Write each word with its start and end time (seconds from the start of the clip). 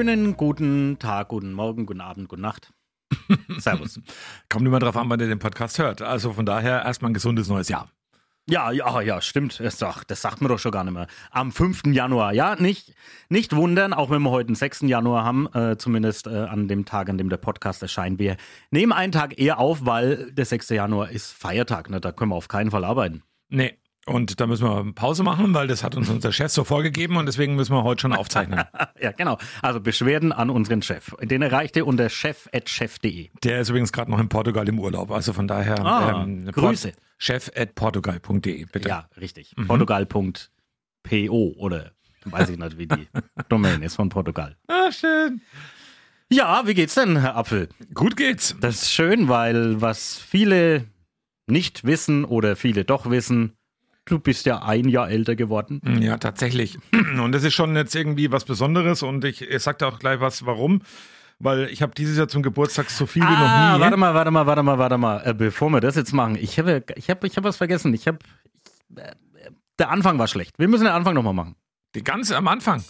Schönen 0.00 0.34
guten 0.38 0.98
Tag, 0.98 1.28
guten 1.28 1.52
Morgen, 1.52 1.84
guten 1.84 2.00
Abend, 2.00 2.26
gute 2.30 2.40
Nacht. 2.40 2.72
Servus. 3.58 4.00
Kommt 4.48 4.66
immer 4.66 4.78
drauf 4.78 4.96
an, 4.96 5.10
wann 5.10 5.20
ihr 5.20 5.26
den 5.26 5.38
Podcast 5.38 5.78
hört. 5.78 6.00
Also 6.00 6.32
von 6.32 6.46
daher 6.46 6.86
erstmal 6.86 7.10
ein 7.10 7.14
gesundes 7.14 7.48
neues 7.48 7.68
Jahr. 7.68 7.90
Ja, 8.48 8.70
ja, 8.70 9.02
ja, 9.02 9.20
stimmt. 9.20 9.60
Das, 9.60 9.82
ach, 9.82 10.02
das 10.04 10.22
sagt 10.22 10.40
man 10.40 10.48
doch 10.48 10.58
schon 10.58 10.72
gar 10.72 10.84
nicht 10.84 10.94
mehr. 10.94 11.06
Am 11.30 11.52
5. 11.52 11.82
Januar. 11.88 12.32
Ja, 12.32 12.56
nicht, 12.56 12.94
nicht 13.28 13.54
wundern, 13.54 13.92
auch 13.92 14.08
wenn 14.08 14.22
wir 14.22 14.30
heute 14.30 14.46
den 14.46 14.54
6. 14.54 14.80
Januar 14.86 15.22
haben, 15.22 15.52
äh, 15.52 15.76
zumindest 15.76 16.26
äh, 16.26 16.30
an 16.30 16.66
dem 16.66 16.86
Tag, 16.86 17.10
an 17.10 17.18
dem 17.18 17.28
der 17.28 17.36
Podcast 17.36 17.82
erscheint. 17.82 18.18
Wir 18.18 18.38
nehmen 18.70 18.92
einen 18.92 19.12
Tag 19.12 19.38
eher 19.38 19.58
auf, 19.58 19.84
weil 19.84 20.32
der 20.32 20.46
6. 20.46 20.70
Januar 20.70 21.10
ist 21.10 21.30
Feiertag. 21.30 21.90
Ne? 21.90 22.00
Da 22.00 22.10
können 22.10 22.30
wir 22.30 22.36
auf 22.36 22.48
keinen 22.48 22.70
Fall 22.70 22.86
arbeiten. 22.86 23.22
Nee. 23.50 23.76
Und 24.06 24.40
da 24.40 24.46
müssen 24.46 24.64
wir 24.66 24.92
Pause 24.94 25.22
machen, 25.22 25.52
weil 25.54 25.66
das 25.68 25.84
hat 25.84 25.94
uns 25.94 26.08
unser 26.08 26.32
Chef 26.32 26.50
so 26.50 26.64
vorgegeben 26.64 27.16
und 27.18 27.26
deswegen 27.26 27.54
müssen 27.54 27.74
wir 27.74 27.84
heute 27.84 28.00
schon 28.02 28.12
aufzeichnen. 28.14 28.64
ja, 29.00 29.12
genau. 29.12 29.36
Also 29.60 29.78
Beschwerden 29.80 30.32
an 30.32 30.48
unseren 30.50 30.80
Chef. 30.82 31.14
Den 31.22 31.42
erreicht 31.42 31.76
ihr 31.76 31.86
unter 31.86 32.08
chef.chef.de. 32.08 33.28
Der 33.44 33.60
ist 33.60 33.68
übrigens 33.68 33.92
gerade 33.92 34.10
noch 34.10 34.18
in 34.18 34.28
Portugal 34.30 34.66
im 34.68 34.78
Urlaub. 34.78 35.10
Also 35.10 35.32
von 35.34 35.46
daher 35.46 35.78
Ah, 35.84 36.26
Grüße. 36.52 36.92
chef.portugal.de, 37.18 38.64
bitte. 38.72 38.88
Ja, 38.88 39.06
richtig. 39.20 39.54
Portugal.po 39.66 41.54
oder 41.58 41.92
weiß 42.24 42.48
ich 42.50 42.58
nicht, 42.58 42.78
wie 42.78 42.86
die 42.86 43.06
Domain 43.48 43.82
ist 43.82 43.96
von 43.96 44.08
Portugal. 44.08 44.56
Ah, 44.66 44.90
schön. 44.90 45.42
Ja, 46.32 46.62
wie 46.66 46.74
geht's 46.74 46.94
denn, 46.94 47.16
Herr 47.18 47.36
Apfel? 47.36 47.68
Gut 47.92 48.16
geht's. 48.16 48.54
Das 48.60 48.82
ist 48.82 48.92
schön, 48.92 49.28
weil 49.28 49.80
was 49.80 50.16
viele 50.18 50.86
nicht 51.46 51.84
wissen 51.84 52.24
oder 52.24 52.54
viele 52.56 52.84
doch 52.84 53.10
wissen, 53.10 53.54
du 54.10 54.18
bist 54.18 54.46
ja 54.46 54.62
ein 54.62 54.88
Jahr 54.88 55.08
älter 55.10 55.36
geworden. 55.36 55.80
Ja, 56.00 56.18
tatsächlich. 56.18 56.78
Und 57.22 57.32
das 57.32 57.44
ist 57.44 57.54
schon 57.54 57.74
jetzt 57.76 57.94
irgendwie 57.94 58.30
was 58.32 58.44
Besonderes 58.44 59.02
und 59.02 59.24
ich, 59.24 59.42
ich 59.42 59.62
sag 59.62 59.78
da 59.78 59.88
auch 59.88 59.98
gleich 59.98 60.20
was, 60.20 60.44
warum. 60.46 60.82
Weil 61.38 61.68
ich 61.70 61.80
habe 61.80 61.92
dieses 61.96 62.18
Jahr 62.18 62.28
zum 62.28 62.42
Geburtstag 62.42 62.90
so 62.90 63.06
viel 63.06 63.22
wie 63.22 63.26
Ah, 63.26 63.70
noch 63.70 63.76
nie. 63.78 63.82
warte 63.82 63.96
mal, 63.96 64.14
warte 64.14 64.30
mal, 64.30 64.46
warte 64.46 64.62
mal, 64.62 64.78
warte 64.78 64.98
mal. 64.98 65.22
Äh, 65.24 65.32
bevor 65.32 65.70
wir 65.70 65.80
das 65.80 65.96
jetzt 65.96 66.12
machen, 66.12 66.36
ich 66.38 66.58
habe 66.58 66.84
ich 66.96 67.08
hab, 67.08 67.24
ich 67.24 67.36
hab 67.36 67.44
was 67.44 67.56
vergessen. 67.56 67.94
Ich 67.94 68.06
habe 68.06 68.18
äh, 68.96 69.12
der 69.78 69.90
Anfang 69.90 70.18
war 70.18 70.28
schlecht. 70.28 70.58
Wir 70.58 70.68
müssen 70.68 70.84
den 70.84 70.92
Anfang 70.92 71.14
nochmal 71.14 71.32
machen. 71.32 71.54
Die 71.94 72.04
ganze 72.04 72.36
am 72.36 72.46
Anfang. 72.48 72.84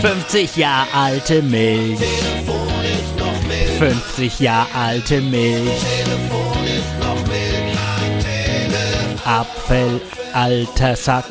50 0.00 0.56
Jahre 0.56 0.86
alte 0.94 1.42
Milch. 1.42 1.98
Telefon 1.98 2.68
ist 2.84 3.18
noch 3.18 3.42
Milch. 3.46 3.78
50 3.78 4.40
Jahre 4.40 4.74
alte 4.74 5.20
Milch. 5.20 5.80
Telefon 6.04 6.64
ist 6.64 6.98
noch 7.00 7.26
Milch. 7.26 8.24
Telefon. 8.24 9.30
Apfel, 9.30 10.00
alter 10.32 10.96
Sack. 10.96 11.26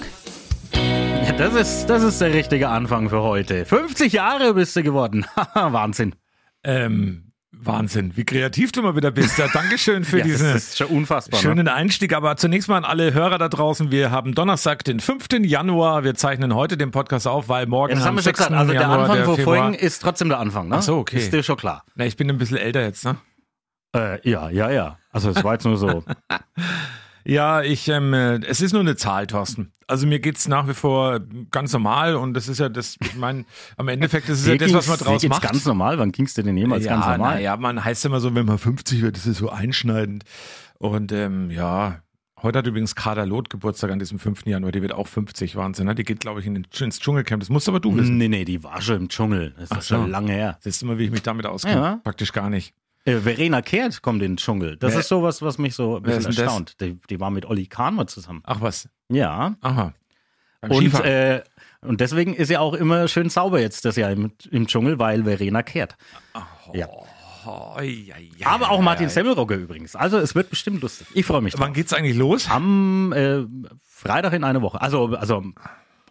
Ja, 0.74 1.32
das 1.34 1.56
ist, 1.56 1.88
das 1.88 2.04
ist 2.04 2.22
der 2.22 2.32
richtige 2.32 2.70
Anfang 2.70 3.10
für 3.10 3.24
heute. 3.24 3.66
50 3.66 4.14
Jahre 4.14 4.54
bist 4.54 4.76
du 4.76 4.84
geworden. 4.84 5.26
Haha, 5.36 5.74
Wahnsinn. 5.74 6.14
Ähm, 6.64 7.29
Wahnsinn, 7.62 8.14
wie 8.16 8.24
kreativ 8.24 8.72
du 8.72 8.82
mal 8.82 8.96
wieder 8.96 9.12
bist. 9.12 9.38
Ja, 9.38 9.48
Dankeschön 9.48 10.06
für 10.06 10.18
Ja, 10.20 10.24
diesen 10.24 10.56
ist 10.56 10.78
schon 10.78 10.88
unfassbar. 10.88 11.40
Ne? 11.40 11.44
schönen 11.44 11.68
Einstieg. 11.68 12.14
Aber 12.14 12.38
zunächst 12.38 12.70
mal 12.70 12.78
an 12.78 12.86
alle 12.86 13.14
Hörer 13.14 13.38
da 13.38 13.50
draußen. 13.50 13.92
Wir 13.92 14.12
haben 14.12 14.34
Donnerstag, 14.34 14.86
den 14.86 15.00
5. 15.02 15.28
Januar. 15.44 16.04
Wir 16.06 16.16
zeichnen 16.16 16.56
heute 16.56 16.78
den 16.78 16.92
Podcast 16.92 17.28
auf, 17.28 17.50
weil 17.50 17.66
morgen 17.66 17.92
Ja, 17.92 17.98
das 17.98 18.06
haben 18.08 18.16
wir 18.16 18.24
schon 18.24 18.36
6. 18.36 18.38
gesagt. 18.38 18.56
Also 18.56 18.72
der 18.72 18.82
Januar 18.82 19.00
Anfang 19.02 19.16
der 19.18 19.26
von 19.26 19.38
vorhin 19.40 19.74
ist 19.74 20.02
trotzdem 20.02 20.30
der 20.30 20.40
Anfang, 20.40 20.70
ne? 20.70 20.76
Ach 20.78 20.82
so, 20.82 20.98
okay. 21.00 21.18
Ist 21.18 21.34
dir 21.34 21.44
schon 21.44 21.58
klar. 21.58 21.84
Na, 21.96 22.06
ich 22.06 22.16
bin 22.16 22.30
ein 22.30 22.38
bisschen 22.38 22.58
älter 22.58 22.82
jetzt, 22.82 23.04
ne? 23.04 23.18
Äh, 23.94 24.30
ja, 24.30 24.50
ja, 24.50 24.70
ja. 24.70 24.98
Also 25.12 25.32
es 25.32 25.44
war 25.44 25.54
jetzt 25.54 25.66
nur 25.66 25.78
so. 25.78 26.04
Ja, 27.26 27.62
ich, 27.62 27.88
ähm, 27.88 28.14
äh, 28.14 28.40
es 28.46 28.62
ist 28.62 28.74
nur 28.74 28.82
eine 28.82 28.96
Zahl, 28.96 29.28
Thorsten. 29.28 29.72
Also 29.88 30.06
mir 30.06 30.20
geht's 30.20 30.48
nach 30.48 30.68
wie 30.68 30.74
vor 30.74 31.20
ganz 31.50 31.74
normal 31.74 32.16
und 32.16 32.36
das 32.36 32.48
ist 32.48 32.60
ja 32.60 32.70
das, 32.70 32.98
ich 33.02 33.16
meine, 33.16 33.46
am 33.76 33.88
Endeffekt 33.88 34.30
ist 34.30 34.42
es 34.42 34.48
ja 34.48 34.56
das, 34.56 34.72
was 34.72 34.88
man 34.88 35.00
draus 35.00 35.28
macht. 35.28 35.42
ganz 35.42 35.66
normal. 35.66 35.98
Wann 35.98 36.12
ging's 36.12 36.36
dir 36.36 36.44
denn 36.44 36.58
jemals 36.58 36.86
ja, 36.86 36.92
ganz 36.92 37.06
normal? 37.08 37.36
na 37.36 37.40
ja, 37.40 37.58
man 37.58 37.84
heißt 37.84 38.06
immer 38.06 38.20
so, 38.20 38.36
wenn 38.36 38.46
man 38.46 38.60
50 38.60 39.02
wird, 39.02 39.18
das 39.18 39.26
ist 39.26 39.38
so 39.40 39.50
einschneidend. 39.50 40.26
Und 40.78 41.12
ähm, 41.12 41.50
ja, 41.50 42.04
heute 42.44 42.60
hat 42.60 42.68
übrigens 42.68 42.94
Kader 42.94 43.26
Loth 43.26 43.50
Geburtstag 43.50 43.90
an 43.92 43.98
diesem 43.98 44.20
5. 44.20 44.46
Januar, 44.46 44.72
die 44.72 44.84
wird 44.84 44.94
auch 44.94 45.08
50, 45.08 45.56
Wahnsinn. 45.56 45.88
Ne? 45.88 45.96
Die 45.96 46.04
geht, 46.04 46.20
glaube 46.20 46.40
ich, 46.40 46.46
in 46.46 46.54
den, 46.54 46.68
ins 46.80 47.00
Dschungelcamp. 47.00 47.42
Das 47.42 47.50
musst 47.50 47.68
aber 47.68 47.80
du 47.80 47.96
wissen. 47.96 48.18
Nee, 48.18 48.28
nee, 48.28 48.46
die 48.46 48.64
war 48.64 48.82
schon 48.82 48.98
im 48.98 49.10
Dschungel. 49.10 49.54
Das 49.56 49.64
ist 49.66 49.72
Ach 49.72 49.82
so. 49.82 49.96
schon 49.96 50.12
lange 50.12 50.32
her. 50.34 50.58
Siehst 50.62 50.84
du 50.84 50.86
mal, 50.86 51.00
wie 51.00 51.06
ich 51.06 51.12
mich 51.12 51.24
damit 51.24 51.48
auskenne? 51.48 51.82
Ja. 51.82 52.00
Praktisch 52.04 52.32
gar 52.32 52.50
nicht. 52.52 52.76
Äh, 53.06 53.18
Verena 53.18 53.62
Kehrt 53.62 54.02
kommt 54.02 54.22
in 54.22 54.34
den 54.34 54.38
Dschungel. 54.38 54.78
Das 54.78 54.94
Wer- 54.94 55.00
ist 55.00 55.08
sowas, 55.08 55.42
was 55.42 55.58
mich 55.58 55.76
so 55.76 55.98
ein 55.98 56.04
Wer 56.06 56.18
bisschen 56.18 56.30
ist 56.32 56.38
denn 56.40 56.46
das? 56.46 56.54
erstaunt. 56.54 56.76
Die, 56.82 57.00
die 57.10 57.20
war 57.20 57.32
mit 57.32 57.46
Olli 57.46 57.66
Kahn 57.68 57.96
mal 57.96 58.08
zusammen. 58.08 58.42
Ach 58.46 58.62
was. 58.62 58.90
Ja. 59.10 59.56
Aha. 59.62 59.94
Beim 60.62 60.72
Und, 60.72 60.78
Skifahren. 60.82 61.06
äh, 61.06 61.44
und 61.82 62.02
deswegen 62.02 62.34
ist 62.34 62.50
sie 62.50 62.58
auch 62.58 62.74
immer 62.74 63.08
schön 63.08 63.30
sauber 63.30 63.62
jetzt 63.62 63.86
das 63.86 63.96
Jahr 63.96 64.12
im, 64.12 64.32
im 64.52 64.68
Dschungel, 64.68 65.00
weil 65.00 65.24
Verena 65.24 65.64
kehrt. 65.64 65.96
ja. 66.74 66.88
Oh, 67.46 67.80
ja, 67.80 68.16
ja, 68.38 68.48
Aber 68.48 68.70
auch 68.70 68.80
ja, 68.80 68.84
Martin 68.84 69.06
ja. 69.06 69.10
Semmelrogge 69.10 69.56
übrigens. 69.56 69.96
Also 69.96 70.18
es 70.20 70.36
wird 70.36 70.50
bestimmt 70.50 70.82
lustig. 70.82 71.08
Ich 71.14 71.26
freue 71.26 71.42
mich 71.42 71.54
drauf. 71.54 71.62
Wann 71.62 71.74
geht's 71.74 71.94
eigentlich 71.94 72.18
los? 72.18 72.50
Am 72.50 73.14
äh, 73.14 73.46
Freitag 73.88 74.34
in 74.34 74.44
einer 74.44 74.62
Woche. 74.62 74.82
Also, 74.82 75.06
also 75.16 75.44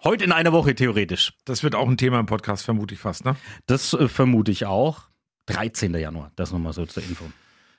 heute 0.02 0.24
in 0.24 0.32
einer 0.32 0.52
Woche 0.52 0.74
theoretisch. 0.74 1.34
Das 1.44 1.62
wird 1.62 1.74
auch 1.74 1.86
ein 1.86 1.98
Thema 1.98 2.18
im 2.18 2.24
Podcast, 2.26 2.64
vermute 2.64 2.94
ich 2.94 3.00
fast, 3.00 3.26
ne? 3.26 3.36
Das 3.66 3.92
äh, 3.92 4.08
vermute 4.08 4.50
ich 4.50 4.64
auch. 4.64 5.02
13. 5.48 5.94
Januar. 5.94 6.30
Das 6.36 6.52
nochmal 6.52 6.72
so 6.72 6.86
zur 6.86 7.02
Info. 7.02 7.24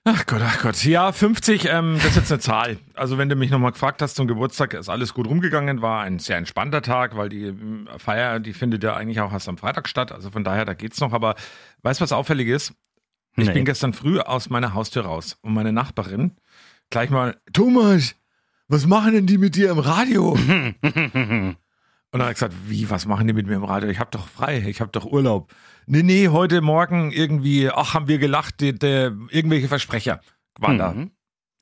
Ach 0.06 0.25
Gott, 0.25 0.41
ach 0.44 0.62
Gott. 0.62 0.84
Ja, 0.85 1.12
50, 1.12 1.66
ähm, 1.69 1.96
das 1.96 2.12
ist 2.12 2.16
jetzt 2.16 2.31
eine 2.31 2.40
Zahl. 2.40 2.78
Also 2.94 3.18
wenn 3.18 3.28
du 3.30 3.35
mich 3.35 3.52
nochmal 3.52 3.72
gefragt 3.74 4.02
hast 4.02 4.16
zum 4.16 4.28
Geburtstag, 4.28 4.74
ist 4.74 4.88
alles 4.90 5.13
gut 5.13 5.28
rumgegangen, 5.28 5.81
war 5.81 6.02
ein 6.03 6.19
sehr 6.19 6.38
entspannter 6.38 6.81
Tag, 6.81 7.18
weil 7.18 7.28
die 7.29 7.44
ähm, 7.47 7.88
Feier, 7.97 8.40
die 8.40 8.53
findet 8.53 8.84
ja 8.84 8.96
eigentlich 8.96 9.19
auch 9.19 9.31
erst 9.34 9.50
am 9.50 9.58
Freitag 9.58 9.88
statt. 9.90 10.12
Also 10.12 10.31
von 10.31 10.44
daher, 10.44 10.66
da 10.66 10.74
geht's 10.74 11.00
noch. 11.02 11.12
Aber 11.13 11.35
weißt 11.84 12.00
du, 12.00 12.03
was 12.03 12.12
auffällig 12.13 12.47
ist? 12.47 12.74
Ich 13.35 13.47
Nee. 13.47 13.53
bin 13.53 13.66
gestern 13.66 13.94
früh 13.94 14.19
aus 14.19 14.50
meiner 14.50 14.74
Haustür 14.74 15.03
raus 15.06 15.38
und 15.41 15.53
meine 15.53 15.72
Nachbarin 15.74 16.31
gleich 16.90 17.09
mal, 17.09 17.38
Thomas, 17.53 18.16
was 18.68 18.88
machen 18.88 19.13
denn 19.13 19.28
die 19.28 19.38
mit 19.38 19.56
dir 19.56 19.69
im 19.69 19.79
Radio? 19.79 20.31
Und 22.12 22.18
dann 22.19 22.22
hat 22.24 22.29
er 22.29 22.34
gesagt, 22.34 22.53
wie, 22.68 22.90
was 22.90 23.06
machen 23.06 23.28
die 23.28 23.34
mit 23.34 23.46
mir 23.46 23.53
im 23.56 23.63
Radio? 23.63 23.90
Ich 23.90 24.00
habe 24.00 24.09
doch 24.12 24.28
frei, 24.28 24.63
ich 24.68 24.81
habe 24.81 24.91
doch 24.91 25.06
Urlaub. 25.06 25.52
Nee, 25.92 26.04
nee, 26.04 26.28
heute 26.28 26.62
Morgen 26.62 27.12
irgendwie, 27.12 27.68
ach, 27.68 27.96
haben 27.96 28.08
wir 28.08 28.20
gelacht, 28.20 28.60
die, 28.60 28.78
die, 28.78 29.12
irgendwelche 29.32 29.68
Versprecher 29.68 30.20
waren 30.60 30.78
da. 30.78 30.92
Mhm. 30.92 31.10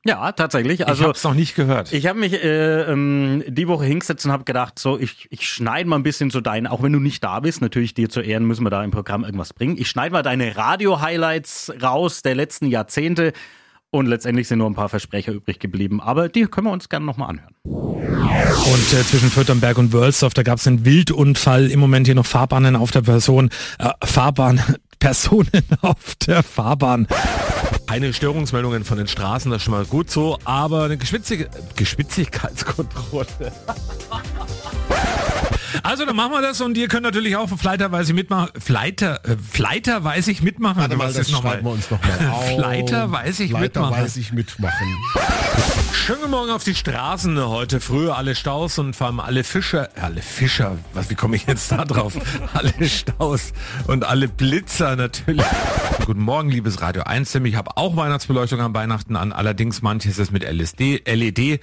Ja, 0.06 0.34
tatsächlich. 0.34 0.82
Ich 0.82 0.88
Also 0.88 1.04
habe 1.04 1.14
es 1.14 1.24
noch 1.24 1.34
nicht 1.34 1.56
gehört. 1.56 1.94
Ich 1.94 2.08
habe 2.08 2.20
mich 2.20 2.34
äh, 2.34 2.82
ähm, 2.92 3.42
die 3.48 3.70
Woche 3.70 3.86
hingesetzt 3.86 4.26
und 4.26 4.34
habe 4.34 4.44
gedacht, 4.44 4.80
so 4.80 5.00
ich, 5.00 5.28
ich 5.32 5.48
schneide 5.48 5.88
mal 5.90 5.96
ein 5.96 6.04
bisschen 6.04 6.30
so 6.30 6.42
deine, 6.42 6.72
auch 6.74 6.84
wenn 6.84 6.92
du 6.92 7.00
nicht 7.00 7.24
da 7.24 7.40
bist, 7.40 7.62
natürlich 7.62 7.94
dir 7.94 8.10
zu 8.10 8.20
Ehren 8.20 8.46
müssen 8.46 8.66
wir 8.66 8.70
da 8.70 8.84
im 8.84 8.92
Programm 8.92 9.24
irgendwas 9.24 9.54
bringen. 9.54 9.78
Ich 9.78 9.88
schneide 9.90 10.12
mal 10.12 10.24
deine 10.24 10.58
Radio-Highlights 10.58 11.74
raus 11.82 12.22
der 12.22 12.36
letzten 12.36 12.68
Jahrzehnte 12.68 13.32
und 13.92 14.06
letztendlich 14.06 14.48
sind 14.48 14.60
nur 14.60 14.70
ein 14.70 14.76
paar 14.76 14.90
Versprecher 14.90 15.32
übrig 15.32 15.60
geblieben, 15.60 16.02
aber 16.02 16.30
die 16.30 16.46
können 16.46 16.68
wir 16.68 16.72
uns 16.72 16.90
gerne 16.90 17.06
nochmal 17.06 17.30
anhören. 17.30 17.56
Und 17.64 18.94
äh, 18.94 19.04
zwischen 19.04 19.30
Fürternberg 19.30 19.78
und 19.78 19.94
Wölsdorf, 19.94 20.34
da 20.34 20.44
gab 20.44 20.60
es 20.60 20.68
einen 20.68 20.86
Wildunfall. 20.86 21.72
Im 21.72 21.80
Moment 21.80 22.08
hier 22.08 22.16
noch 22.16 22.26
Fahrbahnen 22.26 22.76
auf 22.76 22.92
der 22.92 23.02
Person, 23.02 23.50
äh, 23.80 23.90
Fahrbahn, 24.04 24.62
Personen 25.00 25.64
auf 25.82 26.16
der 26.26 26.44
Fahrbahn. 26.44 27.08
Keine 27.88 28.14
Störungsmeldungen 28.14 28.84
von 28.84 28.98
den 28.98 29.08
Straßen, 29.08 29.52
das 29.52 29.60
ist 29.60 29.64
schon 29.64 29.74
mal 29.74 29.86
gut 29.86 30.12
so, 30.12 30.38
aber 30.44 30.84
eine 30.84 30.98
Geschwitzig 30.98 31.48
Geschwitzigkeitskontrolle. 31.76 33.28
Also 35.84 36.06
dann 36.06 36.16
machen 36.16 36.32
wir 36.32 36.42
das 36.42 36.62
und 36.62 36.78
ihr 36.78 36.88
könnt 36.88 37.04
natürlich 37.04 37.36
auch 37.36 37.50
fleiterweise 37.50 38.14
mitmachen. 38.14 38.50
Fleiter, 38.60 39.22
äh, 39.26 39.36
fleiterweise 39.38 40.34
mitmachen. 40.42 40.82
Warte 40.82 40.96
mal, 40.96 41.12
das 41.12 41.30
schreiben 41.30 41.66
wir 41.66 41.72
uns 41.72 41.90
nochmal. 41.90 42.34
Fleiterweise 42.56 43.44
mitmachen. 43.44 43.60
Fleiterweise 43.60 44.22
mitmachen. 44.34 44.98
Schönen 45.98 46.20
guten 46.20 46.32
Morgen 46.32 46.52
auf 46.52 46.64
die 46.64 46.74
Straßen. 46.76 47.38
Heute 47.50 47.82
früh 47.82 48.10
alle 48.10 48.34
Staus 48.36 48.80
und 48.80 48.96
vor 48.96 49.08
allem 49.08 49.20
alle 49.20 49.44
Fischer, 49.44 49.90
äh, 49.98 50.02
alle 50.02 50.22
Fischer, 50.22 50.78
was, 50.94 51.10
wie 51.10 51.16
komme 51.16 51.36
ich 51.36 51.48
jetzt 51.48 51.70
da 51.70 51.84
drauf? 51.84 52.14
alle 52.54 52.88
Staus 52.88 53.52
und 53.88 54.06
alle 54.06 54.30
Blitzer 54.30 54.96
natürlich. 54.96 55.46
Guten 56.06 56.22
Morgen, 56.22 56.50
liebes 56.50 56.82
Radio 56.82 57.04
1. 57.04 57.36
Ich 57.36 57.56
habe 57.58 57.72
auch 57.76 57.98
Weihnachtsbeleuchtung 57.98 58.62
am 58.62 58.74
Weihnachten 58.74 59.18
an, 59.18 59.34
allerdings 59.34 59.82
manches 59.82 60.18
ist 60.18 60.32
mit 60.32 60.46
LSD, 60.46 61.02
LED, 61.06 61.60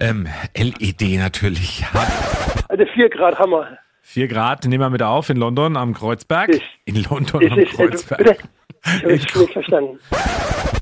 ähm, 0.00 0.28
LED 0.54 1.18
natürlich. 1.18 1.80
Ja, 1.80 2.06
Also 2.68 2.84
4 2.92 3.08
Grad 3.08 3.38
Hammer. 3.38 3.78
Vier 4.16 4.28
Grad, 4.28 4.64
nehmen 4.64 4.80
wir 4.82 4.88
mit 4.88 5.02
auf 5.02 5.28
in 5.28 5.36
London 5.36 5.76
am 5.76 5.92
Kreuzberg. 5.92 6.48
Ist- 6.48 6.62
in 6.86 7.02
London 7.02 7.42
Ist, 7.42 7.52
am 7.52 7.58
ist, 7.58 7.72
äh, 7.74 7.76
Kreuzberg. 7.76 8.44
Ich 8.86 9.02
habe 9.02 9.12
es 9.12 9.34
nicht 9.36 9.52
verstanden. 9.52 9.98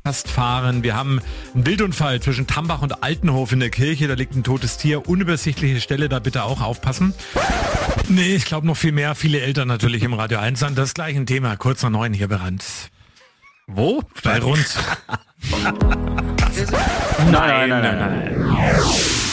Fast 0.06 0.30
fahren. 0.30 0.84
Wir 0.84 0.94
haben 0.94 1.20
einen 1.52 1.66
Wildunfall 1.66 2.20
zwischen 2.22 2.46
Tambach 2.46 2.80
und 2.80 3.02
Altenhof 3.02 3.50
in 3.50 3.58
der 3.58 3.70
Kirche. 3.70 4.06
Da 4.06 4.14
liegt 4.14 4.36
ein 4.36 4.44
totes 4.44 4.76
Tier. 4.76 5.08
Unübersichtliche 5.08 5.80
Stelle, 5.80 6.08
da 6.08 6.20
bitte 6.20 6.44
auch 6.44 6.60
aufpassen. 6.62 7.12
Nee, 8.08 8.36
ich 8.36 8.44
glaube 8.44 8.68
noch 8.68 8.76
viel 8.76 8.92
mehr. 8.92 9.16
Viele 9.16 9.40
Eltern 9.40 9.66
natürlich 9.66 10.04
im 10.04 10.14
Radio 10.14 10.38
1 10.38 10.62
an. 10.62 10.76
Das 10.76 10.94
gleiche 10.94 11.24
Thema. 11.24 11.56
Kurz 11.56 11.82
nach 11.82 11.90
neun 11.90 12.12
hier 12.14 12.28
berannt. 12.28 12.62
Wo? 13.66 14.00
Bei 14.22 14.38
rund. 14.38 14.64
Nein, 17.32 17.68
nein, 17.68 17.82
nein, 17.82 17.98
nein. 17.98 19.23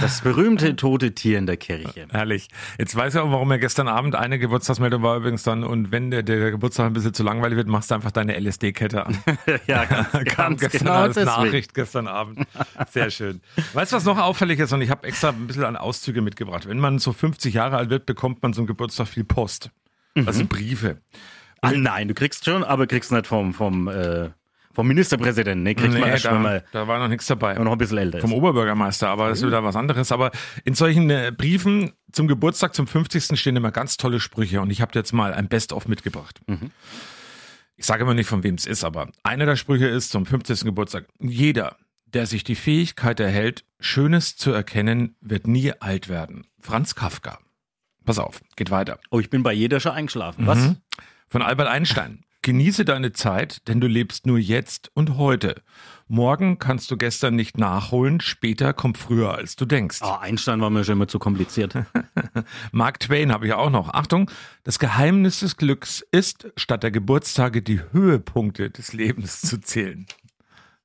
Das 0.00 0.20
berühmte 0.22 0.76
tote 0.76 1.14
Tier 1.14 1.38
in 1.38 1.46
der 1.46 1.56
Kirche. 1.56 2.06
Herrlich. 2.10 2.48
Jetzt 2.78 2.94
weiß 2.96 3.14
ich 3.14 3.20
auch, 3.20 3.30
warum 3.30 3.50
er 3.50 3.58
gestern 3.58 3.88
Abend 3.88 4.14
eine 4.14 4.38
Geburtstagsmeldung 4.38 5.02
war 5.02 5.16
übrigens 5.16 5.42
dann. 5.42 5.64
Und 5.64 5.92
wenn 5.92 6.10
der, 6.10 6.22
der 6.22 6.50
Geburtstag 6.50 6.86
ein 6.86 6.92
bisschen 6.92 7.14
zu 7.14 7.22
langweilig 7.22 7.56
wird, 7.56 7.68
machst 7.68 7.90
du 7.90 7.94
einfach 7.94 8.10
deine 8.10 8.38
LSD-Kette 8.38 9.06
an. 9.06 9.18
Ja, 9.66 9.84
ganz, 9.84 10.12
Kam 10.26 10.56
ganz 10.56 10.60
gestern 10.60 10.78
genau 10.80 10.92
als 11.00 11.14
deswegen. 11.14 11.30
Nachricht 11.30 11.74
gestern 11.74 12.06
Abend. 12.06 12.46
Sehr 12.90 13.10
schön. 13.10 13.40
Weißt 13.72 13.92
du, 13.92 13.96
was 13.96 14.04
noch 14.04 14.18
auffällig 14.18 14.58
ist? 14.58 14.72
Und 14.72 14.80
ich 14.82 14.90
habe 14.90 15.06
extra 15.06 15.30
ein 15.30 15.46
bisschen 15.46 15.64
an 15.64 15.76
Auszüge 15.76 16.22
mitgebracht. 16.22 16.68
Wenn 16.68 16.78
man 16.78 16.98
so 16.98 17.12
50 17.12 17.54
Jahre 17.54 17.76
alt 17.76 17.90
wird, 17.90 18.06
bekommt 18.06 18.42
man 18.42 18.52
zum 18.54 18.66
Geburtstag 18.66 19.08
viel 19.08 19.24
Post. 19.24 19.70
Also 20.26 20.44
Briefe. 20.44 20.98
Ah, 21.62 21.72
nein, 21.72 22.08
du 22.08 22.14
kriegst 22.14 22.44
schon, 22.44 22.64
aber 22.64 22.86
kriegst 22.86 23.12
nicht 23.12 23.26
vom, 23.26 23.52
vom, 23.54 23.88
äh, 23.88 24.30
vom 24.72 24.86
Ministerpräsidenten. 24.86 25.62
Ne, 25.62 25.74
kriegt 25.74 25.92
man 25.92 26.08
erst, 26.08 26.24
wenn 26.26 26.34
da, 26.34 26.38
man 26.38 26.62
da 26.72 26.88
war 26.88 26.98
noch 26.98 27.08
nichts 27.08 27.26
dabei. 27.26 27.54
man 27.54 27.64
noch 27.64 27.72
ein 27.72 27.78
bisschen 27.78 27.98
älter 27.98 28.18
ist. 28.18 28.22
Vom 28.22 28.32
Oberbürgermeister, 28.32 29.08
aber 29.08 29.28
das 29.28 29.38
ist 29.38 29.46
wieder 29.46 29.64
was 29.64 29.76
anderes. 29.76 30.12
Aber 30.12 30.30
in 30.64 30.74
solchen 30.74 31.10
äh, 31.10 31.32
Briefen 31.36 31.92
zum 32.12 32.28
Geburtstag, 32.28 32.74
zum 32.74 32.86
50. 32.86 33.38
stehen 33.38 33.56
immer 33.56 33.72
ganz 33.72 33.96
tolle 33.96 34.20
Sprüche 34.20 34.60
und 34.60 34.70
ich 34.70 34.80
habe 34.80 34.92
jetzt 34.94 35.12
mal 35.12 35.34
ein 35.34 35.48
Best-of 35.48 35.88
mitgebracht. 35.88 36.40
Ich 37.76 37.86
sage 37.86 38.02
immer 38.02 38.14
nicht, 38.14 38.28
von 38.28 38.42
wem 38.42 38.54
es 38.54 38.66
ist, 38.66 38.84
aber 38.84 39.08
einer 39.22 39.46
der 39.46 39.56
Sprüche 39.56 39.86
ist 39.86 40.10
zum 40.10 40.26
50. 40.26 40.64
Geburtstag. 40.64 41.06
Jeder, 41.18 41.76
der 42.06 42.26
sich 42.26 42.44
die 42.44 42.54
Fähigkeit 42.54 43.20
erhält, 43.20 43.64
Schönes 43.80 44.36
zu 44.36 44.52
erkennen, 44.52 45.16
wird 45.20 45.46
nie 45.46 45.72
alt 45.80 46.08
werden. 46.08 46.46
Franz 46.60 46.94
Kafka. 46.94 47.38
Pass 48.04 48.18
auf, 48.18 48.40
geht 48.56 48.70
weiter. 48.70 48.98
Oh, 49.10 49.20
ich 49.20 49.30
bin 49.30 49.42
bei 49.42 49.52
jeder 49.52 49.80
schon 49.80 49.92
eingeschlafen. 49.92 50.46
Was? 50.46 50.58
Mhm. 50.58 50.76
Von 51.28 51.42
Albert 51.42 51.68
Einstein. 51.68 52.24
Genieße 52.42 52.86
deine 52.86 53.12
Zeit, 53.12 53.68
denn 53.68 53.82
du 53.82 53.86
lebst 53.86 54.26
nur 54.26 54.38
jetzt 54.38 54.90
und 54.94 55.18
heute. 55.18 55.62
Morgen 56.08 56.58
kannst 56.58 56.90
du 56.90 56.96
gestern 56.96 57.36
nicht 57.36 57.58
nachholen, 57.58 58.20
später 58.20 58.72
kommt 58.72 58.96
früher, 58.96 59.34
als 59.34 59.56
du 59.56 59.66
denkst. 59.66 59.98
Oh, 60.02 60.16
Einstein 60.18 60.62
war 60.62 60.70
mir 60.70 60.82
schon 60.82 60.94
immer 60.94 61.06
zu 61.06 61.18
kompliziert. 61.18 61.74
Mark 62.72 62.98
Twain 63.00 63.30
habe 63.30 63.46
ich 63.46 63.52
auch 63.52 63.68
noch. 63.68 63.92
Achtung, 63.92 64.30
das 64.64 64.78
Geheimnis 64.78 65.40
des 65.40 65.58
Glücks 65.58 66.02
ist, 66.12 66.50
statt 66.56 66.82
der 66.82 66.90
Geburtstage 66.90 67.60
die 67.60 67.80
Höhepunkte 67.92 68.70
des 68.70 68.94
Lebens 68.94 69.42
zu 69.42 69.60
zählen. 69.60 70.06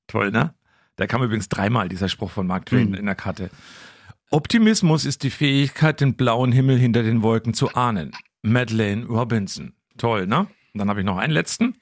Toll, 0.07 0.31
ne? 0.31 0.53
Da 0.97 1.07
kam 1.07 1.23
übrigens 1.23 1.47
dreimal 1.47 1.87
dieser 1.87 2.09
Spruch 2.09 2.31
von 2.31 2.47
Mark 2.47 2.65
Twain 2.65 2.93
in 2.93 3.05
der 3.05 3.15
Karte. 3.15 3.49
Optimismus 4.29 5.05
ist 5.05 5.23
die 5.23 5.29
Fähigkeit, 5.29 6.01
den 6.01 6.15
blauen 6.15 6.51
Himmel 6.51 6.77
hinter 6.77 7.03
den 7.03 7.21
Wolken 7.21 7.53
zu 7.53 7.73
ahnen. 7.75 8.11
Madeleine 8.41 9.05
Robinson. 9.05 9.73
Toll, 9.97 10.27
ne? 10.27 10.47
Und 10.75 10.79
dann 10.79 10.89
habe 10.89 10.99
ich 10.99 11.05
noch 11.05 11.17
einen 11.17 11.31
letzten. 11.31 11.77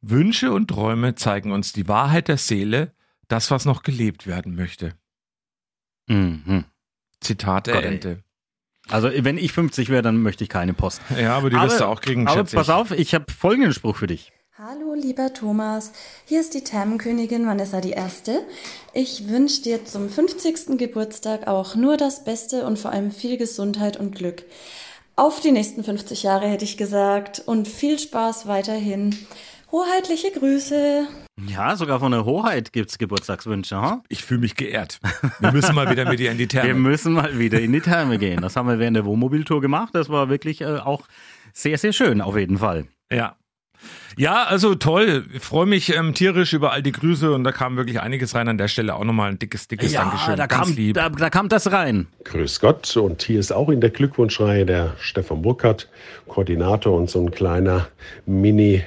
Wünsche 0.00 0.52
und 0.52 0.68
Träume 0.68 1.16
zeigen 1.16 1.50
uns 1.50 1.72
die 1.72 1.88
Wahrheit 1.88 2.28
der 2.28 2.36
Seele, 2.36 2.92
das, 3.26 3.50
was 3.50 3.64
noch 3.64 3.82
gelebt 3.82 4.28
werden 4.28 4.54
möchte. 4.54 4.94
mhm. 6.06 6.64
Zitat 7.20 7.66
der 7.66 7.74
Gott, 7.74 7.82
ey. 7.84 7.94
Ente. 7.94 8.22
Also, 8.88 9.10
wenn 9.12 9.38
ich 9.38 9.52
50 9.52 9.88
wäre, 9.88 10.02
dann 10.02 10.22
möchte 10.22 10.44
ich 10.44 10.50
keine 10.50 10.72
Post. 10.72 11.02
Ja, 11.20 11.36
aber 11.36 11.50
die 11.50 11.56
wirst 11.56 11.80
du 11.80 11.84
auch 11.86 12.00
kriegen, 12.00 12.28
Aber 12.28 12.44
pass 12.44 12.68
ich. 12.68 12.72
auf, 12.72 12.92
ich 12.92 13.12
habe 13.12 13.24
folgenden 13.32 13.72
Spruch 13.74 13.96
für 13.96 14.06
dich. 14.06 14.30
Hallo, 14.56 14.94
lieber 14.94 15.34
Thomas. 15.34 15.92
Hier 16.26 16.40
ist 16.40 16.54
die 16.54 16.62
Thermenkönigin 16.62 17.44
Vanessa 17.44 17.80
die 17.80 17.90
Erste. 17.90 18.46
Ich 18.94 19.28
wünsche 19.28 19.62
dir 19.62 19.84
zum 19.84 20.08
50. 20.08 20.78
Geburtstag 20.78 21.48
auch 21.48 21.74
nur 21.74 21.96
das 21.96 22.22
Beste 22.22 22.64
und 22.66 22.78
vor 22.78 22.92
allem 22.92 23.10
viel 23.10 23.36
Gesundheit 23.36 23.96
und 23.96 24.14
Glück. 24.14 24.44
Auf 25.18 25.40
die 25.40 25.50
nächsten 25.50 25.82
50 25.82 26.22
Jahre 26.22 26.46
hätte 26.46 26.64
ich 26.64 26.76
gesagt 26.76 27.42
und 27.44 27.66
viel 27.66 27.98
Spaß 27.98 28.46
weiterhin. 28.46 29.16
Hoheitliche 29.72 30.30
Grüße. 30.30 31.08
Ja, 31.48 31.74
sogar 31.74 31.98
von 31.98 32.12
der 32.12 32.24
Hoheit 32.24 32.72
gibt's 32.72 32.98
Geburtstagswünsche. 32.98 33.76
Ha? 33.80 34.00
Ich 34.08 34.22
fühle 34.24 34.38
mich 34.38 34.54
geehrt. 34.54 35.00
Wir 35.40 35.50
müssen 35.50 35.74
mal 35.74 35.90
wieder 35.90 36.04
mit 36.08 36.20
dir 36.20 36.30
in 36.30 36.38
die 36.38 36.44
Wir 36.52 36.60
Therme. 36.62 36.78
müssen 36.78 37.14
mal 37.14 37.36
wieder 37.36 37.58
in 37.58 37.72
die 37.72 37.80
Therme 37.80 38.18
gehen. 38.18 38.42
Das 38.42 38.54
haben 38.54 38.68
wir 38.68 38.78
während 38.78 38.96
der 38.96 39.06
Wohnmobiltour 39.06 39.60
gemacht. 39.60 39.92
Das 39.92 40.08
war 40.08 40.28
wirklich 40.28 40.60
äh, 40.60 40.76
auch 40.78 41.08
sehr, 41.52 41.78
sehr 41.78 41.92
schön, 41.92 42.20
auf 42.20 42.36
jeden 42.36 42.58
Fall. 42.58 42.86
Ja. 43.10 43.34
Ja, 44.16 44.44
also 44.44 44.74
toll. 44.74 45.24
Ich 45.32 45.42
freue 45.42 45.66
mich 45.66 45.94
ähm, 45.94 46.12
tierisch 46.14 46.52
über 46.52 46.72
all 46.72 46.82
die 46.82 46.92
Grüße 46.92 47.32
und 47.32 47.44
da 47.44 47.52
kam 47.52 47.76
wirklich 47.76 48.00
einiges 48.00 48.34
rein. 48.34 48.48
An 48.48 48.58
der 48.58 48.68
Stelle 48.68 48.94
auch 48.94 49.04
nochmal 49.04 49.30
ein 49.30 49.38
dickes, 49.38 49.68
dickes 49.68 49.92
Dankeschön. 49.92 50.36
da 50.36 50.46
Ganz 50.46 50.66
kam, 50.68 50.76
lieb. 50.76 50.94
da, 50.94 51.08
da 51.08 51.30
kam 51.30 51.48
das 51.48 51.70
rein. 51.70 52.08
Grüß 52.24 52.60
Gott. 52.60 52.96
Und 52.96 53.22
hier 53.22 53.38
ist 53.38 53.52
auch 53.52 53.68
in 53.68 53.80
der 53.80 53.90
Glückwunschreihe 53.90 54.66
der 54.66 54.94
Stefan 54.98 55.42
Burkhardt, 55.42 55.88
Koordinator 56.26 56.96
und 56.96 57.08
so 57.08 57.20
ein 57.20 57.30
kleiner 57.30 57.88
Mini- 58.26 58.82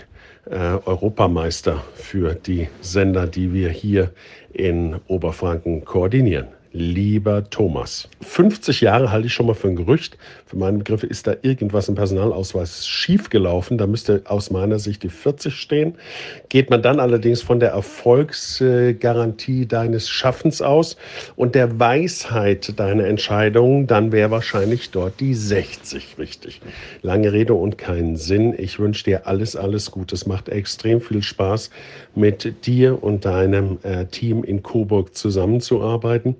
äh, 0.49 0.55
Europameister 0.55 1.83
für 1.93 2.33
die 2.33 2.67
Sender, 2.81 3.27
die 3.27 3.53
wir 3.53 3.69
hier 3.69 4.11
in 4.51 4.99
Oberfranken 5.07 5.85
koordinieren. 5.85 6.47
Lieber 6.73 7.49
Thomas, 7.49 8.07
50 8.21 8.79
Jahre 8.79 9.11
halte 9.11 9.27
ich 9.27 9.33
schon 9.33 9.45
mal 9.45 9.55
für 9.55 9.67
ein 9.67 9.75
Gerücht. 9.75 10.17
Für 10.45 10.55
meine 10.55 10.77
Begriffe 10.77 11.05
ist 11.05 11.27
da 11.27 11.35
irgendwas 11.41 11.89
im 11.89 11.95
Personalausweis 11.95 12.87
schiefgelaufen. 12.87 13.77
Da 13.77 13.87
müsste 13.87 14.21
aus 14.23 14.51
meiner 14.51 14.79
Sicht 14.79 15.03
die 15.03 15.09
40 15.09 15.53
stehen. 15.53 15.95
Geht 16.47 16.69
man 16.69 16.81
dann 16.81 17.01
allerdings 17.01 17.41
von 17.41 17.59
der 17.59 17.71
Erfolgsgarantie 17.71 19.65
deines 19.65 20.09
Schaffens 20.09 20.61
aus 20.61 20.95
und 21.35 21.55
der 21.55 21.77
Weisheit 21.77 22.79
deiner 22.79 23.05
Entscheidungen, 23.05 23.85
dann 23.85 24.13
wäre 24.13 24.31
wahrscheinlich 24.31 24.91
dort 24.91 25.19
die 25.19 25.33
60 25.33 26.17
richtig. 26.19 26.61
Lange 27.01 27.33
Rede 27.33 27.53
und 27.53 27.77
keinen 27.77 28.15
Sinn. 28.15 28.55
Ich 28.57 28.79
wünsche 28.79 29.03
dir 29.03 29.27
alles, 29.27 29.57
alles 29.57 29.91
Gute. 29.91 30.15
Es 30.15 30.25
macht 30.25 30.47
extrem 30.47 31.01
viel 31.01 31.21
Spaß, 31.21 31.69
mit 32.15 32.65
dir 32.65 33.03
und 33.03 33.25
deinem 33.25 33.79
äh, 33.83 34.05
Team 34.05 34.45
in 34.45 34.63
Coburg 34.63 35.15
zusammenzuarbeiten. 35.15 36.37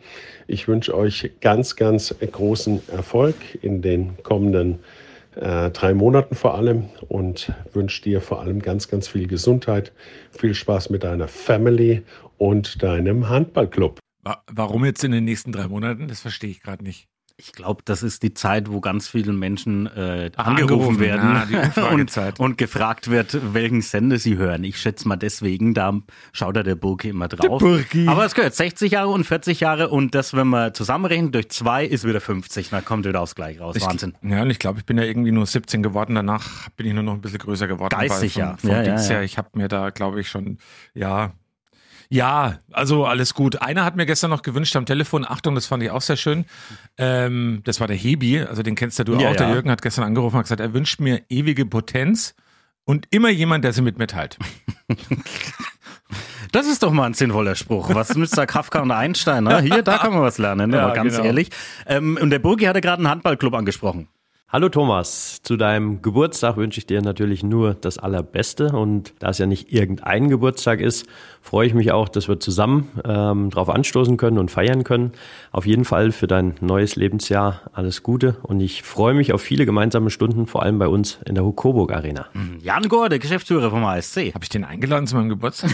Ich 0.47 0.67
wünsche 0.67 0.95
euch 0.95 1.31
ganz, 1.41 1.75
ganz 1.75 2.13
großen 2.19 2.81
Erfolg 2.89 3.35
in 3.61 3.81
den 3.81 4.21
kommenden 4.23 4.79
äh, 5.35 5.69
drei 5.71 5.93
Monaten 5.93 6.35
vor 6.35 6.55
allem 6.55 6.89
und 7.07 7.51
wünsche 7.73 8.01
dir 8.01 8.21
vor 8.21 8.41
allem 8.41 8.61
ganz, 8.61 8.87
ganz 8.89 9.07
viel 9.07 9.27
Gesundheit, 9.27 9.91
viel 10.31 10.53
Spaß 10.53 10.89
mit 10.89 11.03
deiner 11.03 11.27
Family 11.27 12.03
und 12.37 12.83
deinem 12.83 13.29
Handballclub. 13.29 13.99
Wa- 14.23 14.43
Warum 14.51 14.83
jetzt 14.85 15.03
in 15.03 15.11
den 15.11 15.23
nächsten 15.23 15.51
drei 15.51 15.67
Monaten? 15.67 16.07
Das 16.07 16.19
verstehe 16.19 16.49
ich 16.49 16.61
gerade 16.61 16.83
nicht. 16.83 17.07
Ich 17.43 17.53
glaube, 17.53 17.81
das 17.85 18.03
ist 18.03 18.21
die 18.21 18.35
Zeit, 18.35 18.71
wo 18.71 18.81
ganz 18.81 19.07
viele 19.07 19.33
Menschen 19.33 19.87
äh, 19.87 20.29
angerufen 20.35 20.61
angerufen, 20.61 20.99
werden 20.99 21.71
ja, 21.75 21.87
und, 21.89 22.39
und 22.39 22.57
gefragt 22.59 23.09
wird, 23.09 23.35
welchen 23.55 23.81
Sender 23.81 24.19
sie 24.19 24.37
hören. 24.37 24.63
Ich 24.63 24.77
schätze 24.77 25.07
mal 25.07 25.15
deswegen, 25.15 25.73
da 25.73 25.91
schaut 26.33 26.55
da 26.55 26.61
der 26.61 26.75
Burki 26.75 27.09
immer 27.09 27.27
drauf. 27.27 27.57
Burki. 27.59 28.07
Aber 28.07 28.25
es 28.25 28.35
gehört 28.35 28.53
60 28.53 28.91
Jahre 28.91 29.09
und 29.09 29.23
40 29.23 29.59
Jahre 29.59 29.89
und 29.89 30.13
das, 30.13 30.35
wenn 30.35 30.47
man 30.49 30.75
zusammenrechnet 30.75 31.33
durch 31.33 31.49
zwei, 31.49 31.83
ist 31.83 32.05
wieder 32.07 32.21
50. 32.21 32.69
Dann 32.69 32.85
kommt 32.85 33.05
wieder 33.07 33.21
aufs 33.21 33.33
Gleich 33.33 33.59
raus. 33.59 33.75
Ich- 33.75 33.85
Wahnsinn. 33.87 34.13
Ja, 34.21 34.43
und 34.43 34.51
ich 34.51 34.59
glaube, 34.59 34.77
ich 34.77 34.85
bin 34.85 34.99
ja 34.99 35.03
irgendwie 35.03 35.31
nur 35.31 35.47
17 35.47 35.81
geworden. 35.81 36.13
Danach 36.13 36.69
bin 36.77 36.85
ich 36.85 36.93
nur 36.93 37.01
noch 37.03 37.13
ein 37.13 37.21
bisschen 37.21 37.39
größer 37.39 37.65
geworden. 37.67 37.89
Geistig, 37.97 38.35
weil 38.35 38.43
ja. 38.43 38.49
vom, 38.51 38.57
vom 38.59 38.69
Ja, 38.69 38.75
ja, 38.77 38.83
Dings 38.83 39.09
ja. 39.09 39.15
her, 39.15 39.23
ich 39.23 39.39
habe 39.39 39.49
mir 39.53 39.67
da, 39.67 39.89
glaube 39.89 40.21
ich, 40.21 40.29
schon, 40.29 40.59
ja, 40.93 41.33
ja, 42.11 42.59
also 42.71 43.05
alles 43.05 43.33
gut. 43.33 43.61
Einer 43.61 43.85
hat 43.85 43.95
mir 43.95 44.05
gestern 44.05 44.29
noch 44.29 44.41
gewünscht 44.41 44.75
am 44.75 44.85
Telefon, 44.85 45.25
Achtung, 45.25 45.55
das 45.55 45.65
fand 45.65 45.81
ich 45.81 45.89
auch 45.91 46.01
sehr 46.01 46.17
schön. 46.17 46.45
Ähm, 46.97 47.61
das 47.63 47.79
war 47.79 47.87
der 47.87 47.95
Hebi, 47.95 48.41
also 48.41 48.63
den 48.63 48.75
kennst 48.75 48.99
ja 48.99 49.05
du 49.05 49.13
Ja, 49.13 49.29
auch. 49.29 49.35
Der 49.35 49.47
ja. 49.47 49.53
Jürgen 49.53 49.71
hat 49.71 49.81
gestern 49.81 50.03
angerufen 50.03 50.35
und 50.35 50.43
gesagt, 50.43 50.59
er 50.59 50.73
wünscht 50.73 50.99
mir 50.99 51.21
ewige 51.29 51.65
Potenz 51.65 52.35
und 52.83 53.07
immer 53.11 53.29
jemand, 53.29 53.63
der 53.63 53.71
sie 53.73 53.81
mit 53.81 53.97
mir 53.97 54.07
teilt. 54.07 54.37
Das 56.51 56.67
ist 56.67 56.83
doch 56.83 56.91
mal 56.91 57.05
ein 57.05 57.13
sinnvoller 57.13 57.55
Spruch. 57.55 57.93
Was 57.95 58.13
nützt 58.15 58.37
da 58.37 58.45
Kafka 58.45 58.81
und 58.81 58.91
Einstein? 58.91 59.45
Ne? 59.45 59.61
Hier, 59.61 59.83
da 59.83 59.97
kann 59.99 60.11
man 60.11 60.21
was 60.21 60.37
lernen, 60.37 60.71
Ja, 60.73 60.83
aber 60.85 60.93
ganz 60.93 61.13
genau. 61.13 61.25
ehrlich. 61.25 61.49
Ähm, 61.85 62.17
und 62.21 62.29
der 62.29 62.39
Burgi 62.39 62.65
hatte 62.65 62.81
gerade 62.81 62.97
einen 62.99 63.07
Handballclub 63.07 63.53
angesprochen. 63.53 64.09
Hallo 64.53 64.67
Thomas, 64.67 65.41
zu 65.43 65.55
deinem 65.55 66.01
Geburtstag 66.01 66.57
wünsche 66.57 66.77
ich 66.77 66.85
dir 66.85 67.01
natürlich 67.01 67.41
nur 67.41 67.73
das 67.73 67.97
Allerbeste 67.97 68.73
und 68.73 69.13
da 69.19 69.29
es 69.29 69.37
ja 69.37 69.45
nicht 69.45 69.71
irgendein 69.71 70.27
Geburtstag 70.27 70.81
ist, 70.81 71.07
freue 71.41 71.67
ich 71.67 71.73
mich 71.73 71.93
auch, 71.93 72.09
dass 72.09 72.27
wir 72.27 72.37
zusammen 72.37 72.89
ähm, 73.05 73.49
darauf 73.49 73.69
anstoßen 73.69 74.17
können 74.17 74.37
und 74.37 74.51
feiern 74.51 74.83
können. 74.83 75.13
Auf 75.53 75.65
jeden 75.65 75.85
Fall 75.85 76.11
für 76.11 76.27
dein 76.27 76.55
neues 76.59 76.97
Lebensjahr 76.97 77.61
alles 77.71 78.03
Gute 78.03 78.39
und 78.43 78.59
ich 78.59 78.83
freue 78.83 79.13
mich 79.13 79.31
auf 79.31 79.41
viele 79.41 79.65
gemeinsame 79.65 80.09
Stunden, 80.09 80.47
vor 80.47 80.63
allem 80.63 80.79
bei 80.79 80.89
uns 80.89 81.19
in 81.25 81.35
der 81.35 81.45
Coburg 81.45 81.93
Arena. 81.93 82.25
Jan 82.59 82.89
Gorde, 82.89 83.19
Geschäftsführer 83.19 83.69
vom 83.69 83.85
ASC. 83.85 84.33
Habe 84.33 84.43
ich 84.43 84.49
den 84.49 84.65
eingeladen 84.65 85.07
zu 85.07 85.15
meinem 85.15 85.29
Geburtstag? 85.29 85.73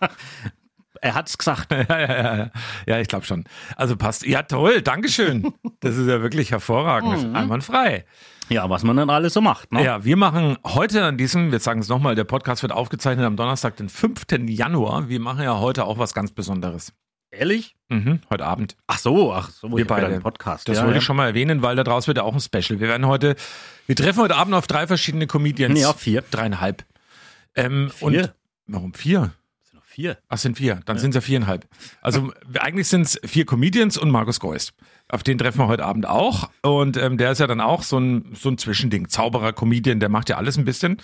Er 1.00 1.14
hat's 1.14 1.38
gesagt. 1.38 1.72
ja, 1.72 1.84
ja, 1.88 2.36
ja, 2.36 2.50
ja. 2.86 2.98
ich 3.00 3.08
glaube 3.08 3.24
schon. 3.24 3.44
Also 3.76 3.96
passt. 3.96 4.26
Ja, 4.26 4.42
toll, 4.42 4.82
Dankeschön. 4.82 5.52
Das 5.80 5.96
ist 5.96 6.08
ja 6.08 6.22
wirklich 6.22 6.50
hervorragend. 6.50 7.36
Einwandfrei. 7.36 8.04
Ja, 8.48 8.70
was 8.70 8.82
man 8.82 8.96
dann 8.96 9.10
alles 9.10 9.34
so 9.34 9.40
macht. 9.40 9.72
Ne? 9.72 9.84
Ja, 9.84 10.04
wir 10.04 10.16
machen 10.16 10.56
heute 10.64 11.04
an 11.04 11.18
diesem, 11.18 11.52
wir 11.52 11.58
sagen 11.60 11.80
es 11.80 11.88
nochmal, 11.88 12.14
der 12.14 12.24
Podcast 12.24 12.62
wird 12.62 12.72
aufgezeichnet 12.72 13.26
am 13.26 13.36
Donnerstag, 13.36 13.76
den 13.76 13.88
5. 13.88 14.22
Januar. 14.48 15.08
Wir 15.08 15.20
machen 15.20 15.42
ja 15.42 15.58
heute 15.58 15.84
auch 15.84 15.98
was 15.98 16.14
ganz 16.14 16.32
Besonderes. 16.32 16.92
Ehrlich? 17.30 17.76
Mhm, 17.90 18.20
heute 18.30 18.46
Abend. 18.46 18.76
Ach 18.86 18.98
so, 18.98 19.34
ach 19.34 19.50
so, 19.50 19.76
Wir 19.76 19.86
beide. 19.86 20.06
einen 20.06 20.22
Podcast. 20.22 20.66
Das 20.66 20.78
ja, 20.78 20.82
wollte 20.82 20.94
ja. 20.94 20.98
ich 21.00 21.04
schon 21.04 21.16
mal 21.16 21.26
erwähnen, 21.26 21.60
weil 21.60 21.76
da 21.76 21.84
draus 21.84 22.06
wird 22.06 22.16
ja 22.16 22.22
auch 22.22 22.32
ein 22.32 22.40
Special. 22.40 22.80
Wir 22.80 22.88
werden 22.88 23.06
heute, 23.06 23.36
wir 23.86 23.96
treffen 23.96 24.22
heute 24.22 24.36
Abend 24.36 24.54
auf 24.54 24.66
drei 24.66 24.86
verschiedene 24.86 25.26
Comedians. 25.26 25.74
Nee, 25.74 25.84
auf 25.84 26.00
vier. 26.00 26.22
Dreieinhalb. 26.30 26.84
Ähm, 27.54 27.90
Vier? 27.90 28.06
Und 28.06 28.32
warum 28.66 28.94
vier? 28.94 29.32
Vier. 29.98 30.16
Ach, 30.28 30.38
sind 30.38 30.56
vier. 30.56 30.78
Dann 30.86 30.96
sind 30.96 31.10
es 31.10 31.14
ja 31.16 31.20
viereinhalb. 31.20 31.66
Also 32.02 32.32
eigentlich 32.60 32.86
sind 32.86 33.02
es 33.02 33.20
vier 33.24 33.44
Comedians 33.44 33.98
und 33.98 34.10
Markus 34.10 34.38
Geust. 34.38 34.72
Auf 35.08 35.24
den 35.24 35.38
treffen 35.38 35.58
wir 35.58 35.66
heute 35.66 35.84
Abend 35.84 36.06
auch. 36.06 36.50
Und 36.62 36.96
ähm, 36.96 37.18
der 37.18 37.32
ist 37.32 37.40
ja 37.40 37.48
dann 37.48 37.60
auch 37.60 37.82
so 37.82 37.98
ein, 37.98 38.32
so 38.34 38.48
ein 38.48 38.58
Zwischending. 38.58 39.08
Zauberer, 39.08 39.52
Comedian, 39.52 39.98
der 39.98 40.08
macht 40.08 40.28
ja 40.28 40.36
alles 40.36 40.56
ein 40.56 40.64
bisschen. 40.64 40.98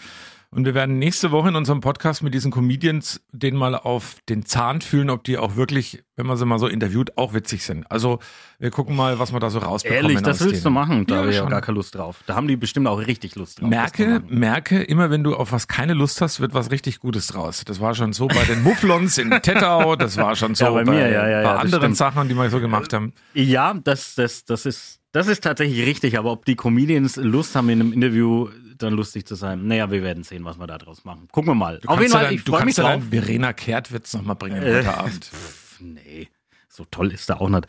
Und 0.55 0.65
wir 0.67 0.75
werden 0.75 1.01
nächste 1.01 1.33
Woche 1.33 1.49
in 1.49 1.57
unserem 1.57 1.81
Podcast 1.81 2.23
mit 2.23 2.33
diesen 2.33 2.53
Comedians 2.53 3.21
den 3.33 3.57
mal 3.57 3.75
auf 3.75 4.19
den 4.29 4.47
Zahn 4.47 4.81
fühlen, 4.83 5.11
ob 5.11 5.25
die 5.25 5.37
auch 5.37 5.57
wirklich, 5.57 6.05
wenn 6.15 6.27
man 6.27 6.37
sie 6.37 6.47
mal 6.47 6.61
so 6.61 6.69
interviewt, 6.69 7.19
auch 7.19 7.35
witzig 7.35 7.65
sind. 7.65 7.91
Also 7.91 8.21
wir 8.61 8.71
gucken 8.71 8.95
mal, 8.95 9.19
was 9.19 9.33
wir 9.33 9.41
da 9.41 9.51
so 9.51 9.59
rausbekommen. 9.59 10.05
Ehrlich, 10.05 10.23
das 10.23 10.41
willst 10.41 10.65
du 10.65 10.69
denen. 10.69 10.75
machen? 10.75 11.07
Da 11.07 11.15
Ja, 11.17 11.21
habe 11.23 11.31
ich 11.31 11.37
schon. 11.39 11.49
gar 11.51 11.61
keine 11.61 11.75
Lust 11.75 11.97
drauf. 11.97 12.23
Da 12.27 12.37
haben 12.37 12.47
die 12.47 12.55
bestimmt 12.57 12.87
auch 12.87 12.99
richtig 13.05 13.35
Lust 13.35 13.61
drauf. 13.61 13.69
Merke, 13.69 14.23
merke, 14.29 14.81
immer 14.81 15.11
wenn 15.11 15.25
du 15.25 15.35
auf 15.35 15.51
was 15.51 15.67
keine 15.67 15.93
Lust 15.93 16.21
hast, 16.21 16.39
wird 16.39 16.55
was 16.55 16.71
richtig 16.71 17.01
Gutes 17.01 17.27
draus. 17.27 17.65
Das 17.67 17.81
war 17.81 17.97
schon 17.97 18.13
so 18.13 18.29
bei 18.29 18.45
den 18.45 18.63
Mufflons 18.63 19.19
in 19.19 19.31
Tettau, 19.31 19.97
das 19.97 20.17
war 20.19 20.37
schon 20.37 20.55
so 20.55 20.67
Ja, 20.67 20.71
bei 20.71 20.85
mir, 20.85 21.11
ja, 21.11 21.23
bei 21.23 21.31
ja, 21.31 21.43
das 21.43 21.61
anderen 21.63 21.83
stimmt. 21.83 21.97
Sachen, 21.97 22.29
die 22.29 22.37
wir 22.37 22.49
so 22.49 22.61
gemacht 22.61 22.93
haben. 22.93 23.13
Ja, 23.33 23.75
das, 23.75 24.15
das, 24.15 24.45
das 24.45 24.67
ist, 24.67 25.01
das 25.11 25.27
ist 25.27 25.43
tatsächlich 25.43 25.85
richtig. 25.85 26.17
Aber 26.17 26.31
ob 26.31 26.45
die 26.45 26.55
Comedians 26.55 27.17
Lust 27.17 27.57
haben, 27.57 27.69
in 27.71 27.81
einem 27.81 27.93
Interview 27.93 28.49
dann 28.79 28.95
lustig 28.95 29.27
zu 29.27 29.35
sein, 29.35 29.67
naja, 29.67 29.91
wir 29.91 30.03
werden 30.03 30.23
sehen, 30.25 30.45
was 30.45 30.59
wir 30.59 30.67
da 30.67 30.79
draus 30.79 31.05
machen. 31.05 31.29
Gucken 31.33 31.51
wir 31.51 31.55
mal. 31.55 31.79
Du 31.81 31.89
Auf 31.89 31.97
kannst 31.97 32.03
jeden 32.03 32.13
Fall, 32.13 32.25
dann- 32.25 32.35
ich 32.35 32.45
du 32.45 32.53
freue 32.53 32.65
mich 32.65 32.77
ja 32.77 32.95
drauf. 32.97 33.03
Verena 33.11 33.53
Kehrtwitz 33.53 34.15
nochmal 34.15 34.37
bringen 34.37 34.63
Äh, 34.63 34.79
heute 34.79 34.97
Abend. 34.99 35.31
Nee, 35.81 36.29
so 36.69 36.85
toll 36.91 37.11
ist 37.13 37.29
er 37.29 37.41
auch 37.41 37.49
nicht. 37.49 37.67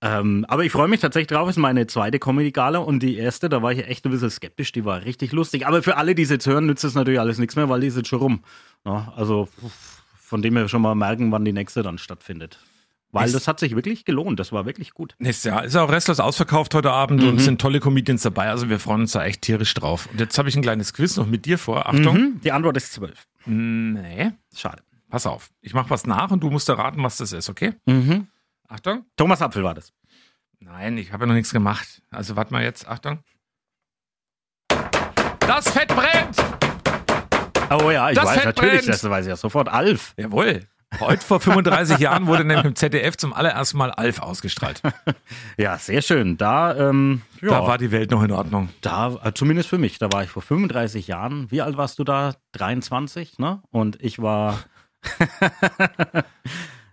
Ähm, 0.00 0.44
aber 0.48 0.64
ich 0.64 0.70
freue 0.70 0.86
mich 0.86 1.00
tatsächlich 1.00 1.26
drauf. 1.28 1.48
Ist 1.48 1.56
meine 1.56 1.86
zweite 1.88 2.18
Comedy-Gala 2.20 2.78
und 2.78 3.00
die 3.02 3.16
erste, 3.16 3.48
da 3.48 3.62
war 3.62 3.72
ich 3.72 3.84
echt 3.88 4.04
ein 4.04 4.12
bisschen 4.12 4.30
skeptisch. 4.30 4.70
Die 4.70 4.84
war 4.84 5.04
richtig 5.04 5.32
lustig. 5.32 5.66
Aber 5.66 5.82
für 5.82 5.96
alle, 5.96 6.14
die 6.14 6.22
es 6.22 6.30
jetzt 6.30 6.46
hören, 6.46 6.66
nützt 6.66 6.84
es 6.84 6.94
natürlich 6.94 7.18
alles 7.18 7.38
nichts 7.38 7.56
mehr, 7.56 7.68
weil 7.68 7.80
die 7.80 7.88
ist 7.88 7.96
jetzt 7.96 8.08
schon 8.08 8.20
rum. 8.20 8.44
Ja, 8.84 9.12
also 9.16 9.48
von 10.20 10.40
dem 10.42 10.54
wir 10.54 10.68
schon 10.68 10.82
mal 10.82 10.94
merken, 10.94 11.32
wann 11.32 11.44
die 11.44 11.52
nächste 11.52 11.82
dann 11.82 11.98
stattfindet. 11.98 12.60
Weil 13.10 13.26
Ist- 13.26 13.34
das 13.34 13.48
hat 13.48 13.58
sich 13.58 13.74
wirklich 13.74 14.04
gelohnt. 14.04 14.38
Das 14.38 14.52
war 14.52 14.66
wirklich 14.66 14.92
gut. 14.92 15.14
Nächstes 15.18 15.44
Jahr 15.44 15.64
ist 15.64 15.74
auch 15.76 15.90
restlos 15.90 16.20
ausverkauft 16.20 16.74
heute 16.74 16.90
Abend 16.92 17.22
Mhm. 17.22 17.28
und 17.30 17.36
es 17.36 17.44
sind 17.46 17.58
tolle 17.60 17.80
Comedians 17.80 18.22
dabei. 18.22 18.50
Also 18.50 18.68
wir 18.68 18.78
freuen 18.78 19.00
uns 19.02 19.12
da 19.12 19.24
echt 19.24 19.40
tierisch 19.42 19.72
drauf. 19.74 20.08
Und 20.12 20.20
jetzt 20.20 20.36
habe 20.36 20.48
ich 20.50 20.56
ein 20.56 20.62
kleines 20.62 20.92
Quiz 20.92 21.16
noch 21.16 21.26
mit 21.26 21.46
dir 21.46 21.58
vor. 21.58 21.86
Achtung. 21.88 22.16
Mhm. 22.16 22.40
Die 22.44 22.52
Antwort 22.52 22.76
ist 22.76 22.92
zwölf. 22.92 23.26
Nee, 23.46 24.32
Schade. 24.54 24.82
pass 25.08 25.26
auf. 25.26 25.50
Ich 25.62 25.72
mache 25.72 25.88
was 25.88 26.06
nach 26.06 26.30
und 26.30 26.40
du 26.42 26.50
musst 26.50 26.68
erraten, 26.68 27.02
was 27.02 27.16
das 27.16 27.32
ist, 27.32 27.48
okay? 27.48 27.72
Mhm. 27.86 28.26
Achtung. 28.68 29.06
Thomas 29.16 29.40
Apfel 29.40 29.64
war 29.64 29.72
das. 29.74 29.94
Nein, 30.60 30.98
ich 30.98 31.12
habe 31.12 31.22
ja 31.22 31.28
noch 31.28 31.34
nichts 31.34 31.52
gemacht. 31.52 32.02
Also 32.10 32.36
warte 32.36 32.52
mal 32.52 32.62
jetzt. 32.62 32.86
Achtung. 32.86 33.20
Das 35.40 35.70
Fett 35.70 35.88
brennt! 35.88 36.36
Oh 37.70 37.90
ja, 37.90 38.10
ich 38.10 38.16
Das 38.16 38.26
weiß 38.26 38.34
Fett 38.36 38.44
natürlich, 38.46 38.72
brennt. 38.84 38.88
das 38.88 39.04
weiß 39.08 39.24
ich 39.26 39.30
ja 39.30 39.36
sofort. 39.36 39.68
Alf. 39.68 40.12
Jawohl. 40.18 40.66
Heute 41.00 41.24
vor 41.24 41.38
35 41.38 41.98
Jahren 41.98 42.26
wurde 42.26 42.44
nämlich 42.44 42.64
im 42.64 42.74
ZDF 42.74 43.16
zum 43.16 43.32
allerersten 43.32 43.76
Mal 43.78 43.90
Alf 43.90 44.20
ausgestrahlt. 44.20 44.82
Ja, 45.58 45.76
sehr 45.76 46.02
schön. 46.02 46.36
Da, 46.36 46.76
ähm, 46.76 47.22
ja, 47.40 47.50
Da 47.50 47.66
war 47.66 47.78
die 47.78 47.90
Welt 47.90 48.10
noch 48.10 48.22
in 48.22 48.30
Ordnung. 48.32 48.68
Da, 48.80 49.16
äh, 49.22 49.32
zumindest 49.34 49.68
für 49.68 49.78
mich, 49.78 49.98
da 49.98 50.10
war 50.12 50.22
ich 50.22 50.30
vor 50.30 50.42
35 50.42 51.08
Jahren. 51.08 51.50
Wie 51.50 51.60
alt 51.60 51.76
warst 51.76 51.98
du 51.98 52.04
da? 52.04 52.34
23, 52.52 53.38
ne? 53.38 53.60
Und 53.70 54.00
ich 54.00 54.20
war 54.20 54.58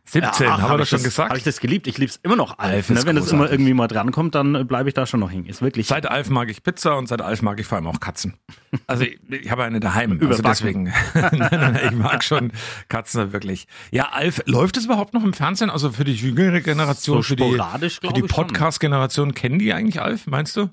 17, 0.08 0.48
Ach, 0.48 0.62
haben 0.62 0.78
wir 0.78 0.84
ich 0.84 0.90
schon 0.90 0.98
das, 0.98 1.04
gesagt. 1.04 1.30
Habe 1.30 1.38
ich 1.40 1.44
das 1.44 1.60
geliebt? 1.60 1.88
Ich 1.88 1.98
lieb's 1.98 2.20
immer 2.22 2.36
noch 2.36 2.60
Alf. 2.60 2.90
Ne? 2.90 2.96
Wenn 3.06 3.18
es 3.18 3.32
immer 3.32 3.40
großartig. 3.44 3.52
irgendwie 3.54 3.74
mal 3.74 3.88
drankommt, 3.88 4.36
dann 4.36 4.54
äh, 4.54 4.64
bleibe 4.64 4.88
ich 4.88 4.94
da 4.94 5.06
schon 5.06 5.20
noch 5.20 5.32
hin. 5.32 5.46
Ist 5.46 5.62
wirklich. 5.62 5.88
Seit 5.88 6.06
Alf 6.06 6.30
mag 6.30 6.50
ich 6.50 6.62
Pizza 6.62 6.96
und 6.98 7.08
seit 7.08 7.22
Alf 7.22 7.42
mag 7.42 7.60
ich 7.60 7.66
vor 7.66 7.78
allem 7.78 7.88
auch 7.88 8.00
Katzen. 8.00 8.36
Also 8.88 9.04
ich, 9.04 9.18
ich 9.30 9.50
habe 9.50 9.64
eine 9.64 9.80
daheim. 9.80 10.12
Also 10.12 10.26
Überbacken. 10.26 10.44
deswegen. 10.50 10.84
nein, 11.14 11.38
nein, 11.38 11.50
nein, 11.74 11.80
ich 11.86 11.92
mag 11.92 12.24
schon 12.26 12.52
Katzen 12.90 13.32
wirklich. 13.32 13.68
Ja, 13.90 14.10
Alf, 14.10 14.44
läuft 14.48 14.76
es 14.76 14.86
überhaupt 14.86 15.14
noch 15.14 15.24
im 15.24 15.32
Fernsehen? 15.32 15.70
Also 15.70 15.92
für 15.92 16.04
die 16.04 16.14
jüngere 16.14 16.60
Generation, 16.60 17.18
So 17.18 17.22
für 17.24 17.36
die, 17.38 17.58
für 17.90 18.14
die. 18.14 18.22
Podcast-Generation, 18.22 19.34
kennen 19.34 19.60
die 19.60 19.74
eigentlich 19.74 20.02
Alf, 20.02 20.28
meinst 20.28 20.58
du? 20.58 20.70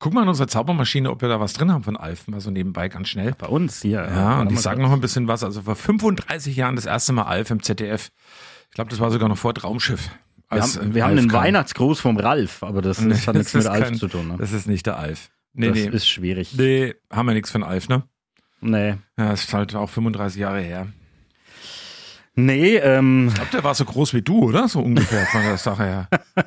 Guck 0.00 0.14
mal 0.14 0.22
in 0.22 0.28
unsere 0.28 0.46
Zaubermaschine, 0.48 1.10
ob 1.10 1.22
wir 1.22 1.28
da 1.28 1.40
was 1.40 1.54
drin 1.54 1.72
haben 1.72 1.82
von 1.82 1.96
Alf, 1.96 2.28
mal 2.28 2.40
so 2.40 2.50
nebenbei 2.50 2.88
ganz 2.88 3.08
schnell. 3.08 3.34
bei 3.36 3.46
uns 3.48 3.82
hier. 3.82 3.98
Ja, 4.04 4.04
und 4.04 4.14
Warte 4.38 4.48
ich 4.50 4.54
mal 4.54 4.60
sage 4.62 4.82
noch 4.82 4.92
ein 4.92 5.00
bisschen 5.00 5.26
was. 5.26 5.42
Also 5.42 5.62
vor 5.62 5.74
35 5.74 6.54
Jahren 6.54 6.76
das 6.76 6.86
erste 6.86 7.12
Mal 7.12 7.24
Alf 7.24 7.50
im 7.50 7.62
ZDF. 7.62 8.10
Ich 8.68 8.74
glaube, 8.74 8.90
das 8.90 9.00
war 9.00 9.10
sogar 9.10 9.28
noch 9.28 9.38
vor 9.38 9.54
Traumschiff. 9.54 10.08
Wir 10.50 10.62
haben, 10.62 10.70
äh, 10.90 10.94
wir 10.94 11.04
haben 11.04 11.18
einen 11.18 11.28
kam. 11.28 11.42
Weihnachtsgruß 11.42 12.00
vom 12.00 12.16
Ralf, 12.16 12.62
aber 12.62 12.80
das, 12.80 12.98
das 13.06 13.26
hat 13.26 13.34
nichts 13.34 13.52
Das 13.52 13.64
mit 13.64 13.72
Alf 13.72 13.84
kein- 13.84 13.94
zu 13.96 14.08
tun. 14.08 14.28
Ne? 14.28 14.36
Das 14.38 14.52
ist 14.52 14.66
nicht 14.68 14.86
der 14.86 14.98
Alf. 14.98 15.30
Nee, 15.52 15.68
das 15.68 15.76
nee. 15.78 15.88
ist 15.88 16.08
schwierig. 16.08 16.54
nee, 16.56 16.94
haben 17.10 17.26
wir 17.26 17.34
nichts 17.34 17.50
von 17.50 17.64
Alf, 17.64 17.88
ne? 17.88 18.04
Nee. 18.60 18.90
Ja, 19.16 19.30
das 19.30 19.44
ist 19.44 19.52
halt 19.54 19.74
auch 19.74 19.90
35 19.90 20.38
Jahre 20.40 20.60
her. 20.60 20.86
Nee, 22.40 22.76
ähm, 22.76 23.26
Ich 23.26 23.34
glaube, 23.34 23.50
der 23.52 23.64
war 23.64 23.74
so 23.74 23.84
groß 23.84 24.14
wie 24.14 24.22
du, 24.22 24.44
oder? 24.44 24.68
So 24.68 24.78
ungefähr 24.78 25.26
von 25.26 25.42
der 25.42 25.58
Sache 25.58 25.84
her. 25.84 26.08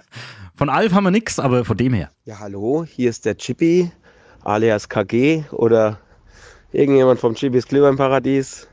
von 0.56 0.70
Alf 0.70 0.94
haben 0.94 1.04
wir 1.04 1.12
nichts, 1.12 1.38
aber 1.38 1.66
von 1.66 1.76
dem 1.76 1.92
her. 1.92 2.10
Ja, 2.24 2.40
hallo, 2.40 2.86
hier 2.86 3.10
ist 3.10 3.26
der 3.26 3.36
Chippy, 3.36 3.92
alias 4.46 4.88
KG 4.88 5.44
oder 5.52 6.00
irgendjemand 6.72 7.20
vom 7.20 7.36
Chippys 7.36 7.68
Glühweinparadies. 7.68 8.70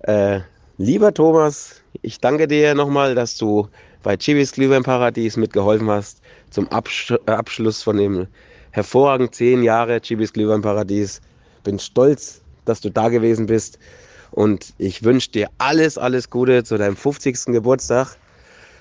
Äh, 0.00 0.40
lieber 0.76 1.14
Thomas, 1.14 1.80
ich 2.02 2.20
danke 2.20 2.46
dir 2.46 2.74
nochmal, 2.74 3.14
dass 3.14 3.38
du 3.38 3.66
bei 4.02 4.14
Chippys 4.14 4.52
Glühweinparadies 4.52 5.38
mitgeholfen 5.38 5.88
hast 5.88 6.20
zum 6.50 6.68
Absch 6.68 7.10
äh, 7.10 7.30
Abschluss 7.30 7.82
von 7.82 7.96
dem 7.96 8.26
hervorragenden 8.72 9.32
zehn 9.32 9.62
Jahre 9.62 9.98
Chippys 9.98 10.34
Glühweinparadies. 10.34 11.22
Bin 11.62 11.78
stolz, 11.78 12.42
dass 12.66 12.82
du 12.82 12.90
da 12.90 13.08
gewesen 13.08 13.46
bist 13.46 13.78
und 14.34 14.74
ich 14.78 15.04
wünsche 15.04 15.30
dir 15.30 15.48
alles, 15.58 15.96
alles 15.96 16.28
Gute 16.28 16.64
zu 16.64 16.76
deinem 16.76 16.96
50. 16.96 17.46
Geburtstag. 17.46 18.16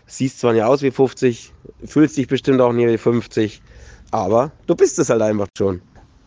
Siehst 0.08 0.40
zwar 0.40 0.54
nicht 0.54 0.64
aus 0.64 0.82
wie 0.82 0.92
50, 0.92 1.54
fühlst 1.86 2.18
dich 2.18 2.28
bestimmt 2.28 2.60
auch 2.60 2.74
nie 2.74 2.88
wie 2.88 2.98
50, 2.98 3.62
aber 4.12 4.52
du 4.66 4.76
bist 4.76 4.98
es 5.00 5.10
halt 5.10 5.22
einfach 5.22 5.48
schon. 5.56 5.82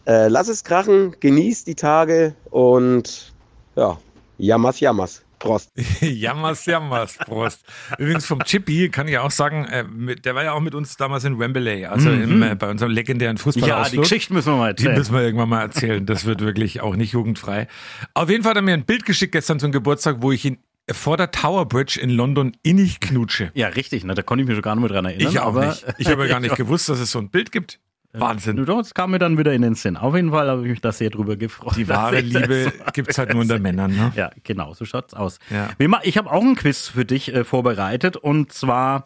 Äh, 0.06 0.28
lass 0.28 0.48
es 0.48 0.62
krachen, 0.62 1.14
genieß 1.18 1.64
die 1.64 1.74
Tage 1.74 2.34
und 2.50 3.34
ja, 3.74 3.98
jammers, 4.38 4.80
jammers. 4.80 5.22
Prost. 5.38 5.70
jammers, 6.00 6.66
jammers, 6.66 7.16
Prost. 7.18 7.64
Übrigens 7.98 8.26
vom 8.26 8.40
Chippy 8.44 8.88
kann 8.90 9.08
ich 9.08 9.18
auch 9.18 9.30
sagen, 9.30 9.64
äh, 9.66 9.84
mit, 9.84 10.24
der 10.24 10.34
war 10.34 10.44
ja 10.44 10.52
auch 10.52 10.60
mit 10.60 10.74
uns 10.74 10.96
damals 10.96 11.24
in 11.24 11.38
Wembley, 11.38 11.86
also 11.86 12.10
im, 12.10 12.42
äh, 12.42 12.54
bei 12.54 12.70
unserem 12.70 12.92
legendären 12.92 13.36
Ja, 13.36 13.42
Fußballausflug. 13.42 13.90
die 13.90 14.08
Geschichte 14.08 14.32
müssen 14.32 14.52
wir 14.52 14.56
mal 14.56 14.74
Die 14.74 14.82
erzählen. 14.84 14.98
müssen 14.98 15.14
wir 15.14 15.22
irgendwann 15.22 15.48
mal 15.48 15.62
erzählen. 15.62 16.06
Das 16.06 16.24
wird 16.24 16.40
wirklich 16.40 16.80
auch 16.80 16.96
nicht 16.96 17.12
jugendfrei. 17.12 17.68
Auf 18.14 18.30
jeden 18.30 18.42
Fall 18.42 18.50
hat 18.50 18.56
er 18.56 18.62
mir 18.62 18.74
ein 18.74 18.84
Bild 18.84 19.04
geschickt 19.04 19.32
gestern 19.32 19.60
zum 19.60 19.72
Geburtstag, 19.72 20.16
wo 20.20 20.32
ich 20.32 20.44
ihn 20.44 20.58
vor 20.90 21.16
der 21.16 21.30
Tower 21.32 21.66
Bridge 21.66 21.98
in 22.00 22.10
London 22.10 22.56
innig 22.62 23.00
knutsche. 23.00 23.50
Ja, 23.54 23.68
richtig, 23.68 24.04
ne? 24.04 24.14
da 24.14 24.22
konnte 24.22 24.42
ich 24.42 24.46
mich 24.48 24.54
schon 24.54 24.62
gar 24.62 24.76
nicht 24.76 24.82
mehr 24.82 24.90
dran 24.90 25.04
erinnern. 25.04 25.28
Ich 25.32 25.40
auch 25.40 25.46
aber, 25.48 25.66
nicht. 25.66 25.84
Ich 25.98 26.08
habe 26.08 26.22
ja 26.22 26.28
gar 26.28 26.40
nicht 26.40 26.54
gewusst, 26.56 26.88
dass 26.88 27.00
es 27.00 27.10
so 27.10 27.18
ein 27.18 27.28
Bild 27.28 27.50
gibt. 27.50 27.80
Wahnsinn. 28.20 28.64
Doch, 28.64 28.80
es 28.80 28.94
kam 28.94 29.10
mir 29.12 29.18
dann 29.18 29.38
wieder 29.38 29.52
in 29.52 29.62
den 29.62 29.74
Sinn. 29.74 29.96
Auf 29.96 30.14
jeden 30.14 30.30
Fall 30.30 30.48
habe 30.48 30.62
ich 30.62 30.70
mich 30.70 30.80
da 30.80 30.92
sehr 30.92 31.10
drüber 31.10 31.36
gefreut. 31.36 31.76
Die 31.76 31.88
wahre 31.88 32.22
das- 32.22 32.24
Liebe 32.24 32.72
gibt's 32.92 33.18
halt 33.18 33.30
nur 33.32 33.42
unter 33.42 33.58
Männern. 33.58 33.90
Ne? 33.94 34.12
Ja, 34.16 34.30
genau, 34.44 34.74
so 34.74 34.84
schaut's 34.84 35.14
aus. 35.14 35.38
Ja. 35.50 35.70
Ich 36.02 36.16
habe 36.18 36.30
auch 36.30 36.42
ein 36.42 36.54
Quiz 36.54 36.88
für 36.88 37.04
dich 37.04 37.32
äh, 37.34 37.44
vorbereitet 37.44 38.16
und 38.16 38.52
zwar 38.52 39.04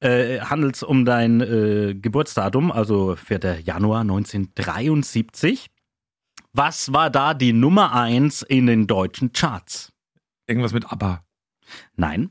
äh, 0.00 0.40
handelt 0.40 0.76
es 0.76 0.82
um 0.82 1.04
dein 1.04 1.40
äh, 1.40 1.94
Geburtsdatum, 1.94 2.72
also 2.72 3.16
4. 3.16 3.60
Januar 3.64 4.00
1973. 4.00 5.70
Was 6.52 6.92
war 6.92 7.10
da 7.10 7.34
die 7.34 7.52
Nummer 7.52 7.92
eins 7.94 8.42
in 8.42 8.66
den 8.66 8.86
deutschen 8.86 9.32
Charts? 9.32 9.92
Irgendwas 10.46 10.72
mit 10.72 10.90
ABBA. 10.90 11.22
Nein. 11.96 12.30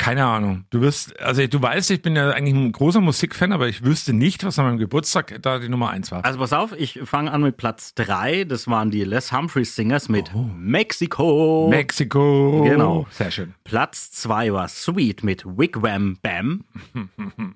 Keine 0.00 0.24
Ahnung. 0.24 0.64
Du 0.70 0.80
wirst, 0.80 1.20
also 1.20 1.46
du 1.46 1.60
weißt, 1.60 1.90
ich 1.90 2.00
bin 2.00 2.16
ja 2.16 2.30
eigentlich 2.30 2.54
ein 2.54 2.72
großer 2.72 3.02
Musikfan, 3.02 3.52
aber 3.52 3.68
ich 3.68 3.84
wüsste 3.84 4.14
nicht, 4.14 4.44
was 4.44 4.58
an 4.58 4.64
meinem 4.64 4.78
Geburtstag 4.78 5.42
da 5.42 5.58
die 5.58 5.68
Nummer 5.68 5.90
eins 5.90 6.10
war. 6.10 6.24
Also 6.24 6.38
pass 6.38 6.54
auf, 6.54 6.72
ich 6.72 7.00
fange 7.04 7.30
an 7.30 7.42
mit 7.42 7.58
Platz 7.58 7.92
drei. 7.94 8.44
Das 8.44 8.66
waren 8.66 8.90
die 8.90 9.04
Les 9.04 9.30
Humphreys 9.30 9.76
Singers 9.76 10.08
mit 10.08 10.30
Mexico. 10.56 11.68
Mexiko. 11.68 12.62
Genau. 12.64 13.06
Sehr 13.10 13.30
schön. 13.30 13.52
Platz 13.62 14.10
zwei 14.10 14.50
war 14.54 14.68
Sweet 14.68 15.22
mit 15.22 15.44
Wigwam 15.44 16.16
Bam. 16.22 16.64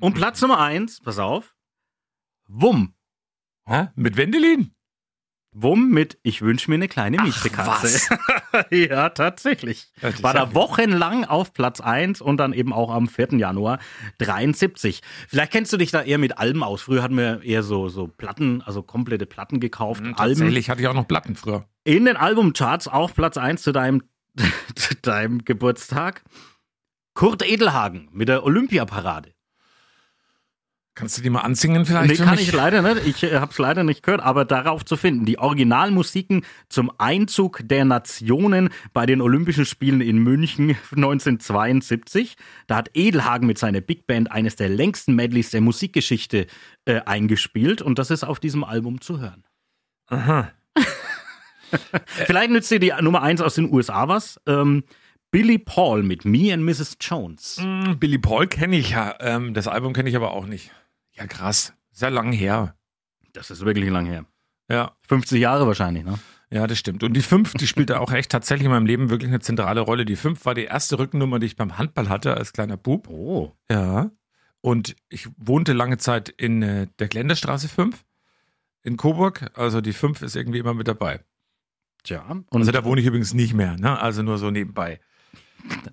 Und 0.00 0.14
Platz 0.14 0.42
Nummer 0.42 0.60
eins, 0.60 1.00
pass 1.02 1.18
auf, 1.18 1.54
Wumm. 2.46 2.92
Hä? 3.66 3.88
Mit 3.96 4.18
Wendelin? 4.18 4.74
Womit 5.56 6.18
ich 6.24 6.42
wünsche 6.42 6.68
mir 6.68 6.74
eine 6.74 6.88
kleine 6.88 7.22
Miezekatze. 7.22 8.18
ja, 8.70 9.10
tatsächlich. 9.10 9.86
War 10.20 10.34
da 10.34 10.52
wochenlang 10.52 11.24
auf 11.24 11.52
Platz 11.52 11.80
1 11.80 12.20
und 12.20 12.38
dann 12.38 12.52
eben 12.52 12.72
auch 12.72 12.90
am 12.90 13.06
4. 13.06 13.34
Januar 13.38 13.78
73. 14.18 15.00
Vielleicht 15.28 15.52
kennst 15.52 15.72
du 15.72 15.76
dich 15.76 15.92
da 15.92 16.02
eher 16.02 16.18
mit 16.18 16.38
Alben 16.38 16.64
aus. 16.64 16.82
Früher 16.82 17.04
hatten 17.04 17.16
wir 17.16 17.42
eher 17.42 17.62
so, 17.62 17.88
so 17.88 18.08
Platten, 18.08 18.62
also 18.62 18.82
komplette 18.82 19.26
Platten 19.26 19.60
gekauft. 19.60 20.02
Alben 20.02 20.16
Tatsächlich 20.16 20.70
hatte 20.70 20.82
ich 20.82 20.88
auch 20.88 20.94
noch 20.94 21.06
Platten 21.06 21.36
früher. 21.36 21.68
in 21.84 22.04
den 22.04 22.16
Albumcharts 22.16 22.88
auf 22.88 23.14
Platz 23.14 23.36
1 23.36 23.62
zu 23.62 23.70
deinem, 23.70 24.02
zu 24.74 24.96
deinem 24.96 25.44
Geburtstag. 25.44 26.24
Kurt 27.14 27.48
Edelhagen 27.48 28.08
mit 28.10 28.28
der 28.28 28.42
Olympiaparade. 28.42 29.33
Kannst 30.96 31.18
du 31.18 31.22
die 31.22 31.30
mal 31.30 31.40
ansingen 31.40 31.84
vielleicht? 31.86 32.20
Nee, 32.20 32.24
kann 32.24 32.36
mich? 32.36 32.48
ich 32.48 32.52
leider 32.52 32.80
nicht. 32.80 33.04
Ich 33.06 33.22
äh, 33.24 33.36
habe 33.36 33.50
es 33.50 33.58
leider 33.58 33.82
nicht 33.82 34.04
gehört, 34.04 34.22
aber 34.22 34.44
darauf 34.44 34.84
zu 34.84 34.96
finden. 34.96 35.24
Die 35.24 35.38
Originalmusiken 35.38 36.44
zum 36.68 36.92
Einzug 36.98 37.60
der 37.64 37.84
Nationen 37.84 38.68
bei 38.92 39.04
den 39.04 39.20
Olympischen 39.20 39.66
Spielen 39.66 40.00
in 40.00 40.18
München 40.18 40.70
1972. 40.92 42.36
Da 42.68 42.76
hat 42.76 42.90
Edelhagen 42.94 43.48
mit 43.48 43.58
seiner 43.58 43.80
Big 43.80 44.06
Band 44.06 44.30
eines 44.30 44.54
der 44.54 44.68
längsten 44.68 45.16
Medleys 45.16 45.50
der 45.50 45.62
Musikgeschichte 45.62 46.46
äh, 46.84 47.00
eingespielt 47.00 47.82
und 47.82 47.98
das 47.98 48.12
ist 48.12 48.22
auf 48.22 48.38
diesem 48.38 48.62
Album 48.62 49.00
zu 49.00 49.18
hören. 49.18 49.42
Aha. 50.06 50.52
Vielleicht 52.06 52.50
nützt 52.50 52.70
dir 52.70 52.78
die 52.78 52.92
Nummer 53.00 53.22
1 53.22 53.40
aus 53.40 53.56
den 53.56 53.72
USA 53.72 54.06
was. 54.06 54.40
Ähm, 54.46 54.84
Billy 55.32 55.58
Paul 55.58 56.04
mit 56.04 56.24
Me 56.24 56.54
and 56.54 56.62
Mrs. 56.62 56.98
Jones. 57.00 57.56
Hm, 57.60 57.98
Billy 57.98 58.18
Paul 58.18 58.46
kenne 58.46 58.76
ich 58.76 58.90
ja. 58.90 59.16
Ähm, 59.18 59.54
das 59.54 59.66
Album 59.66 59.92
kenne 59.92 60.08
ich 60.08 60.14
aber 60.14 60.30
auch 60.30 60.46
nicht. 60.46 60.70
Ja, 61.14 61.26
krass. 61.26 61.72
Sehr 61.90 62.10
lang 62.10 62.32
her. 62.32 62.76
Das 63.32 63.50
ist 63.50 63.64
wirklich 63.64 63.90
lang 63.90 64.06
her. 64.06 64.24
Ja. 64.68 64.96
50 65.08 65.40
Jahre 65.40 65.66
wahrscheinlich, 65.66 66.04
ne? 66.04 66.18
Ja, 66.50 66.66
das 66.66 66.78
stimmt. 66.78 67.02
Und 67.02 67.14
die 67.14 67.22
fünf, 67.22 67.52
die 67.54 67.66
spielte 67.66 68.00
auch 68.00 68.12
echt 68.12 68.30
tatsächlich 68.30 68.66
in 68.66 68.70
meinem 68.70 68.86
Leben 68.86 69.10
wirklich 69.10 69.28
eine 69.28 69.40
zentrale 69.40 69.80
Rolle. 69.80 70.04
Die 70.04 70.14
fünf 70.16 70.44
war 70.44 70.54
die 70.54 70.64
erste 70.64 70.98
Rückennummer, 70.98 71.38
die 71.40 71.46
ich 71.46 71.56
beim 71.56 71.78
Handball 71.78 72.08
hatte 72.08 72.36
als 72.36 72.52
kleiner 72.52 72.76
Bub. 72.76 73.08
Oh. 73.08 73.52
Ja. 73.70 74.10
Und 74.60 74.94
ich 75.08 75.28
wohnte 75.36 75.72
lange 75.72 75.98
Zeit 75.98 76.28
in 76.28 76.62
äh, 76.62 76.86
der 76.98 77.08
Gländerstraße 77.08 77.68
5 77.68 78.04
in 78.82 78.96
Coburg. 78.96 79.50
Also 79.54 79.80
die 79.80 79.92
5 79.92 80.22
ist 80.22 80.36
irgendwie 80.36 80.58
immer 80.58 80.74
mit 80.74 80.86
dabei. 80.88 81.20
Tja. 82.04 82.22
Und 82.28 82.46
Also 82.60 82.70
da 82.70 82.84
wohne 82.84 83.00
ich 83.00 83.06
übrigens 83.06 83.34
nicht 83.34 83.54
mehr, 83.54 83.76
ne? 83.76 83.98
Also 84.00 84.22
nur 84.22 84.38
so 84.38 84.50
nebenbei. 84.50 85.00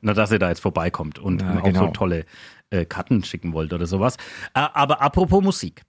Na, 0.01 0.13
dass 0.13 0.31
ihr 0.31 0.39
da 0.39 0.49
jetzt 0.49 0.59
vorbeikommt 0.61 1.17
und 1.17 1.41
Ja, 1.41 1.59
auch 1.59 1.63
genau. 1.63 1.87
so 1.87 1.91
tolle 1.91 2.25
äh, 2.71 2.85
Karten 2.85 3.23
schicken 3.23 3.53
wollt 3.53 3.71
oder 3.73 3.85
sowas. 3.85 4.15
Äh, 4.55 4.67
aber 4.73 5.01
apropos 5.01 5.43
Musik. 5.43 5.83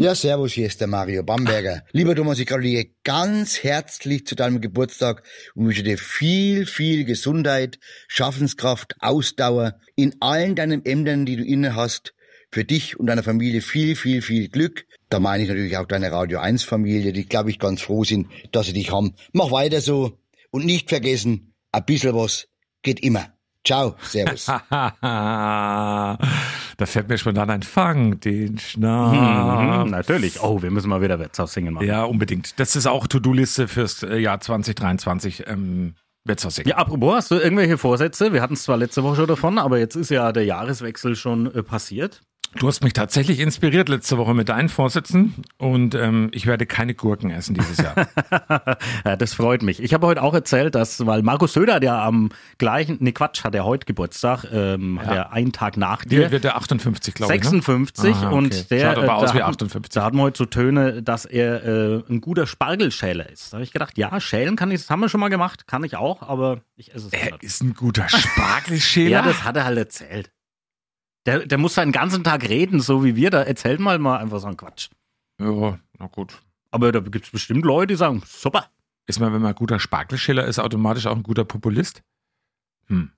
Ja, 0.00 0.14
servus, 0.14 0.52
hier 0.52 0.66
ist 0.66 0.80
der 0.80 0.86
Mario 0.86 1.22
Bamberger. 1.22 1.82
Lieber 1.92 2.14
Thomas, 2.14 2.38
ich 2.38 2.46
gratuliere 2.46 2.86
ganz 3.04 3.62
herzlich 3.62 4.26
zu 4.26 4.34
deinem 4.34 4.62
Geburtstag 4.62 5.22
und 5.54 5.66
wünsche 5.66 5.82
dir 5.82 5.98
viel, 5.98 6.64
viel 6.64 7.04
Gesundheit, 7.04 7.78
Schaffenskraft, 8.06 8.94
Ausdauer 9.00 9.78
in 9.94 10.14
allen 10.20 10.54
deinen 10.54 10.86
Ämtern, 10.86 11.26
die 11.26 11.36
du 11.36 11.44
inne 11.44 11.74
hast. 11.74 12.14
Für 12.50 12.64
dich 12.64 12.98
und 12.98 13.08
deine 13.08 13.22
Familie 13.22 13.60
viel, 13.60 13.94
viel, 13.94 14.22
viel 14.22 14.48
Glück. 14.48 14.86
Da 15.10 15.20
meine 15.20 15.42
ich 15.42 15.50
natürlich 15.50 15.76
auch 15.76 15.84
deine 15.84 16.10
Radio 16.10 16.38
1 16.38 16.64
Familie, 16.64 17.12
die, 17.12 17.28
glaube 17.28 17.50
ich, 17.50 17.58
ganz 17.58 17.82
froh 17.82 18.04
sind, 18.04 18.28
dass 18.52 18.66
sie 18.66 18.72
dich 18.72 18.90
haben. 18.90 19.16
Mach 19.32 19.50
weiter 19.50 19.82
so 19.82 20.18
und 20.50 20.64
nicht 20.64 20.88
vergessen, 20.88 21.52
ein 21.72 21.84
bisschen 21.84 22.14
was 22.14 22.48
geht 22.82 23.00
immer. 23.00 23.37
Ciao, 23.68 23.96
servus. 24.00 24.46
da 24.70 26.16
fällt 26.84 27.10
mir 27.10 27.18
spontan 27.18 27.50
ein 27.50 27.62
Fang, 27.62 28.18
den 28.18 28.56
Schnaps. 28.58 29.84
Mhm, 29.84 29.90
natürlich. 29.90 30.40
Oh, 30.40 30.62
wir 30.62 30.70
müssen 30.70 30.88
mal 30.88 31.02
wieder 31.02 31.18
Wirtshaus 31.18 31.52
singen 31.52 31.74
machen. 31.74 31.86
Ja, 31.86 32.04
unbedingt. 32.04 32.58
Das 32.58 32.76
ist 32.76 32.86
auch 32.86 33.06
To-Do-Liste 33.06 33.68
fürs 33.68 34.02
äh, 34.02 34.16
Jahr 34.16 34.40
2023. 34.40 35.46
Ähm. 35.48 35.96
Ja, 36.64 36.76
apropos, 36.76 37.14
hast 37.14 37.30
du 37.30 37.36
irgendwelche 37.36 37.78
Vorsätze? 37.78 38.34
Wir 38.34 38.42
hatten 38.42 38.52
es 38.52 38.62
zwar 38.62 38.76
letzte 38.76 39.02
Woche 39.02 39.16
schon 39.16 39.26
davon, 39.28 39.58
aber 39.58 39.78
jetzt 39.78 39.96
ist 39.96 40.10
ja 40.10 40.30
der 40.32 40.44
Jahreswechsel 40.44 41.16
schon 41.16 41.54
äh, 41.54 41.62
passiert. 41.62 42.22
Du 42.56 42.66
hast 42.66 42.82
mich 42.82 42.94
tatsächlich 42.94 43.40
inspiriert 43.40 43.88
letzte 43.90 44.16
Woche 44.16 44.32
mit 44.34 44.48
deinen 44.48 44.68
Vorsätzen 44.70 45.34
und 45.58 45.94
ähm, 45.94 46.30
ich 46.32 46.46
werde 46.46 46.64
keine 46.66 46.94
Gurken 46.94 47.30
essen 47.30 47.54
dieses 47.54 47.76
Jahr. 47.76 48.08
ja, 49.04 49.16
das 49.16 49.34
freut 49.34 49.62
mich. 49.62 49.82
Ich 49.82 49.92
habe 49.92 50.06
heute 50.06 50.22
auch 50.22 50.32
erzählt, 50.32 50.74
dass, 50.74 51.04
weil 51.06 51.22
Markus 51.22 51.52
Söder 51.52 51.80
ja 51.82 52.02
am 52.04 52.30
gleichen, 52.56 52.96
nee 53.00 53.12
Quatsch, 53.12 53.44
hat 53.44 53.54
er 53.54 53.64
heute 53.66 53.84
Geburtstag, 53.84 54.46
ähm, 54.50 54.98
hat 55.00 55.14
er 55.14 55.32
einen 55.32 55.52
Tag 55.52 55.76
nach 55.76 56.04
dir. 56.04 56.20
Dir 56.24 56.30
wird 56.30 56.44
der 56.44 56.56
58, 56.56 57.14
glaube 57.14 57.34
ich. 57.34 57.42
56 57.44 58.14
Aha, 58.14 58.26
okay. 58.28 58.34
und 58.36 58.70
der 58.70 58.80
Schaut 58.80 58.96
aber 59.04 59.06
äh, 59.06 59.10
aus 59.10 59.30
da 59.30 59.34
wie 59.36 59.42
hatten- 59.42 59.50
58. 59.50 59.92
Da 59.92 60.04
hatten 60.04 60.16
wir 60.16 60.22
heute 60.22 60.38
so 60.38 60.46
Töne, 60.46 61.02
dass 61.02 61.26
er 61.26 61.64
äh, 61.64 62.02
ein 62.08 62.20
guter 62.22 62.46
Spargelschäler 62.46 63.28
ist. 63.28 63.52
Da 63.52 63.56
habe 63.58 63.64
ich 63.64 63.72
gedacht, 63.72 63.98
ja, 63.98 64.18
schälen 64.20 64.56
kann 64.56 64.70
ich, 64.70 64.80
das 64.80 64.90
haben 64.90 65.00
wir 65.00 65.10
schon 65.10 65.20
mal 65.20 65.28
gemacht, 65.28 65.66
kann 65.66 65.84
ich 65.84 65.96
auch, 65.96 66.22
aber 66.22 66.62
ich 66.76 66.94
esse 66.94 67.08
es 67.08 67.12
Er 67.12 67.32
nicht. 67.32 67.42
ist 67.44 67.62
ein 67.62 67.74
guter 67.74 68.08
Spargelschäler. 68.08 69.10
Ja, 69.10 69.22
das 69.22 69.44
hat 69.44 69.56
er 69.56 69.64
halt 69.64 69.78
erzählt. 69.78 70.30
Der, 71.26 71.46
der 71.46 71.58
muss 71.58 71.74
seinen 71.74 71.92
ganzen 71.92 72.24
Tag 72.24 72.48
reden, 72.48 72.80
so 72.80 73.04
wie 73.04 73.16
wir. 73.16 73.30
Da 73.30 73.42
erzählt 73.42 73.80
mal 73.80 73.98
mal 73.98 74.18
einfach 74.18 74.40
so 74.40 74.46
einen 74.46 74.56
Quatsch. 74.56 74.88
ja, 75.40 75.78
na 75.98 76.06
gut. 76.06 76.38
Aber 76.70 76.92
da 76.92 77.00
gibt 77.00 77.24
es 77.24 77.30
bestimmt 77.30 77.64
Leute, 77.64 77.88
die 77.88 77.96
sagen, 77.96 78.22
super. 78.26 78.70
Ist 79.06 79.20
man, 79.20 79.32
wenn 79.32 79.40
man 79.40 79.52
ein 79.52 79.56
guter 79.56 79.80
Spargelschäler 79.80 80.44
ist, 80.44 80.58
automatisch 80.58 81.06
auch 81.06 81.16
ein 81.16 81.22
guter 81.22 81.44
Populist? 81.44 82.02
Hm. 82.88 83.10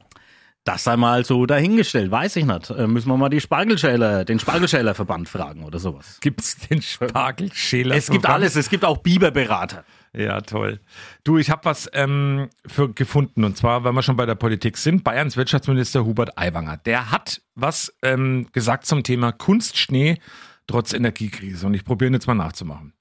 Das 0.65 0.85
sei 0.85 0.97
mal 0.97 1.25
so 1.25 1.47
dahingestellt, 1.47 2.11
weiß 2.11 2.37
ich 2.37 2.45
nicht. 2.45 2.71
Äh, 2.71 2.87
müssen 2.87 3.09
wir 3.09 3.17
mal 3.17 3.31
die 3.31 3.41
Spargelschäler, 3.41 4.25
den 4.25 4.39
Spargelschälerverband 4.39 5.29
fragen 5.29 5.65
oder 5.65 5.79
sowas. 5.79 6.19
Gibt's 6.21 6.59
den 6.69 6.83
Spargelschäler? 6.83 7.97
Es 7.97 8.11
gibt 8.11 8.27
alles, 8.27 8.57
es 8.57 8.69
gibt 8.69 8.85
auch 8.85 8.99
Biberberater. 8.99 9.85
Ja, 10.13 10.41
toll. 10.41 10.81
Du, 11.23 11.39
ich 11.39 11.51
habe 11.51 11.65
was 11.65 11.89
ähm, 11.93 12.49
für 12.67 12.93
gefunden 12.93 13.45
und 13.45 13.57
zwar, 13.57 13.85
wenn 13.85 13.95
wir 13.95 14.03
schon 14.03 14.17
bei 14.17 14.27
der 14.27 14.35
Politik 14.35 14.77
sind, 14.77 15.05
Bayerns 15.05 15.37
Wirtschaftsminister 15.37 16.05
Hubert 16.05 16.37
Aiwanger. 16.37 16.79
Der 16.79 17.13
hat 17.13 17.43
was 17.55 17.95
ähm, 18.03 18.49
gesagt 18.53 18.87
zum 18.87 19.05
Thema 19.05 19.31
Kunstschnee 19.31 20.19
trotz 20.67 20.93
Energiekrise 20.93 21.67
und 21.67 21.75
ich 21.75 21.85
probiere 21.85 22.11
ihn 22.11 22.15
jetzt 22.15 22.27
mal 22.27 22.35
nachzumachen. 22.35 22.93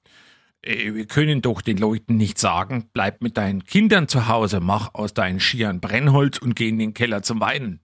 Äh, 0.62 0.93
Wir 0.93 1.08
können 1.08 1.41
doch 1.41 1.62
den 1.62 1.78
Leuten 1.78 2.15
nicht 2.15 2.38
sagen, 2.38 2.89
bleib 2.93 3.24
mit 3.24 3.38
deinen 3.38 3.63
Kindern 3.63 4.08
zu 4.08 4.28
Hause, 4.28 4.60
mach 4.60 4.93
aus 4.93 5.15
deinen 5.15 5.39
Skiern 5.39 5.80
Brennholz 5.80 6.38
und 6.38 6.56
geh 6.56 6.69
in 6.69 6.78
den 6.78 6.93
Keller 6.93 7.24
zum 7.24 7.39
Weinen. 7.39 7.80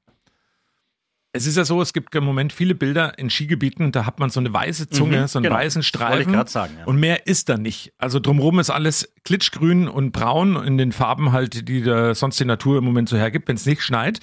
Es 1.36 1.46
ist 1.46 1.58
ja 1.58 1.66
so, 1.66 1.82
es 1.82 1.92
gibt 1.92 2.16
im 2.16 2.24
Moment 2.24 2.54
viele 2.54 2.76
Bilder 2.76 3.20
in 3.20 3.30
Skigebieten, 3.30 3.92
da 3.92 4.06
hat 4.06 4.20
man 4.22 4.30
so 4.30 4.40
eine 4.40 4.54
weiße 4.54 4.90
Zunge, 4.90 5.20
Mhm, 5.24 5.28
so 5.28 5.40
einen 5.40 5.44
genau. 5.44 5.56
weißen 5.58 5.82
Das 5.82 6.00
wollte 6.00 6.22
ich 6.22 6.28
Streifen. 6.30 6.48
sagen, 6.48 6.74
ja. 6.80 6.86
Und 6.86 6.98
mehr 6.98 7.28
ist 7.28 7.50
da 7.50 7.58
nicht. 7.58 7.92
Also 7.98 8.22
drumherum 8.22 8.58
ist 8.60 8.70
alles 8.70 9.12
klitschgrün 9.26 9.90
und 9.90 10.14
braun 10.14 10.56
in 10.64 10.78
den 10.78 10.94
Farben 10.94 11.34
halt, 11.34 11.68
die 11.68 11.82
da 11.84 12.16
sonst 12.16 12.40
die 12.40 12.46
Natur 12.46 12.78
im 12.78 12.86
Moment 12.86 13.10
so 13.10 13.18
hergibt, 13.18 13.50
wenn 13.50 13.58
es 13.58 13.66
nicht 13.66 13.82
schneit. 13.82 14.22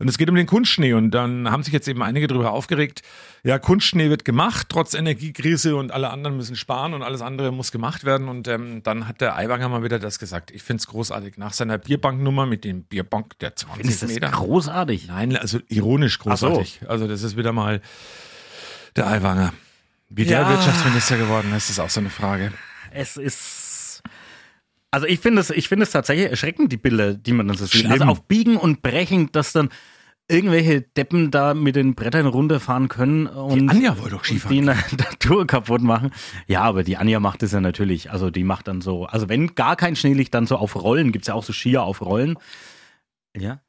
Und 0.00 0.08
es 0.08 0.16
geht 0.16 0.28
um 0.30 0.36
den 0.36 0.46
Kunstschnee. 0.46 0.92
Und 0.92 1.10
dann 1.10 1.50
haben 1.50 1.62
sich 1.64 1.72
jetzt 1.72 1.88
eben 1.88 2.02
einige 2.02 2.28
darüber 2.28 2.52
aufgeregt, 2.52 3.02
ja, 3.42 3.58
Kunstschnee 3.58 4.10
wird 4.10 4.24
gemacht, 4.24 4.68
trotz 4.68 4.94
Energiekrise 4.94 5.74
und 5.76 5.90
alle 5.92 6.10
anderen 6.10 6.36
müssen 6.36 6.54
sparen 6.54 6.94
und 6.94 7.02
alles 7.02 7.20
andere 7.20 7.50
muss 7.52 7.72
gemacht 7.72 8.04
werden. 8.04 8.28
Und 8.28 8.46
ähm, 8.46 8.82
dann 8.84 9.08
hat 9.08 9.20
der 9.20 9.36
Aiwanger 9.36 9.68
mal 9.68 9.82
wieder 9.82 9.98
das 9.98 10.18
gesagt. 10.18 10.50
Ich 10.52 10.62
finde 10.62 10.80
es 10.82 10.86
großartig. 10.86 11.36
Nach 11.36 11.52
seiner 11.52 11.78
Bierbanknummer 11.78 12.46
mit 12.46 12.64
dem 12.64 12.82
Bierbank 12.84 13.38
der 13.40 13.56
20 13.56 13.76
Findest 13.76 14.02
du 14.02 14.06
das 14.06 14.14
Meter. 14.14 14.30
großartig? 14.30 15.08
Nein, 15.08 15.36
also 15.36 15.58
ironisch 15.68 16.18
Ach 16.26 16.36
so. 16.36 16.46
großartig. 16.48 16.80
Also 16.88 17.08
das 17.08 17.22
ist 17.24 17.36
wieder 17.36 17.52
mal 17.52 17.80
der 18.96 19.06
Aiwanger. 19.08 19.52
Wie 20.10 20.24
der 20.24 20.40
Ja. 20.42 20.48
Wirtschaftsminister 20.50 21.16
geworden 21.18 21.52
ist, 21.56 21.70
ist 21.70 21.80
auch 21.80 21.90
so 21.90 22.00
eine 22.00 22.10
Frage. 22.10 22.52
Es 22.92 23.16
ist. 23.16 23.67
Also 24.90 25.06
ich 25.06 25.20
finde 25.20 25.40
es, 25.40 25.50
ich 25.50 25.68
finde 25.68 25.84
es 25.84 25.90
tatsächlich 25.90 26.30
erschreckend, 26.30 26.72
die 26.72 26.76
Bilder, 26.76 27.14
die 27.14 27.32
man 27.32 27.48
dann 27.48 27.56
so 27.56 27.66
sieht. 27.66 27.80
Schlimm. 27.80 27.92
Also 27.92 28.04
auf 28.04 28.24
Biegen 28.24 28.56
und 28.56 28.82
Brechen, 28.82 29.30
dass 29.32 29.52
dann 29.52 29.68
irgendwelche 30.30 30.82
Deppen 30.82 31.30
da 31.30 31.54
mit 31.54 31.76
den 31.76 31.94
Brettern 31.94 32.26
runterfahren 32.26 32.88
können 32.88 33.26
und 33.26 33.70
Anja 33.70 33.98
wollte 33.98 34.16
doch 34.16 34.24
Skifahren 34.24 34.56
die 34.56 34.62
Natur 34.62 35.46
kaputt 35.46 35.80
machen. 35.82 36.10
Ja, 36.46 36.62
aber 36.62 36.84
die 36.84 36.98
Anja 36.98 37.18
macht 37.18 37.42
es 37.42 37.52
ja 37.52 37.60
natürlich. 37.60 38.10
Also 38.10 38.30
die 38.30 38.44
macht 38.44 38.68
dann 38.68 38.80
so, 38.82 39.06
also 39.06 39.28
wenn 39.28 39.54
gar 39.54 39.76
kein 39.76 39.96
Schnee 39.96 40.12
liegt, 40.12 40.34
dann 40.34 40.46
so 40.46 40.56
auf 40.56 40.76
Rollen. 40.76 41.12
Gibt's 41.12 41.28
ja 41.28 41.34
auch 41.34 41.44
so 41.44 41.52
Skier 41.52 41.82
auf 41.82 42.02
Rollen. 42.02 42.38
Ja, 43.36 43.60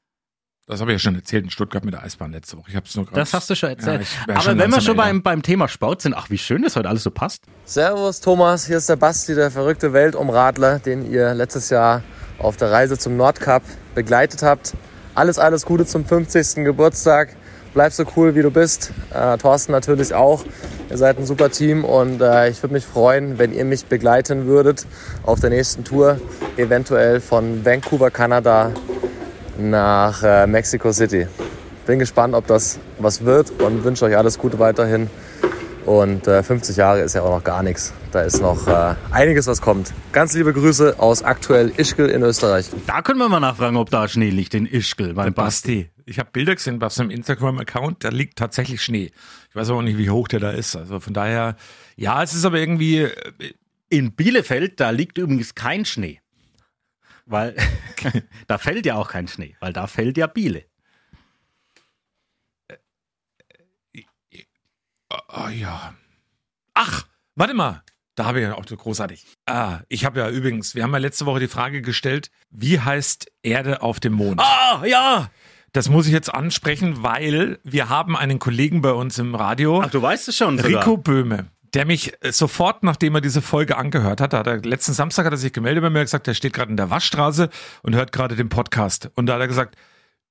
Das 0.70 0.82
habe 0.82 0.92
ich 0.92 0.98
ja 0.98 1.00
schon 1.00 1.16
erzählt 1.16 1.46
in 1.46 1.50
Stuttgart 1.50 1.84
mit 1.84 1.96
der 1.96 2.04
Eisbahn 2.04 2.32
letzte 2.32 2.56
Woche. 2.56 2.70
Ich 2.70 2.76
habe 2.76 2.86
es 2.88 2.96
nur 2.96 3.04
gerade. 3.06 3.20
das 3.22 3.34
hast 3.34 3.50
du 3.50 3.56
schon 3.56 3.70
erzählt. 3.70 4.06
Ja, 4.28 4.36
aber 4.36 4.44
schon 4.44 4.60
wenn 4.60 4.70
wir 4.70 4.82
schon 4.82 5.00
älter. 5.00 5.10
beim, 5.10 5.24
beim 5.24 5.42
Thema 5.42 5.68
Sport 5.68 6.04
sind, 6.04 6.14
ach 6.14 6.30
wie 6.30 6.38
schön 6.38 6.62
das 6.62 6.76
heute 6.76 6.88
alles 6.88 7.02
so 7.02 7.10
passt. 7.10 7.42
Servus 7.66 8.22
Thomas, 8.22 8.68
hier 8.68 8.78
ist 8.78 8.88
der 8.88 8.96
Basti, 8.96 9.34
der 9.34 9.50
verrückte 9.50 9.94
Weltumradler, 9.94 10.78
den 10.78 11.12
ihr 11.12 11.34
letztes 11.34 11.72
Jahr 11.72 12.04
auf 12.38 12.56
der 12.58 12.72
Reise 12.72 13.00
zum 13.00 13.18
Nordkap 13.18 13.64
begleitet 13.96 14.44
habt. 14.44 14.76
Alles, 15.16 15.40
alles 15.40 15.66
Gute 15.66 15.88
zum 15.88 16.06
50. 16.06 16.64
Geburtstag. 16.64 17.36
Bleib 17.74 17.92
so 17.92 18.04
cool, 18.16 18.36
wie 18.36 18.44
du 18.44 18.52
bist. 18.52 18.94
Äh, 19.12 19.40
Thorsten 19.40 19.72
natürlich 19.72 20.14
auch. 20.14 20.46
Ihr 20.92 20.98
seid 20.98 21.18
ein 21.18 21.26
super 21.26 21.50
Team 21.50 21.84
und 21.84 22.22
äh, 22.22 22.50
ich 22.50 22.62
würde 22.62 22.74
mich 22.74 22.86
freuen, 22.86 23.40
wenn 23.40 23.54
ihr 23.54 23.66
mich 23.66 23.86
begleiten 23.86 24.46
würdet 24.46 24.86
auf 25.24 25.40
der 25.40 25.50
nächsten 25.50 25.84
Tour. 25.84 26.22
Eventuell 26.58 27.22
von 27.22 27.66
Vancouver, 27.66 28.12
Kanada 28.12 28.72
nach 29.60 30.24
äh, 30.24 30.48
Mexico 30.48 30.92
City. 30.92 31.28
Bin 31.86 32.00
gespannt, 32.00 32.34
ob 32.34 32.48
das 32.48 32.80
was 33.00 33.26
wird 33.26 33.52
und 33.62 33.84
wünsche 33.84 34.06
euch 34.06 34.16
alles 34.18 34.38
Gute 34.38 34.60
weiterhin. 34.60 35.10
Und 35.86 36.28
äh, 36.28 36.44
50 36.44 36.78
Jahre 36.78 37.02
ist 37.02 37.16
ja 37.16 37.24
auch 37.24 37.38
noch 37.38 37.44
gar 37.44 37.64
nichts. 37.64 37.94
Da 38.12 38.22
ist 38.22 38.42
noch 38.42 38.68
äh, 38.68 38.96
einiges, 39.12 39.48
was 39.48 39.62
kommt. 39.62 39.94
Ganz 40.12 40.34
liebe 40.34 40.54
Grüße 40.54 41.00
aus 41.00 41.24
aktuell 41.24 41.72
Ischgl 41.78 42.10
in 42.10 42.22
Österreich. 42.22 42.70
Da 42.86 43.02
können 43.02 43.20
wir 43.20 43.30
mal 43.30 43.40
nachfragen, 43.40 43.78
ob 43.78 43.90
da 43.90 44.08
Schnee 44.08 44.30
liegt 44.30 44.54
in 44.54 44.66
Ischgl 44.68 45.14
beim 45.14 45.34
Basti. 45.34 45.90
Ich 46.06 46.20
habe 46.20 46.30
Bilder 46.32 46.56
gesehen 46.56 46.82
auf 46.84 46.94
seinem 46.94 47.12
Instagram-Account, 47.12 48.04
da 48.04 48.10
liegt 48.10 48.38
tatsächlich 48.38 48.82
Schnee. 48.84 49.12
Ich 49.50 49.56
weiß 49.56 49.70
aber 49.72 49.82
nicht, 49.82 49.98
wie 49.98 50.10
hoch 50.10 50.28
der 50.28 50.40
da 50.40 50.52
ist. 50.52 50.76
Also 50.76 51.00
von 51.00 51.14
daher, 51.14 51.56
ja, 51.96 52.22
es 52.22 52.34
ist 52.34 52.46
aber 52.46 52.60
irgendwie, 52.60 53.00
äh, 53.00 53.12
In 53.90 54.12
Bielefeld, 54.12 54.80
da 54.80 54.92
liegt 54.92 55.18
übrigens 55.18 55.56
kein 55.56 55.86
Schnee. 55.86 56.20
Weil 57.30 57.56
da 58.48 58.58
fällt 58.58 58.88
ja 58.88 58.96
auch 58.96 59.08
kein 59.08 59.28
Schnee, 59.28 59.56
weil 59.60 59.72
da 59.72 59.86
fällt 59.86 60.18
ja 60.18 60.26
Biele. 60.26 60.66
oh 65.12 65.48
ja. 65.48 65.94
Ach, 66.74 67.06
warte 67.36 67.54
mal. 67.54 67.84
Da 68.16 68.26
habe 68.26 68.40
ich 68.40 68.48
ja 68.48 68.56
auch 68.56 68.66
so 68.68 68.76
großartig. 68.76 69.26
Ah, 69.46 69.82
ich 69.88 70.06
habe 70.06 70.20
ja 70.20 70.30
übrigens, 70.30 70.76
wir 70.76 70.84
haben 70.84 70.92
ja 70.92 70.98
letzte 70.98 71.26
Woche 71.26 71.40
die 71.40 71.48
Frage 71.48 71.82
gestellt, 71.82 72.32
wie 72.50 72.80
heißt 72.80 73.32
Erde 73.44 73.82
auf 73.82 74.00
dem 74.00 74.14
Mond? 74.14 74.42
Ah, 74.42 74.84
ja! 74.86 75.30
Das 75.72 75.88
muss 75.88 76.08
ich 76.08 76.12
jetzt 76.12 76.34
ansprechen, 76.34 77.04
weil 77.04 77.60
wir 77.64 77.90
haben 77.90 78.18
einen 78.18 78.40
Kollegen 78.40 78.82
bei 78.82 78.92
uns 78.92 79.20
im 79.20 79.36
Radio. 79.36 79.82
Ach, 79.84 79.92
du 79.92 80.02
weißt 80.02 80.28
es 80.30 80.36
schon 80.36 80.58
sogar. 80.58 80.82
Rico 80.82 80.98
Böhme, 80.98 81.52
der 81.74 81.86
mich 81.86 82.14
äh, 82.22 82.32
sofort, 82.32 82.84
nachdem 82.84 83.16
er 83.16 83.22
diese 83.22 83.42
Folge 83.42 83.78
angehört 83.78 84.22
hat, 84.22 84.34
hat 84.34 84.48
er, 84.48 84.58
letzten 84.58 84.94
Samstag 84.94 85.26
hat 85.26 85.34
er 85.34 85.38
sich 85.38 85.54
gemeldet 85.54 85.84
bei 85.84 85.90
mir 85.90 86.00
und 86.00 86.06
gesagt, 86.06 86.28
er 86.28 86.34
steht 86.34 86.54
gerade 86.54 86.72
in 86.72 86.78
der 86.78 86.90
Waschstraße 86.90 87.50
und 87.84 87.96
hört 87.96 88.12
gerade 88.12 88.36
den 88.36 88.50
Podcast. 88.50 89.12
Und 89.16 89.28
da 89.28 89.34
hat 89.34 89.42
er 89.42 89.48
gesagt, 89.48 89.76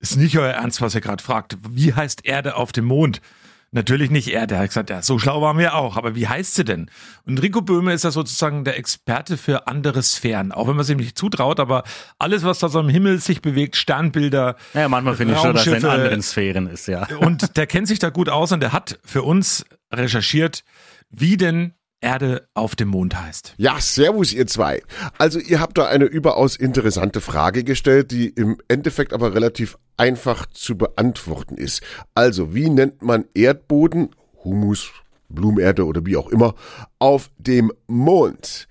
ist 0.00 0.16
nicht 0.16 0.38
euer 0.38 0.52
Ernst, 0.52 0.80
was 0.80 0.94
ihr 0.94 1.00
gerade 1.00 1.22
fragt. 1.22 1.56
Wie 1.68 1.94
heißt 1.94 2.24
Erde 2.24 2.56
auf 2.56 2.72
dem 2.72 2.84
Mond? 2.84 3.20
Natürlich 3.70 4.10
nicht 4.10 4.28
Erde. 4.28 4.54
Er 4.54 4.62
hat 4.62 4.68
gesagt, 4.68 4.88
ja, 4.88 5.02
so 5.02 5.18
schlau 5.18 5.42
waren 5.42 5.58
wir 5.58 5.74
auch. 5.74 5.98
Aber 5.98 6.14
wie 6.14 6.26
heißt 6.26 6.54
sie 6.54 6.64
denn? 6.64 6.90
Und 7.26 7.42
Rico 7.42 7.60
Böhme 7.60 7.92
ist 7.92 8.02
ja 8.02 8.10
sozusagen 8.10 8.64
der 8.64 8.78
Experte 8.78 9.36
für 9.36 9.66
andere 9.66 10.02
Sphären. 10.02 10.52
Auch 10.52 10.68
wenn 10.68 10.76
man 10.76 10.84
es 10.84 10.90
ihm 10.90 10.96
nicht 10.96 11.18
zutraut, 11.18 11.60
aber 11.60 11.82
alles, 12.18 12.44
was 12.44 12.60
da 12.60 12.70
so 12.70 12.80
im 12.80 12.88
Himmel 12.88 13.18
sich 13.18 13.42
bewegt, 13.42 13.76
Sternbilder. 13.76 14.56
Ja, 14.72 14.88
manchmal 14.88 15.16
finde 15.16 15.34
ich 15.34 15.40
schon, 15.40 15.54
dass 15.54 15.66
er 15.66 15.76
in 15.76 15.84
anderen 15.84 16.22
Sphären 16.22 16.66
ist, 16.66 16.88
ja. 16.88 17.06
und 17.18 17.58
der 17.58 17.66
kennt 17.66 17.88
sich 17.88 17.98
da 17.98 18.08
gut 18.08 18.30
aus 18.30 18.52
und 18.52 18.60
der 18.60 18.72
hat 18.72 18.98
für 19.04 19.22
uns 19.22 19.66
recherchiert, 19.92 20.64
wie 21.10 21.36
denn 21.36 21.74
Erde 22.00 22.48
auf 22.54 22.76
dem 22.76 22.88
Mond 22.88 23.20
heißt. 23.20 23.54
Ja, 23.58 23.80
servus 23.80 24.32
ihr 24.32 24.46
zwei. 24.46 24.82
Also 25.18 25.40
ihr 25.40 25.60
habt 25.60 25.78
da 25.78 25.86
eine 25.86 26.04
überaus 26.04 26.54
interessante 26.54 27.20
Frage 27.20 27.64
gestellt, 27.64 28.12
die 28.12 28.28
im 28.28 28.58
Endeffekt 28.68 29.12
aber 29.12 29.34
relativ 29.34 29.76
einfach 29.96 30.46
zu 30.46 30.78
beantworten 30.78 31.56
ist. 31.56 31.82
Also, 32.14 32.54
wie 32.54 32.70
nennt 32.70 33.02
man 33.02 33.24
Erdboden, 33.34 34.14
Humus, 34.44 34.90
Blumenerde 35.28 35.84
oder 35.86 36.06
wie 36.06 36.16
auch 36.16 36.28
immer, 36.28 36.54
auf 37.00 37.30
dem 37.36 37.72
Mond? 37.88 38.67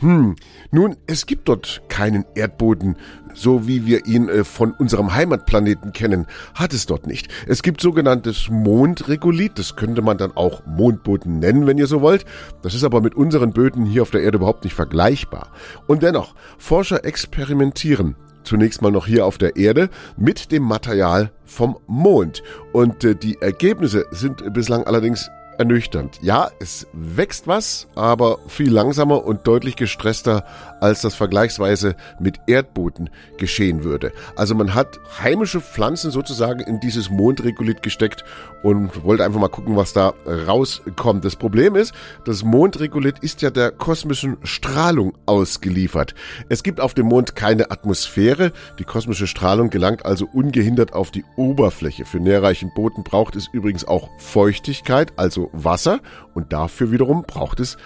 Hm, 0.00 0.36
nun, 0.70 0.96
es 1.08 1.26
gibt 1.26 1.48
dort 1.48 1.82
keinen 1.88 2.24
Erdboden, 2.36 2.96
so 3.34 3.66
wie 3.66 3.84
wir 3.84 4.06
ihn 4.06 4.28
äh, 4.28 4.44
von 4.44 4.70
unserem 4.72 5.12
Heimatplaneten 5.12 5.92
kennen, 5.92 6.26
hat 6.54 6.72
es 6.72 6.86
dort 6.86 7.08
nicht. 7.08 7.28
Es 7.48 7.64
gibt 7.64 7.80
sogenanntes 7.80 8.48
Mondregolith, 8.48 9.58
das 9.58 9.74
könnte 9.74 10.00
man 10.00 10.16
dann 10.16 10.36
auch 10.36 10.64
Mondboden 10.66 11.40
nennen, 11.40 11.66
wenn 11.66 11.78
ihr 11.78 11.88
so 11.88 12.00
wollt. 12.00 12.24
Das 12.62 12.74
ist 12.74 12.84
aber 12.84 13.00
mit 13.00 13.16
unseren 13.16 13.52
Böden 13.52 13.84
hier 13.84 14.02
auf 14.02 14.12
der 14.12 14.22
Erde 14.22 14.38
überhaupt 14.38 14.62
nicht 14.62 14.74
vergleichbar. 14.74 15.50
Und 15.88 16.04
dennoch, 16.04 16.36
Forscher 16.58 17.04
experimentieren 17.04 18.14
zunächst 18.44 18.80
mal 18.80 18.90
noch 18.90 19.06
hier 19.06 19.26
auf 19.26 19.36
der 19.36 19.56
Erde 19.56 19.90
mit 20.16 20.52
dem 20.52 20.62
Material 20.62 21.30
vom 21.44 21.76
Mond. 21.86 22.42
Und 22.72 23.04
äh, 23.04 23.14
die 23.14 23.36
Ergebnisse 23.42 24.06
sind 24.10 24.52
bislang 24.54 24.84
allerdings 24.84 25.28
ernüchternd. 25.58 26.18
Ja, 26.22 26.50
es 26.60 26.86
wächst 26.92 27.46
was, 27.46 27.88
aber 27.94 28.38
viel 28.48 28.70
langsamer 28.70 29.24
und 29.24 29.46
deutlich 29.46 29.76
gestresster, 29.76 30.44
als 30.80 31.00
das 31.02 31.14
vergleichsweise 31.14 31.96
mit 32.18 32.40
Erdboden 32.46 33.10
geschehen 33.36 33.84
würde. 33.84 34.12
Also 34.36 34.54
man 34.54 34.74
hat 34.74 34.98
heimische 35.22 35.60
Pflanzen 35.60 36.10
sozusagen 36.10 36.60
in 36.60 36.80
dieses 36.80 37.10
Mondregolith 37.10 37.82
gesteckt 37.82 38.24
und 38.62 39.04
wollte 39.04 39.24
einfach 39.24 39.40
mal 39.40 39.48
gucken, 39.48 39.76
was 39.76 39.92
da 39.92 40.14
rauskommt. 40.26 41.24
Das 41.24 41.36
Problem 41.36 41.76
ist, 41.76 41.92
das 42.24 42.42
Mondregolith 42.42 43.18
ist 43.20 43.42
ja 43.42 43.50
der 43.50 43.70
kosmischen 43.70 44.36
Strahlung 44.42 45.16
ausgeliefert. 45.26 46.14
Es 46.48 46.62
gibt 46.62 46.80
auf 46.80 46.94
dem 46.94 47.06
Mond 47.06 47.36
keine 47.36 47.70
Atmosphäre. 47.70 48.52
Die 48.78 48.84
kosmische 48.84 49.26
Strahlung 49.26 49.70
gelangt 49.70 50.04
also 50.04 50.26
ungehindert 50.32 50.92
auf 50.92 51.10
die 51.10 51.24
Oberfläche. 51.36 52.04
Für 52.04 52.20
nährreichen 52.20 52.72
Boden 52.74 53.04
braucht 53.04 53.36
es 53.36 53.48
übrigens 53.52 53.86
auch 53.86 54.08
Feuchtigkeit, 54.18 55.12
also 55.16 55.50
Wasser. 55.52 56.00
Und 56.34 56.52
dafür 56.52 56.90
wiederum 56.90 57.24
braucht 57.26 57.60
es 57.60 57.76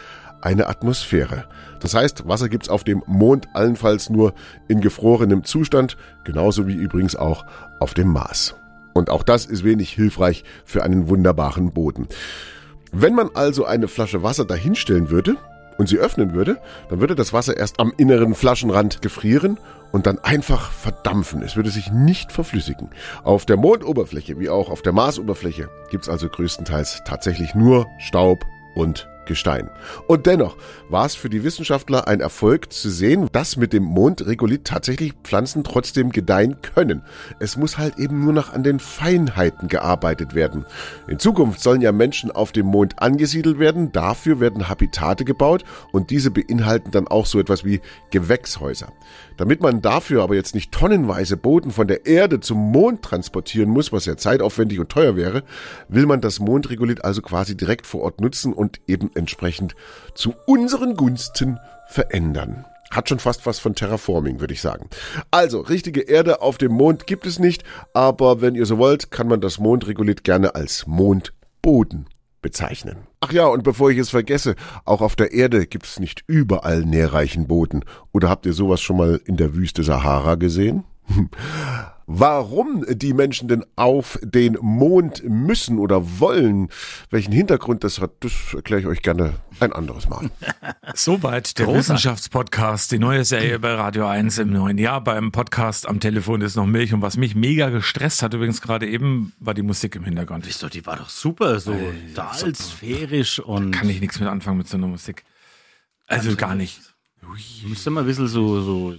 eine 0.42 0.68
Atmosphäre. 0.68 1.44
Das 1.80 1.94
heißt, 1.94 2.28
Wasser 2.28 2.48
gibt's 2.48 2.68
auf 2.68 2.84
dem 2.84 3.02
Mond 3.06 3.48
allenfalls 3.54 4.10
nur 4.10 4.34
in 4.68 4.80
gefrorenem 4.80 5.44
Zustand, 5.44 5.96
genauso 6.24 6.66
wie 6.66 6.74
übrigens 6.74 7.16
auch 7.16 7.46
auf 7.80 7.94
dem 7.94 8.08
Mars. 8.08 8.54
Und 8.94 9.10
auch 9.10 9.22
das 9.22 9.46
ist 9.46 9.64
wenig 9.64 9.90
hilfreich 9.90 10.44
für 10.64 10.82
einen 10.82 11.08
wunderbaren 11.08 11.72
Boden. 11.72 12.08
Wenn 12.92 13.14
man 13.14 13.30
also 13.34 13.64
eine 13.64 13.88
Flasche 13.88 14.22
Wasser 14.22 14.44
dahinstellen 14.44 15.10
würde 15.10 15.36
und 15.78 15.88
sie 15.88 15.96
öffnen 15.96 16.34
würde, 16.34 16.58
dann 16.90 17.00
würde 17.00 17.14
das 17.14 17.32
Wasser 17.32 17.56
erst 17.56 17.80
am 17.80 17.92
inneren 17.96 18.34
Flaschenrand 18.34 19.00
gefrieren 19.00 19.58
und 19.92 20.06
dann 20.06 20.18
einfach 20.18 20.70
verdampfen. 20.70 21.42
Es 21.42 21.56
würde 21.56 21.70
sich 21.70 21.90
nicht 21.90 22.32
verflüssigen. 22.32 22.90
Auf 23.24 23.46
der 23.46 23.56
Mondoberfläche 23.56 24.38
wie 24.38 24.50
auch 24.50 24.68
auf 24.68 24.82
der 24.82 24.92
Marsoberfläche 24.92 25.68
gibt's 25.90 26.08
also 26.08 26.28
größtenteils 26.28 27.02
tatsächlich 27.04 27.54
nur 27.54 27.86
Staub 27.98 28.44
und 28.74 29.08
Gestein. 29.26 29.70
Und 30.06 30.26
dennoch 30.26 30.56
war 30.88 31.06
es 31.06 31.14
für 31.14 31.30
die 31.30 31.44
Wissenschaftler 31.44 32.08
ein 32.08 32.20
Erfolg 32.20 32.72
zu 32.72 32.90
sehen, 32.90 33.28
dass 33.32 33.56
mit 33.56 33.72
dem 33.72 33.84
Mondregolith 33.84 34.64
tatsächlich 34.64 35.14
Pflanzen 35.22 35.64
trotzdem 35.64 36.10
gedeihen 36.10 36.56
können. 36.62 37.02
Es 37.38 37.56
muss 37.56 37.78
halt 37.78 37.98
eben 37.98 38.24
nur 38.24 38.32
noch 38.32 38.52
an 38.52 38.62
den 38.62 38.80
Feinheiten 38.80 39.68
gearbeitet 39.68 40.34
werden. 40.34 40.66
In 41.08 41.18
Zukunft 41.18 41.60
sollen 41.60 41.80
ja 41.80 41.92
Menschen 41.92 42.30
auf 42.30 42.52
dem 42.52 42.66
Mond 42.66 43.00
angesiedelt 43.00 43.58
werden, 43.58 43.92
dafür 43.92 44.40
werden 44.40 44.68
Habitate 44.68 45.24
gebaut 45.24 45.64
und 45.92 46.10
diese 46.10 46.30
beinhalten 46.30 46.90
dann 46.90 47.08
auch 47.08 47.26
so 47.26 47.38
etwas 47.38 47.64
wie 47.64 47.80
Gewächshäuser. 48.10 48.92
Damit 49.36 49.60
man 49.60 49.82
dafür 49.82 50.22
aber 50.22 50.34
jetzt 50.34 50.54
nicht 50.54 50.72
tonnenweise 50.72 51.36
Boden 51.36 51.70
von 51.70 51.86
der 51.86 52.06
Erde 52.06 52.40
zum 52.40 52.58
Mond 52.58 53.02
transportieren 53.02 53.70
muss, 53.70 53.92
was 53.92 54.06
ja 54.06 54.16
zeitaufwendig 54.16 54.78
und 54.78 54.88
teuer 54.88 55.16
wäre, 55.16 55.42
will 55.88 56.06
man 56.06 56.20
das 56.20 56.40
Mondregolith 56.40 57.04
also 57.04 57.22
quasi 57.22 57.56
direkt 57.56 57.86
vor 57.86 58.02
Ort 58.02 58.20
nutzen 58.20 58.52
und 58.52 58.80
eben 58.86 59.10
entsprechend 59.14 59.74
zu 60.14 60.34
unseren 60.46 60.96
Gunsten 60.96 61.58
verändern. 61.88 62.64
Hat 62.90 63.08
schon 63.08 63.18
fast 63.18 63.46
was 63.46 63.58
von 63.58 63.74
Terraforming, 63.74 64.40
würde 64.40 64.52
ich 64.52 64.60
sagen. 64.60 64.90
Also, 65.30 65.60
richtige 65.60 66.02
Erde 66.02 66.42
auf 66.42 66.58
dem 66.58 66.72
Mond 66.72 67.06
gibt 67.06 67.24
es 67.24 67.38
nicht, 67.38 67.64
aber 67.94 68.42
wenn 68.42 68.54
ihr 68.54 68.66
so 68.66 68.76
wollt, 68.76 69.10
kann 69.10 69.28
man 69.28 69.40
das 69.40 69.58
Mondregolith 69.58 70.24
gerne 70.24 70.54
als 70.54 70.86
Mondboden 70.86 72.06
bezeichnen. 72.42 73.06
Ach 73.20 73.32
ja, 73.32 73.46
und 73.46 73.62
bevor 73.62 73.90
ich 73.90 73.98
es 73.98 74.10
vergesse, 74.10 74.56
auch 74.84 75.00
auf 75.00 75.16
der 75.16 75.32
Erde 75.32 75.66
gibt 75.66 75.86
es 75.86 76.00
nicht 76.00 76.24
überall 76.26 76.84
nährreichen 76.84 77.46
Boden. 77.46 77.84
Oder 78.12 78.28
habt 78.28 78.44
ihr 78.44 78.52
sowas 78.52 78.82
schon 78.82 78.98
mal 78.98 79.20
in 79.24 79.38
der 79.38 79.54
Wüste 79.54 79.84
Sahara 79.84 80.34
gesehen? 80.34 80.84
Warum 82.14 82.84
die 82.86 83.14
Menschen 83.14 83.48
denn 83.48 83.64
auf 83.74 84.18
den 84.22 84.58
Mond 84.60 85.22
müssen 85.26 85.78
oder 85.78 86.20
wollen, 86.20 86.68
welchen 87.08 87.32
Hintergrund 87.32 87.84
das 87.84 88.00
hat, 88.00 88.12
das 88.20 88.32
erkläre 88.54 88.82
ich 88.82 88.86
euch 88.86 89.00
gerne 89.00 89.32
ein 89.60 89.72
anderes 89.72 90.10
Mal. 90.10 90.30
Soweit 90.94 91.58
der 91.58 91.64
Großartig. 91.64 91.78
Wissenschaftspodcast, 91.78 92.92
die 92.92 92.98
neue 92.98 93.24
Serie 93.24 93.58
bei 93.58 93.72
Radio 93.72 94.06
1 94.06 94.36
im 94.38 94.52
neuen 94.52 94.76
Jahr. 94.76 95.02
Beim 95.02 95.32
Podcast 95.32 95.88
am 95.88 96.00
Telefon 96.00 96.42
ist 96.42 96.54
noch 96.54 96.66
Milch. 96.66 96.92
Und 96.92 97.00
was 97.00 97.16
mich 97.16 97.34
mega 97.34 97.70
gestresst 97.70 98.22
hat, 98.22 98.34
übrigens 98.34 98.60
gerade 98.60 98.86
eben, 98.86 99.32
war 99.40 99.54
die 99.54 99.62
Musik 99.62 99.96
im 99.96 100.04
Hintergrund. 100.04 100.46
Wieso, 100.46 100.68
die 100.68 100.84
war 100.84 100.98
doch 100.98 101.08
super, 101.08 101.60
so 101.60 101.74
total 102.14 102.54
sphärisch 102.54 103.38
und. 103.38 103.72
Kann 103.72 103.88
ich 103.88 104.02
nichts 104.02 104.20
mit 104.20 104.28
anfangen 104.28 104.58
mit 104.58 104.68
so 104.68 104.76
einer 104.76 104.86
Musik. 104.86 105.24
Also 106.08 106.36
gar 106.36 106.54
nicht. 106.54 106.78
Du 107.22 107.68
musst 107.68 107.86
immer 107.86 108.00
ein 108.00 108.06
bisschen 108.06 108.28
so, 108.28 108.60
so, 108.60 108.94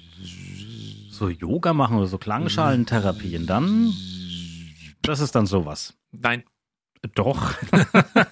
so 1.24 1.30
Yoga 1.30 1.74
machen 1.74 1.98
oder 1.98 2.08
so 2.08 2.18
Klangschalentherapien. 2.18 3.48
Dann, 3.48 3.94
das 5.04 5.22
ist 5.22 5.36
dann 5.36 5.46
sowas. 5.46 5.94
Nein. 6.12 6.44
Doch. 7.16 7.54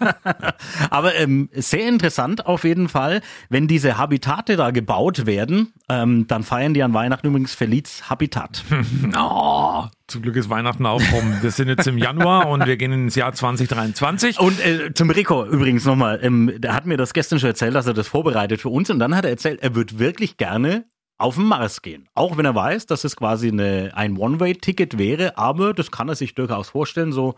Aber 0.90 1.16
ähm, 1.16 1.50
sehr 1.54 1.90
interessant 1.90 2.46
auf 2.46 2.64
jeden 2.64 2.88
Fall, 2.88 3.22
wenn 3.50 3.68
diese 3.68 3.98
Habitate 3.98 4.56
da 4.56 4.72
gebaut 4.72 5.26
werden, 5.26 5.74
ähm, 5.90 6.26
dann 6.28 6.44
feiern 6.44 6.74
die 6.74 6.82
an 6.82 6.94
Weihnachten 6.94 7.28
übrigens 7.28 7.54
Feliz 7.54 8.10
Habitat. 8.10 8.64
Oh, 9.18 9.86
zum 10.08 10.22
Glück 10.22 10.36
ist 10.38 10.50
Weihnachten 10.50 10.86
auch 10.86 11.02
rum. 11.12 11.38
Wir 11.42 11.52
sind 11.52 11.68
jetzt 11.68 11.88
im 11.88 11.98
Januar 11.98 12.48
und 12.50 12.66
wir 12.66 12.78
gehen 12.78 12.94
ins 12.94 13.16
Jahr 13.16 13.34
2023. 13.34 14.40
Und 14.40 14.60
äh, 14.66 14.94
zum 14.94 15.10
Rico 15.10 15.46
übrigens 15.46 15.86
nochmal, 15.86 16.20
ähm, 16.22 16.54
der 16.58 16.74
hat 16.74 16.86
mir 16.86 16.98
das 16.98 17.14
gestern 17.14 17.40
schon 17.40 17.50
erzählt, 17.50 17.76
dass 17.76 17.88
er 17.88 17.94
das 17.94 18.08
vorbereitet 18.08 18.62
für 18.62 18.70
uns 18.70 18.90
und 18.90 19.00
dann 19.00 19.16
hat 19.16 19.26
er 19.26 19.32
erzählt, 19.32 19.62
er 19.62 19.76
wird 19.76 20.00
wirklich 20.00 20.38
gerne 20.38 20.86
auf 21.22 21.36
den 21.36 21.46
Mars 21.46 21.82
gehen. 21.82 22.08
Auch 22.14 22.38
wenn 22.38 22.46
er 22.46 22.56
weiß, 22.56 22.86
dass 22.86 23.04
es 23.04 23.16
quasi 23.16 23.50
eine, 23.50 23.92
ein 23.94 24.18
One-Way-Ticket 24.18 24.98
wäre, 24.98 25.38
aber 25.38 25.74
das 25.74 25.92
kann 25.92 26.10
er 26.10 26.16
sich 26.16 26.36
durchaus 26.36 26.70
vorstellen, 26.70 27.12
so 27.12 27.36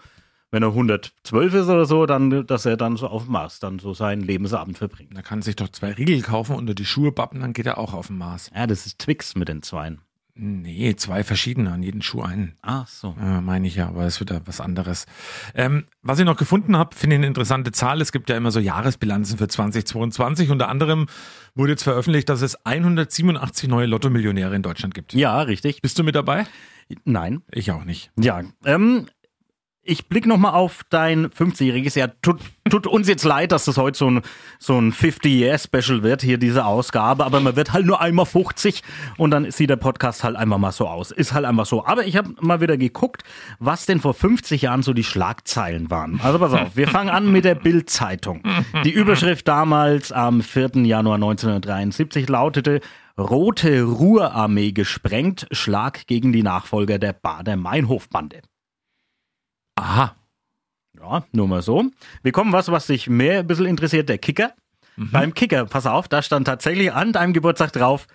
wenn 0.51 0.61
er 0.63 0.69
112 0.69 1.53
ist 1.53 1.67
oder 1.67 1.85
so, 1.85 2.05
dann, 2.05 2.45
dass 2.45 2.65
er 2.65 2.77
dann 2.77 2.95
so 2.95 3.07
auf 3.07 3.23
dem 3.23 3.31
Mars 3.31 3.59
dann 3.59 3.79
so 3.79 3.93
seinen 3.93 4.21
Lebensabend 4.21 4.77
verbringt. 4.77 5.17
Da 5.17 5.23
kann 5.23 5.41
sich 5.41 5.55
doch 5.55 5.69
zwei 5.69 5.93
Riegel 5.93 6.21
kaufen, 6.21 6.55
unter 6.55 6.75
die 6.75 6.85
Schuhe 6.85 7.11
bappen, 7.11 7.41
dann 7.41 7.53
geht 7.53 7.65
er 7.65 7.79
auch 7.79 7.93
auf 7.93 8.07
den 8.07 8.19
Mars. 8.19 8.51
Ja, 8.55 8.67
das 8.67 8.85
ist 8.85 8.99
Twix 8.99 9.35
mit 9.35 9.47
den 9.47 9.63
Zweien. 9.63 10.01
Nee, 10.35 10.95
zwei 10.95 11.23
verschiedene, 11.23 11.71
an 11.71 11.83
jeden 11.83 12.01
Schuh 12.01 12.23
einen. 12.23 12.55
Ach 12.63 12.87
so. 12.87 13.15
Äh, 13.21 13.39
meine 13.41 13.67
ich 13.67 13.75
ja, 13.75 13.87
aber 13.87 14.05
es 14.05 14.19
wird 14.19 14.31
ja 14.31 14.41
was 14.45 14.61
anderes. 14.61 15.05
Ähm, 15.53 15.85
was 16.01 16.17
ich 16.17 16.25
noch 16.25 16.37
gefunden 16.37 16.75
habe, 16.75 16.95
finde 16.95 17.15
ich 17.15 17.19
eine 17.19 17.27
interessante 17.27 17.71
Zahl. 17.71 18.01
Es 18.01 18.11
gibt 18.11 18.31
ja 18.31 18.37
immer 18.37 18.49
so 18.49 18.59
Jahresbilanzen 18.59 19.37
für 19.37 19.47
2022. 19.47 20.49
Unter 20.49 20.69
anderem 20.69 21.05
wurde 21.53 21.73
jetzt 21.73 21.83
veröffentlicht, 21.83 22.29
dass 22.29 22.41
es 22.41 22.65
187 22.65 23.69
neue 23.69 23.85
Lotto-Millionäre 23.85 24.55
in 24.55 24.63
Deutschland 24.63 24.95
gibt. 24.95 25.13
Ja, 25.13 25.39
richtig. 25.41 25.81
Bist 25.81 25.99
du 25.99 26.03
mit 26.03 26.15
dabei? 26.15 26.47
Nein. 27.05 27.43
Ich 27.51 27.71
auch 27.71 27.85
nicht. 27.85 28.11
Ja, 28.19 28.41
ähm, 28.65 29.05
ich 29.85 30.07
blicke 30.07 30.29
nochmal 30.29 30.53
auf 30.53 30.81
dein 30.89 31.27
50-jähriges 31.27 31.97
Jahr. 31.97 32.11
Tut, 32.21 32.39
tut 32.69 32.87
uns 32.87 33.07
jetzt 33.09 33.25
leid, 33.25 33.51
dass 33.51 33.65
das 33.65 33.77
heute 33.77 33.97
so 33.97 34.09
ein, 34.09 34.21
so 34.57 34.79
ein 34.79 34.93
50-Year-Special 34.93 36.03
wird, 36.03 36.21
hier 36.21 36.37
diese 36.37 36.65
Ausgabe, 36.65 37.25
aber 37.25 37.41
man 37.41 37.57
wird 37.57 37.73
halt 37.73 37.85
nur 37.85 37.99
einmal 37.99 38.25
50 38.25 38.81
und 39.17 39.31
dann 39.31 39.51
sieht 39.51 39.69
der 39.69 39.75
Podcast 39.75 40.23
halt 40.23 40.37
einfach 40.37 40.57
mal 40.57 40.71
so 40.71 40.87
aus. 40.87 41.11
Ist 41.11 41.33
halt 41.33 41.45
einfach 41.45 41.65
so. 41.65 41.85
Aber 41.85 42.05
ich 42.05 42.15
habe 42.15 42.33
mal 42.39 42.61
wieder 42.61 42.77
geguckt, 42.77 43.23
was 43.59 43.85
denn 43.85 43.99
vor 43.99 44.13
50 44.13 44.61
Jahren 44.61 44.83
so 44.83 44.93
die 44.93 45.03
Schlagzeilen 45.03 45.91
waren. 45.91 46.21
Also 46.23 46.39
pass 46.39 46.53
auf, 46.53 46.75
wir 46.75 46.87
fangen 46.87 47.09
an 47.09 47.31
mit 47.31 47.43
der 47.43 47.55
Bild-Zeitung. 47.55 48.41
Die 48.85 48.91
Überschrift 48.91 49.47
damals 49.47 50.11
am 50.13 50.41
4. 50.41 50.71
Januar 50.85 51.15
1973 51.15 52.29
lautete 52.29 52.79
Rote 53.17 53.83
Ruhrarmee 53.83 54.71
gesprengt, 54.71 55.45
Schlag 55.51 56.07
gegen 56.07 56.31
die 56.31 56.41
Nachfolger 56.41 56.97
der 56.97 57.13
Bader-Meinhof-Bande. 57.13 58.41
Aha. 59.75 60.15
Ja, 60.99 61.25
nur 61.31 61.47
mal 61.47 61.61
so. 61.61 61.85
Wir 62.21 62.31
kommen 62.31 62.53
was, 62.53 62.71
was 62.71 62.87
dich 62.87 63.07
mehr 63.07 63.39
ein 63.39 63.47
bisschen 63.47 63.65
interessiert, 63.65 64.09
der 64.09 64.17
Kicker. 64.17 64.53
Beim 64.95 65.33
Kicker, 65.33 65.65
pass 65.65 65.87
auf, 65.87 66.07
da 66.07 66.21
stand 66.21 66.45
tatsächlich 66.45 66.93
an 66.93 67.13
deinem 67.13 67.33
Geburtstag 67.33 67.73
drauf, 67.73 68.07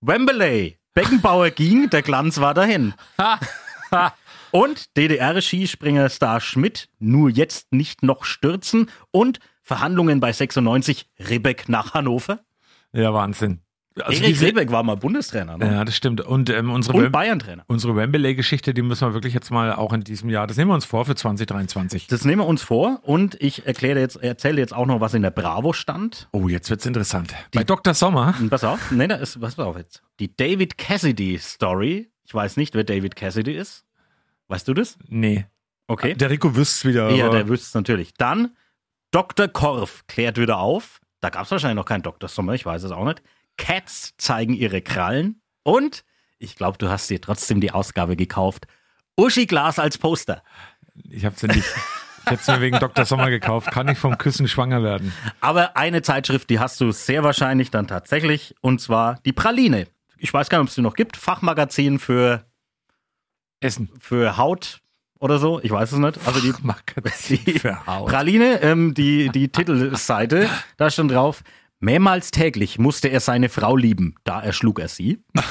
Wembley, 0.00 0.78
Beckenbauer 0.92 1.50
ging, 1.54 1.88
der 1.88 2.02
Glanz 2.02 2.40
war 2.40 2.52
dahin. 2.52 2.94
und 4.50 4.96
DDR-Skispringer-Star 4.96 6.40
Schmidt, 6.40 6.88
nur 6.98 7.30
jetzt 7.30 7.72
nicht 7.72 8.02
noch 8.02 8.24
stürzen 8.24 8.90
und 9.10 9.40
Verhandlungen 9.62 10.20
bei 10.20 10.32
96, 10.32 11.08
Ribbeck 11.18 11.68
nach 11.68 11.94
Hannover. 11.94 12.40
Ja, 12.92 13.12
Wahnsinn. 13.14 13.60
Also 14.02 14.22
Erik 14.22 14.40
Ribbeck 14.40 14.70
war 14.70 14.82
mal 14.82 14.96
Bundestrainer. 14.96 15.56
Ne? 15.56 15.72
Ja, 15.72 15.84
das 15.84 15.96
stimmt. 15.96 16.20
Und 16.20 16.50
ähm, 16.50 16.70
unsere, 16.70 16.96
Und 16.98 17.12
Bayern-Trainer. 17.12 17.64
unsere 17.66 17.96
Wembley-Geschichte, 17.96 18.74
die 18.74 18.82
müssen 18.82 19.08
wir 19.08 19.14
wirklich 19.14 19.32
jetzt 19.32 19.50
mal 19.50 19.72
auch 19.72 19.92
in 19.94 20.02
diesem 20.02 20.28
Jahr, 20.28 20.46
das 20.46 20.56
nehmen 20.58 20.70
wir 20.70 20.74
uns 20.74 20.84
vor 20.84 21.06
für 21.06 21.14
2023. 21.14 22.06
Das 22.06 22.24
nehmen 22.24 22.42
wir 22.42 22.46
uns 22.46 22.62
vor 22.62 23.00
und 23.02 23.40
ich 23.40 23.66
erkläre 23.66 23.98
jetzt, 24.00 24.16
erzähle 24.16 24.60
jetzt 24.60 24.74
auch 24.74 24.86
noch, 24.86 25.00
was 25.00 25.14
in 25.14 25.22
der 25.22 25.30
Bravo 25.30 25.72
stand. 25.72 26.28
Oh, 26.32 26.48
jetzt 26.48 26.68
wird's 26.68 26.84
interessant. 26.84 27.34
Bei 27.54 27.64
Dr. 27.64 27.94
Sommer. 27.94 28.34
Und 28.38 28.50
Pass 28.50 28.64
auf, 28.64 28.90
nee, 28.90 29.06
da 29.08 29.16
ist, 29.16 29.40
pass 29.40 29.58
auf 29.58 29.76
jetzt. 29.78 30.02
Die 30.20 30.34
David 30.36 30.76
Cassidy 30.76 31.38
Story. 31.38 32.10
Ich 32.24 32.34
weiß 32.34 32.56
nicht, 32.58 32.74
wer 32.74 32.84
David 32.84 33.16
Cassidy 33.16 33.52
ist. 33.54 33.84
Weißt 34.48 34.68
du 34.68 34.74
das? 34.74 34.98
Nee. 35.08 35.46
Okay. 35.88 36.14
Der 36.14 36.30
Rico 36.30 36.54
wüsst's 36.54 36.84
wieder. 36.84 37.10
ja, 37.10 37.28
der 37.30 37.48
wüsste 37.48 37.66
es 37.68 37.74
natürlich. 37.74 38.12
Dann 38.14 38.50
Dr. 39.10 39.48
Korf 39.48 40.04
klärt 40.06 40.36
wieder 40.38 40.58
auf. 40.58 41.00
Da 41.20 41.30
gab 41.30 41.44
es 41.44 41.50
wahrscheinlich 41.50 41.76
noch 41.76 41.86
keinen 41.86 42.02
Dr. 42.02 42.28
Sommer, 42.28 42.52
ich 42.54 42.66
weiß 42.66 42.82
es 42.82 42.90
auch 42.90 43.04
nicht. 43.04 43.22
Cats 43.56 44.14
zeigen 44.18 44.54
ihre 44.54 44.82
Krallen. 44.82 45.40
Und 45.62 46.04
ich 46.38 46.56
glaube, 46.56 46.78
du 46.78 46.88
hast 46.88 47.08
dir 47.10 47.20
trotzdem 47.20 47.60
die 47.60 47.72
Ausgabe 47.72 48.16
gekauft. 48.16 48.66
Uschi 49.16 49.46
Glas 49.46 49.78
als 49.78 49.98
Poster. 49.98 50.42
Ich 51.10 51.24
hab's 51.24 51.42
ja 51.42 51.48
nicht. 51.48 51.66
Ich 52.24 52.32
hätte 52.32 52.52
mir 52.52 52.60
wegen 52.60 52.78
Dr. 52.78 53.04
Sommer 53.04 53.30
gekauft. 53.30 53.70
Kann 53.70 53.88
ich 53.88 53.98
vom 53.98 54.18
Küssen 54.18 54.48
schwanger 54.48 54.82
werden? 54.82 55.12
Aber 55.40 55.76
eine 55.76 56.02
Zeitschrift, 56.02 56.50
die 56.50 56.58
hast 56.58 56.80
du 56.80 56.90
sehr 56.90 57.22
wahrscheinlich 57.22 57.70
dann 57.70 57.86
tatsächlich, 57.86 58.54
und 58.60 58.80
zwar 58.80 59.20
die 59.24 59.32
Praline. 59.32 59.86
Ich 60.18 60.32
weiß 60.32 60.48
gar 60.48 60.58
nicht, 60.58 60.64
ob 60.64 60.68
es 60.68 60.74
die 60.74 60.80
noch 60.82 60.94
gibt. 60.94 61.16
Fachmagazin 61.16 61.98
für 61.98 62.44
Essen. 63.60 63.90
Für 64.00 64.36
Haut 64.36 64.80
oder 65.18 65.38
so. 65.38 65.60
Ich 65.62 65.70
weiß 65.70 65.92
es 65.92 65.98
nicht. 65.98 66.18
Also 66.26 66.40
die, 66.40 66.52
Magazin 66.62 67.38
für 67.58 67.86
Haut. 67.86 68.08
Praline, 68.08 68.60
ähm, 68.62 68.94
die, 68.94 69.28
die 69.30 69.48
Titelseite, 69.48 70.48
da 70.76 70.90
stand 70.90 71.12
drauf, 71.12 71.42
mehrmals 71.80 72.30
täglich 72.30 72.78
musste 72.78 73.08
er 73.08 73.20
seine 73.20 73.48
Frau 73.48 73.76
lieben, 73.76 74.14
da 74.24 74.40
erschlug 74.40 74.78
er 74.80 74.88
sie. 74.88 75.22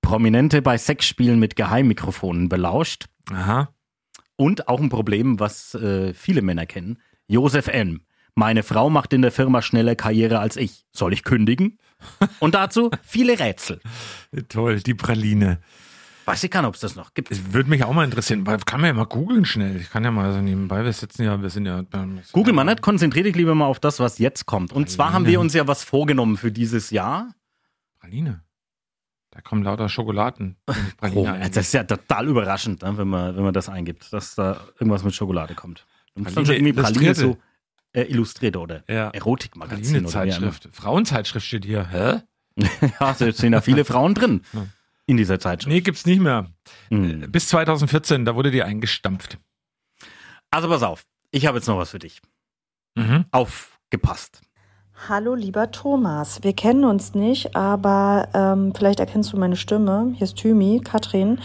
Prominente 0.00 0.62
bei 0.62 0.78
Sexspielen 0.78 1.38
mit 1.38 1.56
Geheimmikrofonen 1.56 2.48
belauscht. 2.48 3.06
Aha. 3.30 3.74
Und 4.36 4.68
auch 4.68 4.80
ein 4.80 4.88
Problem, 4.88 5.40
was 5.40 5.74
äh, 5.74 6.14
viele 6.14 6.42
Männer 6.42 6.66
kennen. 6.66 6.98
Josef 7.26 7.68
M. 7.68 8.02
Meine 8.34 8.62
Frau 8.62 8.88
macht 8.88 9.12
in 9.12 9.20
der 9.20 9.32
Firma 9.32 9.62
schneller 9.62 9.96
Karriere 9.96 10.38
als 10.38 10.56
ich. 10.56 10.86
Soll 10.92 11.12
ich 11.12 11.24
kündigen? 11.24 11.78
Und 12.38 12.54
dazu 12.54 12.90
viele 13.02 13.38
Rätsel. 13.38 13.80
Toll, 14.48 14.80
die 14.80 14.94
Praline. 14.94 15.60
Weiß 16.28 16.44
ich 16.44 16.50
gar 16.50 16.60
nicht, 16.60 16.68
ob 16.68 16.74
es 16.74 16.82
das 16.82 16.94
noch 16.94 17.14
gibt. 17.14 17.30
Es 17.30 17.54
würde 17.54 17.70
mich 17.70 17.84
auch 17.84 17.94
mal 17.94 18.04
interessieren, 18.04 18.46
weil 18.46 18.58
kann 18.58 18.82
man 18.82 18.88
ja 18.88 18.92
mal 18.92 19.06
googeln 19.06 19.46
schnell. 19.46 19.76
Ich 19.76 19.88
kann 19.88 20.04
ja 20.04 20.10
mal 20.10 20.30
so 20.34 20.42
nebenbei, 20.42 20.84
wir 20.84 20.92
sitzen 20.92 21.22
ja, 21.22 21.40
wir 21.40 21.48
sind 21.48 21.64
ja. 21.64 21.82
Google 22.32 22.52
mal 22.52 22.64
nicht, 22.64 22.82
konzentriere 22.82 23.24
dich 23.24 23.34
lieber 23.34 23.54
mal 23.54 23.64
auf 23.64 23.80
das, 23.80 23.98
was 23.98 24.18
jetzt 24.18 24.44
kommt. 24.44 24.70
Und 24.70 24.90
zwar 24.90 25.14
haben 25.14 25.24
wir 25.24 25.40
uns 25.40 25.54
ja 25.54 25.66
was 25.66 25.84
vorgenommen 25.84 26.36
für 26.36 26.52
dieses 26.52 26.90
Jahr. 26.90 27.34
Praline. 27.98 28.42
Da 29.30 29.40
kommen 29.40 29.62
lauter 29.62 29.88
Schokoladen. 29.88 30.56
Oh, 30.66 30.74
Praline 30.98 31.48
das 31.48 31.68
ist 31.68 31.72
ja 31.72 31.84
total 31.84 32.28
überraschend, 32.28 32.82
ne, 32.82 32.98
wenn, 32.98 33.08
man, 33.08 33.34
wenn 33.34 33.44
man 33.44 33.54
das 33.54 33.70
eingibt, 33.70 34.12
dass 34.12 34.34
da 34.34 34.60
irgendwas 34.78 35.04
mit 35.04 35.14
Schokolade 35.14 35.54
kommt. 35.54 35.86
Du 36.14 36.24
musst 36.24 36.36
dann 36.36 36.44
schon 36.44 36.56
Praline 36.56 36.68
irgendwie 36.68 36.82
Praline 36.82 37.14
so 37.14 37.38
äh, 37.94 38.02
illustrierte 38.02 38.58
oder 38.58 38.84
Ja. 38.86 39.08
Erotikmagazin. 39.12 40.04
Praline-Zeitschrift. 40.04 40.68
Frauenzeitschrift 40.72 41.46
steht 41.46 41.64
hier. 41.64 41.88
Hä? 41.88 42.20
Ja, 43.00 43.14
da 43.18 43.32
sind 43.32 43.54
ja 43.54 43.62
viele 43.62 43.86
Frauen 43.86 44.12
drin 44.12 44.42
in 45.08 45.16
dieser 45.16 45.40
Zeitschrift. 45.40 45.74
Nee, 45.74 45.80
gibt's 45.80 46.06
nicht 46.06 46.20
mehr. 46.20 46.46
Hm. 46.90 47.32
Bis 47.32 47.48
2014, 47.48 48.26
da 48.26 48.36
wurde 48.36 48.50
die 48.50 48.62
eingestampft. 48.62 49.38
Also 50.50 50.68
pass 50.68 50.82
auf, 50.82 51.04
ich 51.30 51.46
habe 51.46 51.58
jetzt 51.58 51.66
noch 51.66 51.78
was 51.78 51.90
für 51.90 51.98
dich. 51.98 52.20
Mhm. 52.94 53.24
Aufgepasst. 53.30 54.42
Hallo, 55.08 55.34
lieber 55.34 55.70
Thomas. 55.70 56.42
Wir 56.42 56.52
kennen 56.52 56.84
uns 56.84 57.14
nicht, 57.14 57.56
aber 57.56 58.28
ähm, 58.34 58.74
vielleicht 58.76 59.00
erkennst 59.00 59.32
du 59.32 59.38
meine 59.38 59.56
Stimme. 59.56 60.12
Hier 60.16 60.24
ist 60.24 60.36
Thymi, 60.36 60.80
Katrin. 60.84 61.40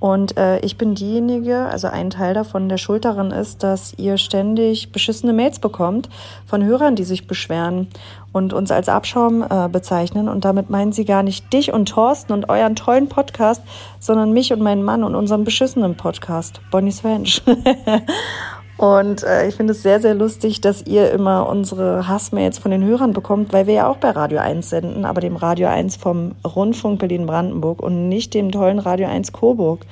Und 0.00 0.36
äh, 0.36 0.60
ich 0.60 0.78
bin 0.78 0.94
diejenige, 0.94 1.58
also 1.58 1.88
ein 1.88 2.10
Teil 2.10 2.32
davon, 2.32 2.68
der 2.68 2.78
Schuld 2.78 3.04
daran 3.04 3.32
ist, 3.32 3.64
dass 3.64 3.94
ihr 3.98 4.16
ständig 4.16 4.92
beschissene 4.92 5.32
Mails 5.32 5.58
bekommt 5.58 6.08
von 6.46 6.64
Hörern, 6.64 6.94
die 6.94 7.04
sich 7.04 7.26
beschweren 7.26 7.88
und 8.32 8.52
uns 8.52 8.70
als 8.70 8.88
Abschaum 8.88 9.42
äh, 9.42 9.68
bezeichnen. 9.68 10.28
Und 10.28 10.44
damit 10.44 10.70
meinen 10.70 10.92
sie 10.92 11.04
gar 11.04 11.24
nicht 11.24 11.52
dich 11.52 11.72
und 11.72 11.88
Thorsten 11.88 12.32
und 12.32 12.48
euren 12.48 12.76
tollen 12.76 13.08
Podcast, 13.08 13.62
sondern 13.98 14.32
mich 14.32 14.52
und 14.52 14.60
meinen 14.60 14.84
Mann 14.84 15.02
und 15.02 15.16
unseren 15.16 15.42
beschissenen 15.42 15.96
Podcast, 15.96 16.60
Bonnie's 16.70 17.04
Ranch. 17.04 17.42
Und 18.78 19.24
äh, 19.24 19.48
ich 19.48 19.56
finde 19.56 19.72
es 19.72 19.82
sehr, 19.82 20.00
sehr 20.00 20.14
lustig, 20.14 20.60
dass 20.60 20.86
ihr 20.86 21.10
immer 21.10 21.48
unsere 21.48 22.06
Hassmails 22.06 22.58
von 22.58 22.70
den 22.70 22.84
Hörern 22.84 23.12
bekommt, 23.12 23.52
weil 23.52 23.66
wir 23.66 23.74
ja 23.74 23.88
auch 23.88 23.96
bei 23.96 24.10
Radio 24.10 24.38
1 24.38 24.70
senden, 24.70 25.04
aber 25.04 25.20
dem 25.20 25.34
Radio 25.34 25.66
1 25.66 25.96
vom 25.96 26.36
Rundfunk 26.44 27.00
Berlin-Brandenburg 27.00 27.82
und 27.82 28.08
nicht 28.08 28.34
dem 28.34 28.52
tollen 28.52 28.78
Radio 28.78 29.08
1 29.08 29.32
Coburg. 29.32 29.84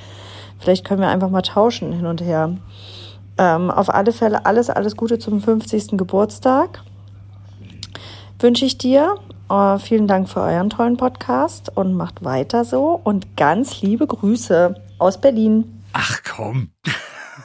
Vielleicht 0.61 0.85
können 0.85 1.01
wir 1.01 1.09
einfach 1.09 1.31
mal 1.31 1.43
tauschen 1.43 1.93
hin 1.93 2.07
und 2.07 2.23
her. 2.23 2.57
Ähm, 3.39 3.73
auf 3.73 3.93
alle 3.93 4.13
Fälle 4.13 4.47
alles, 4.47 4.71
alles 4.71 4.97
Gute 4.97 5.19
zum 5.19 5.41
50. 5.41 5.99
Geburtstag. 5.99 6.81
Wünsche 8.39 8.67
ich 8.67 8.79
dir. 8.79 9.17
Äh, 9.51 9.81
vielen 9.81 10.07
Dank 10.07 10.29
für 10.29 10.43
euren 10.43 10.71
tollen 10.71 10.97
Podcast 10.97 11.77
und 11.77 11.95
macht 11.95 12.25
weiter 12.25 12.65
so. 12.65 13.01
Und 13.03 13.37
ganz 13.37 13.83
liebe 13.83 14.07
Grüße 14.07 14.77
aus 14.99 15.21
Berlin. 15.21 15.83
Ach 15.93 16.21
komm. 16.23 16.71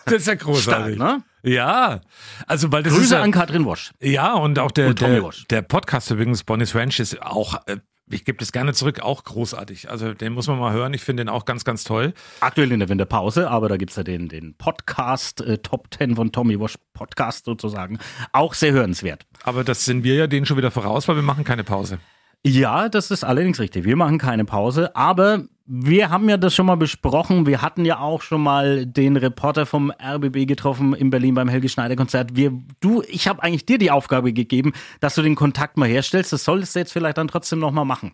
Das 0.05 0.15
ist 0.15 0.27
ja 0.27 0.35
großartig. 0.35 0.95
Stark, 0.95 1.17
ne? 1.17 1.23
Ja. 1.43 2.01
Also, 2.47 2.71
weil 2.71 2.83
das 2.83 2.93
ist 2.93 2.99
Grüße 2.99 3.15
ja, 3.15 3.21
an 3.21 3.31
Katrin 3.31 3.65
Wosch. 3.65 3.91
Ja, 4.01 4.33
und 4.33 4.59
auch 4.59 4.71
der, 4.71 4.89
Und 4.89 5.01
der, 5.01 5.29
der 5.49 5.61
Podcast 5.61 6.11
übrigens, 6.11 6.43
Bonnie's 6.43 6.75
Ranch, 6.75 6.99
ist 6.99 7.21
auch, 7.21 7.55
äh, 7.65 7.77
ich 8.09 8.25
gebe 8.25 8.37
das 8.37 8.51
gerne 8.51 8.73
zurück, 8.73 8.99
auch 9.01 9.23
großartig. 9.23 9.89
Also 9.89 10.13
den 10.13 10.33
muss 10.33 10.47
man 10.47 10.59
mal 10.59 10.73
hören. 10.73 10.93
Ich 10.93 11.03
finde 11.03 11.23
den 11.23 11.29
auch 11.29 11.45
ganz, 11.45 11.63
ganz 11.63 11.83
toll. 11.83 12.13
Aktuell 12.41 12.71
in 12.71 12.79
der 12.79 12.89
Winterpause, 12.89 13.49
aber 13.49 13.69
da 13.69 13.77
gibt's 13.77 13.95
ja 13.95 14.03
den, 14.03 14.27
den 14.27 14.55
Podcast, 14.55 15.41
äh, 15.41 15.57
Top 15.59 15.87
10 15.93 16.15
von 16.15 16.31
Tommy 16.31 16.59
Wash 16.59 16.75
Podcast 16.93 17.45
sozusagen. 17.45 17.99
Auch 18.33 18.53
sehr 18.53 18.73
hörenswert. 18.73 19.25
Aber 19.43 19.63
das 19.63 19.85
sind 19.85 20.03
wir 20.03 20.15
ja 20.15 20.27
denen 20.27 20.45
schon 20.45 20.57
wieder 20.57 20.71
voraus, 20.71 21.07
weil 21.07 21.15
wir 21.15 21.23
machen 21.23 21.43
keine 21.43 21.63
Pause. 21.63 21.99
Ja, 22.43 22.89
das 22.89 23.11
ist 23.11 23.23
allerdings 23.23 23.59
richtig. 23.59 23.85
Wir 23.85 23.95
machen 23.95 24.17
keine 24.17 24.45
Pause, 24.45 24.95
aber 24.95 25.45
wir 25.73 26.09
haben 26.09 26.27
ja 26.27 26.35
das 26.35 26.53
schon 26.53 26.65
mal 26.65 26.75
besprochen. 26.75 27.45
Wir 27.45 27.61
hatten 27.61 27.85
ja 27.85 27.99
auch 27.99 28.23
schon 28.23 28.41
mal 28.41 28.85
den 28.85 29.15
Reporter 29.15 29.65
vom 29.65 29.89
RBB 29.89 30.45
getroffen 30.45 30.93
in 30.93 31.11
Berlin 31.11 31.33
beim 31.33 31.47
Helge 31.47 31.69
Schneider 31.69 31.95
Konzert. 31.95 32.35
Wir, 32.35 32.51
du, 32.81 33.03
ich 33.07 33.29
habe 33.29 33.41
eigentlich 33.41 33.65
dir 33.65 33.77
die 33.77 33.89
Aufgabe 33.89 34.33
gegeben, 34.33 34.73
dass 34.99 35.15
du 35.15 35.21
den 35.21 35.35
Kontakt 35.35 35.77
mal 35.77 35.87
herstellst. 35.87 36.33
Das 36.33 36.43
solltest 36.43 36.75
du 36.75 36.79
jetzt 36.79 36.91
vielleicht 36.91 37.17
dann 37.17 37.29
trotzdem 37.29 37.59
noch 37.59 37.71
mal 37.71 37.85
machen, 37.85 38.11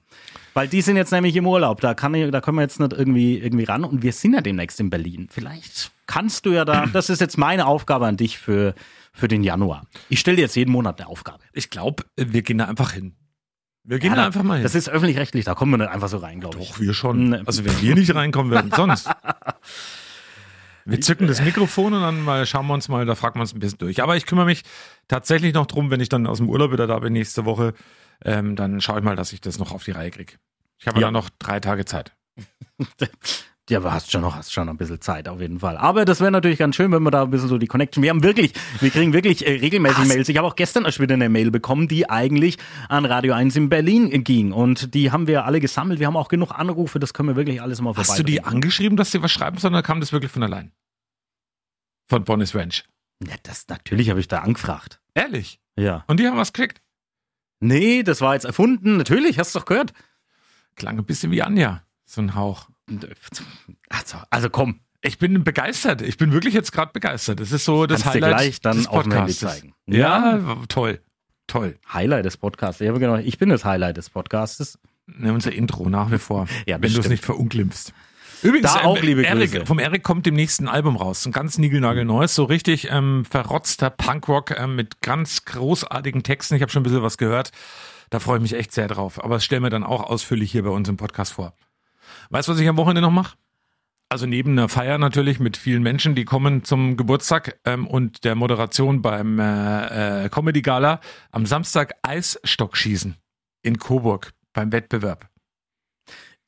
weil 0.54 0.68
die 0.68 0.82
sind 0.82 0.98
jetzt 0.98 1.12
nämlich 1.12 1.36
im 1.36 1.48
Urlaub. 1.48 1.82
Da 1.82 1.96
kann 1.96 2.14
ich, 2.14 2.30
da 2.30 2.42
können 2.42 2.58
wir 2.58 2.62
jetzt 2.62 2.80
nicht 2.80 2.94
irgendwie 2.94 3.40
irgendwie 3.40 3.64
ran. 3.64 3.84
Und 3.86 4.04
wir 4.04 4.14
sind 4.14 4.36
ja 4.36 4.42
demnächst 4.42 4.80
in 4.80 4.92
Berlin. 4.92 5.28
Vielleicht 5.32 5.92
kannst 6.06 6.46
du 6.46 6.52
ja 6.52 6.64
da, 6.64 6.86
das 6.94 7.10
ist 7.10 7.22
jetzt 7.22 7.40
meine 7.40 7.66
Aufgabe 7.66 8.06
an 8.06 8.18
dich 8.18 8.38
für, 8.38 8.76
für 9.14 9.28
den 9.28 9.44
Januar. 9.44 9.88
Ich 10.10 10.20
stelle 10.20 10.36
dir 10.36 10.44
jetzt 10.44 10.56
jeden 10.56 10.72
Monat 10.72 11.02
eine 11.02 11.10
Aufgabe. 11.10 11.40
Ich 11.54 11.72
glaube, 11.72 12.04
wir 12.18 12.44
gehen 12.44 12.60
da 12.60 12.66
einfach 12.66 12.92
hin. 12.92 13.16
Wir 13.90 14.00
gehen 14.00 14.10
Ja, 14.12 14.16
da 14.16 14.22
da- 14.24 14.28
einfach 14.28 14.44
mal 14.44 14.56
hin. 14.56 14.64
Das 14.64 14.76
ist 14.76 14.90
öffentlich-rechtlich, 14.90 15.46
da 15.46 15.56
kommen 15.56 15.72
wir 15.72 15.78
nicht 15.78 15.90
einfach 15.90 16.10
so 16.10 16.18
rein, 16.18 16.40
glaube 16.42 16.60
ich. 16.60 16.70
Doch, 16.72 16.80
wir 16.80 16.94
schon. 16.94 17.30
Ne. 17.30 17.44
Also 17.46 17.64
wenn 17.66 17.82
wir 17.82 17.96
nicht 17.96 18.14
reinkommen, 18.14 18.52
wer 18.52 18.62
denn 18.62 18.72
sonst? 18.72 19.10
Wir 20.90 21.02
zücken 21.02 21.28
das 21.28 21.42
Mikrofon 21.42 21.94
und 21.94 22.02
dann 22.02 22.22
mal 22.24 22.46
schauen 22.46 22.66
wir 22.68 22.74
uns 22.74 22.88
mal, 22.88 23.06
da 23.06 23.16
fragen 23.16 23.36
wir 23.36 23.42
uns 23.42 23.54
ein 23.54 23.60
bisschen 23.60 23.80
durch. 23.80 24.02
Aber 24.02 24.16
ich 24.16 24.26
kümmere 24.26 24.46
mich 24.46 24.64
tatsächlich 25.10 25.54
noch 25.54 25.66
drum, 25.66 25.92
wenn 25.92 26.00
ich 26.00 26.08
dann 26.08 26.26
aus 26.26 26.38
dem 26.38 26.48
Urlaub 26.50 26.72
wieder 26.72 26.88
da 26.88 26.98
bin 27.00 27.12
nächste 27.12 27.44
Woche, 27.44 27.74
ähm, 28.24 28.56
dann 28.56 28.80
schaue 28.80 29.00
ich 29.00 29.04
mal, 29.04 29.18
dass 29.18 29.34
ich 29.34 29.42
das 29.42 29.60
noch 29.60 29.74
auf 29.74 29.84
die 29.84 29.92
Reihe 29.92 30.12
kriege. 30.12 30.36
Ich 30.80 30.88
habe 30.88 31.02
Ja. 31.02 31.08
ja 31.08 31.12
noch 31.12 31.30
drei 31.40 31.60
Tage 31.60 31.84
Zeit. 31.84 32.14
Ja, 33.70 33.80
aber 33.80 33.92
hast 33.92 34.12
schon 34.12 34.22
noch, 34.22 34.36
hast 34.36 34.54
schon 34.54 34.66
noch 34.66 34.74
ein 34.74 34.78
bisschen 34.78 35.02
Zeit 35.02 35.28
auf 35.28 35.42
jeden 35.42 35.60
Fall. 35.60 35.76
Aber 35.76 36.06
das 36.06 36.22
wäre 36.22 36.32
natürlich 36.32 36.60
ganz 36.60 36.78
schön, 36.78 36.90
wenn 36.94 37.04
wir 37.04 37.12
da 37.12 37.24
ein 37.24 37.30
bisschen 37.30 37.50
so 37.50 37.58
die 37.58 37.68
Connection. 37.68 38.02
Wir 38.02 38.12
haben 38.12 38.24
wirklich, 38.24 38.54
wir 38.80 38.90
kriegen 38.92 39.12
wirklich 39.12 39.46
äh, 39.46 39.52
regelmäßig 39.60 40.06
Mails. 40.06 40.30
Ich 40.30 40.38
habe 40.38 40.48
auch 40.48 40.56
gestern 40.56 40.86
erst 40.86 41.02
wieder 41.02 41.16
eine 41.16 41.28
Mail 41.28 41.52
bekommen, 41.52 41.90
die 41.90 42.10
eigentlich 42.10 42.58
an 42.88 43.04
Radio 43.04 43.34
1 43.34 43.58
in 43.58 43.68
Berlin 43.68 44.24
ging. 44.24 44.54
Und 44.54 44.94
die 44.94 45.12
haben 45.12 45.28
wir 45.28 45.44
alle 45.44 45.60
gesammelt. 45.60 46.00
Wir 46.00 46.08
haben 46.08 46.16
auch 46.16 46.30
genug 46.30 46.52
Anrufe, 46.52 47.00
das 47.00 47.14
können 47.14 47.28
wir 47.28 47.36
wirklich 47.36 47.62
alles 47.62 47.82
mal 47.82 47.94
vorbei. 47.94 48.08
Hast 48.08 48.18
du 48.18 48.24
die 48.24 48.42
angeschrieben, 48.42 48.96
dass 48.96 49.12
sie 49.12 49.22
was 49.22 49.32
schreiben, 49.32 49.58
sondern 49.58 49.84
kam 49.84 50.00
das 50.00 50.14
wirklich 50.14 50.32
von 50.32 50.44
allein? 50.44 50.72
Von 52.08 52.24
Bonnie's 52.24 52.56
Ranch. 52.56 52.86
Ja, 53.22 53.36
das 53.44 53.68
natürlich 53.68 54.10
habe 54.10 54.22
ich 54.22 54.30
da 54.30 54.40
angefragt. 54.40 55.02
Ehrlich? 55.14 55.60
Ja. 55.76 56.06
Und 56.08 56.22
die 56.22 56.28
haben 56.28 56.38
was 56.38 56.54
gekriegt? 56.54 56.82
Nee, 57.60 58.04
das 58.04 58.22
war 58.22 58.34
jetzt 58.34 58.46
erfunden. 58.46 58.96
Natürlich, 58.96 59.40
hast 59.40 59.56
du 59.56 59.60
doch 59.60 59.66
gehört. 59.66 59.92
Klang 60.76 60.98
ein 60.98 61.06
bisschen 61.06 61.32
wie 61.32 61.42
Anja, 61.42 61.84
so 62.06 62.22
ein 62.22 62.34
Hauch. 62.34 62.70
Also, 63.90 64.18
also 64.30 64.50
komm. 64.50 64.80
Ich 65.02 65.20
bin 65.20 65.44
begeistert. 65.44 66.02
Ich 66.02 66.18
bin 66.18 66.32
wirklich 66.32 66.54
jetzt 66.54 66.72
gerade 66.72 66.92
begeistert. 66.92 67.40
Das 67.40 67.52
ist 67.52 67.66
so 67.66 67.86
das 67.86 68.02
Kannst 68.02 68.16
dir 68.18 68.22
Highlight 68.26 68.40
gleich 68.40 68.62
dann 68.62 68.78
des 68.78 68.88
auf 68.88 69.04
dem 69.04 69.12
Handy 69.14 69.34
Podcastes. 69.34 69.60
zeigen. 69.62 69.74
Ja, 69.86 70.38
Ja. 70.38 70.58
toll. 70.68 71.00
Toll. 71.46 71.78
Highlight 71.94 72.26
des 72.26 72.36
Podcasts. 72.38 72.82
Ich, 72.82 72.92
genau, 72.94 73.16
ich 73.18 73.38
bin 73.38 73.50
das 73.50 73.64
Highlight 73.64 73.98
des 73.98 74.10
Podcastes. 74.10 74.80
Ne, 75.06 75.32
unser 75.32 75.54
Intro 75.54 75.88
nach 75.88 76.12
wie 76.12 76.18
vor. 76.18 76.48
Ja, 76.66 76.82
wenn 76.82 76.92
du 76.92 77.00
es 77.00 77.08
nicht 77.08 77.24
verunglimpfst. 77.24 77.94
Übrigens, 78.44 78.74
Da 78.74 78.82
auch 78.84 78.98
ähm, 78.98 79.04
liebe 79.06 79.26
Eric, 79.26 79.52
Grüße. 79.52 79.66
vom 79.66 79.80
Eric 79.80 80.04
kommt 80.04 80.26
demnächst 80.26 80.60
ein 80.62 80.68
Album 80.68 80.96
raus. 80.98 81.26
Ein 81.26 81.32
ganz 81.32 81.58
niegelnagelneues, 81.58 82.36
so 82.36 82.44
richtig 82.44 82.90
ähm, 82.92 83.24
verrotzter 83.24 83.90
Punkrock 83.90 84.52
ähm, 84.60 84.76
mit 84.76 85.02
ganz 85.02 85.46
großartigen 85.46 86.24
Texten. 86.24 86.56
Ich 86.56 86.62
habe 86.62 86.72
schon 86.72 86.82
ein 86.82 86.84
bisschen 86.84 87.02
was 87.02 87.18
gehört. 87.18 87.52
Da 88.10 88.20
freue 88.20 88.38
ich 88.38 88.42
mich 88.42 88.54
echt 88.54 88.74
sehr 88.74 88.88
drauf. 88.88 89.24
Aber 89.24 89.36
das 89.36 89.46
stellen 89.46 89.64
wir 89.64 89.70
dann 89.70 89.84
auch 89.84 90.04
ausführlich 90.04 90.52
hier 90.52 90.64
bei 90.64 90.70
uns 90.70 90.90
im 90.90 90.98
Podcast 90.98 91.34
vor. 91.34 91.54
Weißt 92.30 92.48
du, 92.48 92.54
was 92.54 92.60
ich 92.60 92.68
am 92.68 92.78
Wochenende 92.78 93.02
noch 93.02 93.12
mache? 93.12 93.38
Also 94.10 94.26
neben 94.26 94.52
einer 94.52 94.70
Feier 94.70 94.98
natürlich 94.98 95.40
mit 95.40 95.58
vielen 95.58 95.84
Menschen, 95.84 96.16
die 96.16 96.24
kommen 96.24 96.64
zum 96.64 96.96
Geburtstag 96.96 97.60
ähm, 97.66 97.86
und 97.86 98.24
der 98.24 98.36
Moderation 98.36 99.02
beim 99.02 99.38
äh, 99.38 100.26
äh, 100.26 100.30
Comedy 100.30 100.62
Gala 100.62 101.02
am 101.32 101.46
Samstag 101.46 101.96
Eisstockschießen 102.04 103.18
in 103.64 103.78
Coburg 103.80 104.34
beim 104.54 104.72
Wettbewerb. 104.72 105.30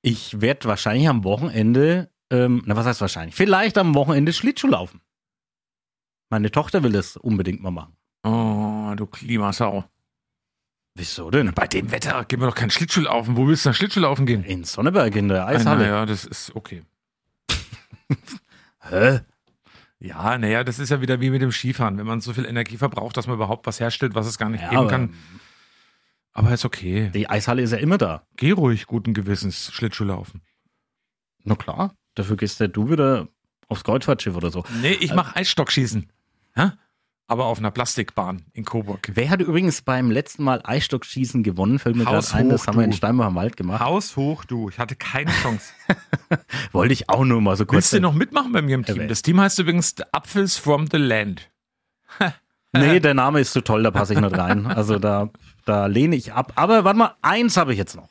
Ich 0.02 0.40
werde 0.40 0.70
wahrscheinlich 0.70 1.10
am 1.10 1.26
Wochenende, 1.26 2.10
ähm, 2.32 2.64
na 2.66 2.78
was 2.78 2.86
heißt 2.86 3.02
wahrscheinlich? 3.02 3.36
Vielleicht 3.36 3.78
am 3.78 3.94
Wochenende 3.94 4.32
Schlittschuh 4.32 4.68
laufen. 4.68 5.02
Meine 6.30 6.52
Tochter 6.52 6.84
will 6.84 6.94
das 6.94 7.18
unbedingt 7.18 7.62
mal 7.62 7.72
machen. 7.72 7.98
Oh, 8.24 8.94
du 8.96 9.06
Klimasau. 9.06 9.84
Wieso 10.96 11.30
denn? 11.32 11.54
Bei 11.54 11.68
dem 11.68 11.92
Wetter 11.92 12.26
gehen 12.26 12.40
wir 12.42 12.48
doch 12.48 12.56
keinen 12.56 12.72
Schlittschuh 12.72 13.02
laufen. 13.02 13.38
Wo 13.38 13.48
willst 13.48 13.66
du 13.66 13.70
denn 13.70 13.74
Schlittschuh 13.76 14.02
laufen 14.02 14.26
gehen? 14.26 14.44
In 14.44 14.64
Sonneberg 14.64 15.16
in 15.16 15.30
der 15.30 15.46
Eishalle. 15.48 15.88
Ja, 15.88 16.06
das 16.06 16.26
ist 16.26 16.56
okay. 16.56 16.84
Hä? 18.82 19.22
Ja, 20.00 20.38
naja, 20.38 20.64
das 20.64 20.80
ist 20.80 20.90
ja 20.90 21.02
wieder 21.02 21.20
wie 21.20 21.30
mit 21.30 21.42
dem 21.42 21.52
Skifahren. 21.52 21.98
Wenn 21.98 22.06
man 22.08 22.22
so 22.22 22.34
viel 22.34 22.46
Energie 22.46 22.78
verbraucht, 22.78 23.18
dass 23.18 23.28
man 23.28 23.36
überhaupt 23.36 23.68
was 23.68 23.80
herstellt, 23.80 24.16
was 24.16 24.28
es 24.28 24.38
gar 24.38 24.50
nicht 24.50 24.62
Ja, 24.62 24.70
geben 24.70 24.80
aber- 24.82 24.90
kann. 24.90 25.14
Aber 26.32 26.54
ist 26.54 26.64
okay. 26.64 27.10
Die 27.14 27.30
Eishalle 27.30 27.62
ist 27.62 27.72
ja 27.72 27.78
immer 27.80 27.98
da. 27.98 28.24
Geh 28.38 28.52
ruhig 28.52 28.86
guten 28.86 29.14
Gewissens 29.14 29.72
Schlittschuh 29.74 30.06
laufen. 30.06 30.42
Na 31.44 31.56
klar. 31.56 31.96
Dafür 32.16 32.38
gehst 32.38 32.60
ja 32.60 32.68
du 32.68 32.90
wieder 32.90 33.28
aufs 33.68 33.84
Kreuzfahrtschiff 33.84 34.36
oder 34.36 34.50
so. 34.52 34.64
Nee, 34.82 34.94
ich 34.94 35.14
mache 35.14 35.36
Eisstockschießen. 35.36 36.10
Hä? 36.56 36.72
Aber 37.30 37.46
auf 37.46 37.60
einer 37.60 37.70
Plastikbahn 37.70 38.42
in 38.54 38.66
Coburg. 38.66 39.12
Wer 39.14 39.30
hat 39.30 39.40
übrigens 39.40 39.84
beim 39.84 40.10
letzten 40.10 40.44
Mal 40.44 40.62
Eisstockschießen 40.64 41.44
gewonnen? 41.44 41.78
Fällt 41.78 41.96
mir 41.96 42.04
gerade 42.04 42.18
Haus 42.18 42.34
ein, 42.34 42.50
das 42.50 42.64
hoch, 42.64 42.68
haben 42.68 42.78
wir 42.80 42.86
in 42.86 42.90
du. 42.90 42.98
Steinbach 42.98 43.28
am 43.28 43.36
Wald 43.36 43.56
gemacht. 43.56 43.80
Haus 43.82 44.18
hoch, 44.18 44.46
du. 44.46 44.70
Ich 44.70 44.80
hatte 44.80 44.96
keine 44.96 45.30
Chance. 45.32 45.72
Wollte 46.72 46.94
ich 46.94 47.08
auch 47.08 47.24
nur 47.24 47.40
mal 47.40 47.56
so 47.56 47.66
kurz. 47.66 47.76
Willst 47.76 47.94
du 47.94 48.00
noch 48.02 48.16
mitmachen 48.16 48.52
bei 48.52 48.64
mir 48.64 48.74
im 48.74 48.84
Team? 48.84 49.08
Das 49.08 49.22
Team 49.22 49.40
heißt 49.40 49.60
übrigens 49.60 49.96
Apfels 50.12 50.58
from 50.58 50.88
the 50.92 50.98
Land. 50.98 51.50
Nee, 52.72 53.00
der 53.00 53.16
Name 53.16 53.40
ist 53.40 53.54
zu 53.54 53.62
toll, 53.62 53.82
da 53.82 53.90
passe 53.90 54.14
ich 54.14 54.20
nicht 54.20 54.38
rein. 54.38 54.68
Also 54.68 55.00
da, 55.00 55.30
da 55.66 55.88
lehne 55.88 56.16
ich 56.16 56.34
ab. 56.34 56.54
Aber 56.56 56.84
warte 56.84 57.00
mal, 57.00 57.16
eins 57.24 57.58
habe 57.58 57.72
ich 57.72 57.80
jetzt 57.80 57.96
noch. 57.96 58.08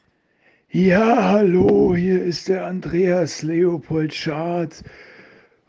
Ja, 0.70 1.30
hallo, 1.30 1.94
hier 1.94 2.22
ist 2.24 2.48
der 2.48 2.66
Andreas 2.66 3.42
Leopold 3.42 4.12
Schardt 4.12 4.82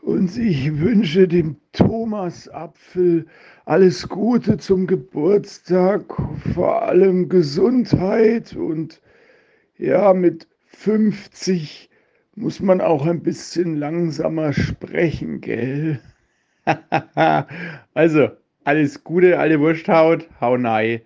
und 0.02 0.36
ich 0.36 0.78
wünsche 0.78 1.28
dem 1.28 1.56
Thomas 1.72 2.48
Apfel 2.48 3.26
alles 3.64 4.08
Gute 4.08 4.58
zum 4.58 4.86
Geburtstag, 4.86 6.04
vor 6.54 6.82
allem 6.82 7.28
Gesundheit 7.28 8.54
und 8.56 9.00
ja, 9.76 10.12
mit 10.12 10.46
50 10.66 11.90
muss 12.34 12.60
man 12.60 12.80
auch 12.80 13.06
ein 13.06 13.22
bisschen 13.22 13.76
langsamer 13.76 14.52
sprechen, 14.52 15.40
gell? 15.40 16.00
also, 17.94 18.28
alles 18.64 19.04
Gute, 19.04 19.38
alle 19.38 19.60
Wursthaut, 19.60 20.28
hau 20.40 20.56
nei 20.56 21.02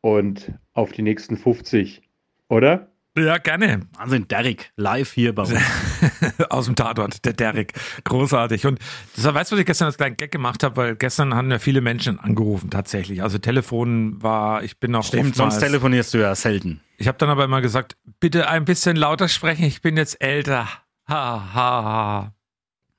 und 0.00 0.52
auf 0.74 0.92
die 0.92 1.02
nächsten 1.02 1.36
50, 1.36 2.02
oder? 2.48 2.90
Ja, 3.24 3.38
gerne. 3.38 3.80
Wahnsinn, 3.96 4.28
Derek, 4.28 4.72
live 4.76 5.12
hier 5.12 5.34
bei 5.34 5.42
uns. 5.42 5.54
Aus 6.50 6.66
dem 6.66 6.76
Tatort, 6.76 7.24
der 7.24 7.32
Derek. 7.32 7.72
Großartig. 8.04 8.66
Und 8.66 8.78
deshalb 9.16 9.34
weißt 9.34 9.50
du, 9.50 9.56
was 9.56 9.60
ich 9.60 9.66
gestern 9.66 9.86
als 9.86 9.96
kleinen 9.96 10.16
Gag 10.16 10.30
gemacht 10.30 10.62
habe, 10.62 10.76
weil 10.76 10.96
gestern 10.96 11.34
haben 11.34 11.50
ja 11.50 11.58
viele 11.58 11.80
Menschen 11.80 12.18
angerufen, 12.18 12.70
tatsächlich. 12.70 13.22
Also 13.22 13.38
Telefon 13.38 14.22
war, 14.22 14.62
ich 14.62 14.78
bin 14.78 14.94
auch 14.94 15.04
Stimmt, 15.04 15.36
sonst 15.36 15.58
telefonierst 15.58 16.14
du 16.14 16.18
ja 16.18 16.34
selten. 16.34 16.80
Ich 16.96 17.08
habe 17.08 17.18
dann 17.18 17.30
aber 17.30 17.44
immer 17.44 17.60
gesagt, 17.60 17.96
bitte 18.20 18.48
ein 18.48 18.64
bisschen 18.64 18.96
lauter 18.96 19.28
sprechen, 19.28 19.64
ich 19.64 19.82
bin 19.82 19.96
jetzt 19.96 20.20
älter. 20.22 20.68
Ha, 21.08 21.52
ha, 21.54 21.82
ha. 21.84 22.34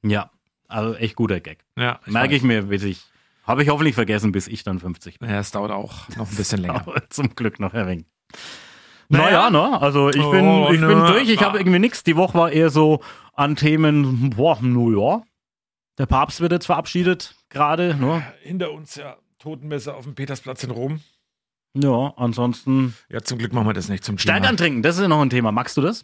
Ja, 0.04 0.32
also 0.68 0.96
echt 0.96 1.16
guter 1.16 1.40
Gag. 1.40 1.60
Ja, 1.78 2.00
Merke 2.06 2.36
ich 2.36 2.44
mir, 2.44 2.64
bis 2.64 2.84
ich. 2.84 3.02
Habe 3.44 3.64
ich 3.64 3.70
hoffentlich 3.70 3.96
vergessen, 3.96 4.32
bis 4.32 4.48
ich 4.48 4.64
dann 4.64 4.80
50 4.80 5.20
bin. 5.20 5.30
Ja, 5.30 5.40
es 5.40 5.52
dauert 5.52 5.72
auch 5.72 6.08
noch 6.16 6.30
ein 6.30 6.36
bisschen 6.36 6.60
länger. 6.62 6.86
Zum 7.10 7.36
Glück 7.36 7.60
noch 7.60 7.74
ein 7.74 7.88
wenig. 7.88 8.06
Naja. 9.10 9.50
Naja, 9.50 9.50
ne? 9.50 9.82
Also 9.82 10.10
ich 10.10 10.16
bin, 10.16 10.46
Oh, 10.46 10.70
ich 10.72 10.80
bin 10.80 11.00
durch, 11.00 11.30
ich 11.30 11.42
habe 11.42 11.58
irgendwie 11.58 11.80
nichts. 11.80 12.04
Die 12.04 12.16
Woche 12.16 12.38
war 12.38 12.52
eher 12.52 12.70
so 12.70 13.02
an 13.34 13.56
Themen, 13.56 14.30
boah, 14.32 14.58
no 14.62 14.92
ja. 14.92 15.24
Der 15.98 16.06
Papst 16.06 16.40
wird 16.42 16.52
jetzt 16.52 16.68
verabschiedet, 16.68 17.36
gerade, 17.50 17.96
ne? 17.96 18.24
Hinter 18.42 18.72
uns 18.72 18.96
ja 18.96 19.18
Totenmesse 19.40 19.96
auf 19.96 20.06
dem 20.06 20.16
Petersplatz 20.16 20.64
in 20.64 20.72
Rom. 20.72 21.02
Ja, 21.76 22.14
ansonsten. 22.16 22.96
Ja, 23.10 23.22
zum 23.22 23.38
Glück 23.38 23.52
machen 23.54 23.68
wir 23.68 23.74
das 23.74 23.90
nicht 23.90 24.04
zum 24.04 24.18
Thema. 24.18 24.36
Stärkern 24.38 24.58
trinken, 24.58 24.82
das 24.82 24.96
ist 24.96 25.02
ja 25.02 25.08
noch 25.08 25.22
ein 25.22 25.30
Thema. 25.30 25.52
Magst 25.52 25.76
du 25.76 25.82
das? 25.82 26.04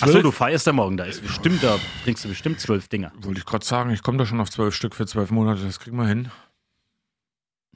Achso, 0.00 0.22
du 0.22 0.30
feierst 0.30 0.66
ja 0.66 0.72
morgen, 0.72 0.96
da 0.96 1.04
ist 1.04 1.20
bestimmt, 1.22 1.62
da 1.62 1.78
trinkst 2.04 2.24
du 2.24 2.28
bestimmt 2.30 2.60
zwölf 2.60 2.88
Dinger. 2.88 3.12
Wollte 3.20 3.40
ich 3.40 3.46
gerade 3.46 3.64
sagen, 3.64 3.90
ich 3.90 4.02
komme 4.02 4.16
da 4.16 4.24
schon 4.24 4.40
auf 4.40 4.50
zwölf 4.50 4.74
Stück 4.74 4.94
für 4.94 5.06
zwölf 5.06 5.30
Monate, 5.30 5.62
das 5.62 5.80
kriegen 5.80 5.96
wir 5.98 6.06
hin. 6.06 6.30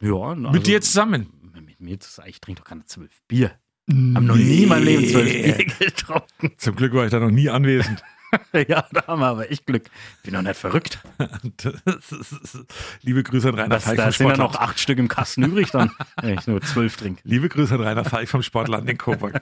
Ja, 0.01 0.15
also, 0.15 0.51
Mit 0.51 0.67
dir 0.67 0.81
zusammen. 0.81 1.53
Mit 1.55 1.81
mir 1.81 2.01
zusammen, 2.01 2.29
ich 2.31 2.41
trinke 2.41 2.62
doch 2.62 2.69
keine 2.69 2.85
zwölf 2.87 3.21
Bier. 3.29 3.53
Hab 3.89 4.22
noch 4.22 4.37
nie 4.37 4.64
in 4.64 4.68
meinem 4.68 4.84
Leben 4.84 5.07
zwölf 5.07 5.30
Bier 5.30 5.64
getrunken. 5.78 6.53
Zum 6.57 6.74
Glück 6.74 6.93
war 6.95 7.05
ich 7.05 7.11
da 7.11 7.20
noch 7.20 7.30
nie 7.30 7.49
anwesend. 7.49 8.03
ja, 8.68 8.84
da 8.93 9.07
haben 9.07 9.20
wir 9.20 9.26
aber 9.26 9.51
echt 9.51 9.66
Glück. 9.66 9.84
Bin 10.22 10.34
doch 10.34 10.43
nicht 10.43 10.57
verrückt. 10.57 10.99
Liebe 13.03 13.22
Grüße 13.22 13.49
an 13.49 13.55
Rainer 13.55 13.80
Falk 13.80 13.97
da 13.97 14.11
sind 14.11 14.28
ja 14.28 14.37
noch 14.37 14.57
acht 14.57 14.78
Stück 14.80 14.99
im 14.99 15.09
Kasten 15.09 15.45
übrig 15.45 15.70
dann, 15.70 15.91
wenn 16.20 16.39
ich 16.39 16.47
nur 16.47 16.61
zwölf 16.62 16.97
trinke. 16.97 17.20
Liebe 17.24 17.49
Grüße 17.49 17.74
an 17.74 17.82
Rainer 17.82 18.05
Falk 18.05 18.28
vom 18.28 18.43
Sportland 18.43 18.89
in 18.89 18.99
Coburg. 18.99 19.41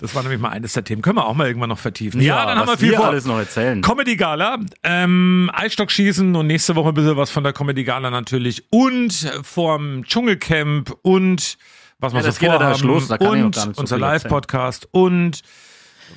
Das 0.00 0.14
war 0.14 0.22
nämlich 0.22 0.40
mal 0.40 0.50
eines 0.50 0.74
der 0.74 0.84
Themen. 0.84 1.02
Können 1.02 1.16
wir 1.16 1.26
auch 1.26 1.34
mal 1.34 1.46
irgendwann 1.46 1.70
noch 1.70 1.78
vertiefen. 1.78 2.20
Ja, 2.20 2.46
dann 2.46 2.58
haben 2.58 2.68
wir 2.68 2.78
viel 2.78 2.90
wir 2.90 2.98
vor. 2.98 3.08
alles 3.08 3.24
noch 3.24 3.38
erzählen. 3.38 3.82
Comedy 3.82 4.16
Gala, 4.16 4.58
ähm, 4.82 5.50
Eisstockschießen 5.54 6.36
und 6.36 6.46
nächste 6.46 6.76
Woche 6.76 6.88
ein 6.88 6.94
bisschen 6.94 7.16
was 7.16 7.30
von 7.30 7.44
der 7.44 7.52
Comedy 7.52 7.84
Gala 7.84 8.10
natürlich 8.10 8.64
und 8.70 9.32
vom 9.42 10.04
Dschungelcamp 10.04 10.94
und 11.02 11.56
was 11.98 12.12
wir 12.12 12.20
Ja, 12.22 12.30
so 12.30 12.44
ja 12.44 12.52
da 12.52 12.58
vorhaben 12.58 12.86
los, 12.86 13.10
und 13.10 13.54
so 13.54 13.80
unser. 13.80 13.98
Live-Podcast 13.98 14.88
und 14.90 15.42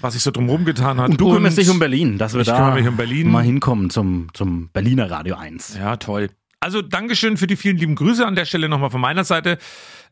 was 0.01 0.13
sich 0.13 0.23
so 0.23 0.31
drumherum 0.31 0.65
getan 0.65 0.99
hat. 0.99 1.09
Und 1.09 1.21
du 1.21 1.33
kümmerst 1.33 1.57
dich 1.57 1.69
um 1.69 1.79
Berlin, 1.79 2.17
dass 2.17 2.33
wir 2.33 2.41
ich 2.41 2.47
da 2.47 2.55
kümmere 2.57 2.75
mich 2.75 2.87
um 2.87 2.97
Berlin. 2.97 3.29
mal 3.31 3.43
hinkommen 3.43 3.89
zum, 3.89 4.27
zum 4.33 4.69
Berliner 4.69 5.09
Radio 5.09 5.35
1. 5.35 5.77
Ja, 5.77 5.97
toll. 5.97 6.29
Also 6.61 6.81
Dankeschön 6.81 7.37
für 7.37 7.47
die 7.47 7.55
vielen 7.55 7.77
lieben 7.77 7.95
Grüße 7.95 8.25
an 8.25 8.35
der 8.35 8.45
Stelle 8.45 8.67
nochmal 8.67 8.89
von 8.89 8.99
meiner 8.99 9.23
Seite. 9.23 9.57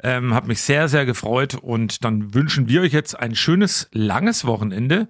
Ähm, 0.01 0.34
hab 0.34 0.47
mich 0.47 0.61
sehr, 0.61 0.88
sehr 0.88 1.05
gefreut 1.05 1.55
und 1.55 2.03
dann 2.05 2.34
wünschen 2.34 2.70
wir 2.70 2.82
euch 2.82 2.93
jetzt 2.93 3.20
ein 3.20 3.36
schönes, 3.36 3.89
langes 3.91 4.45
Wochenende. 4.45 5.07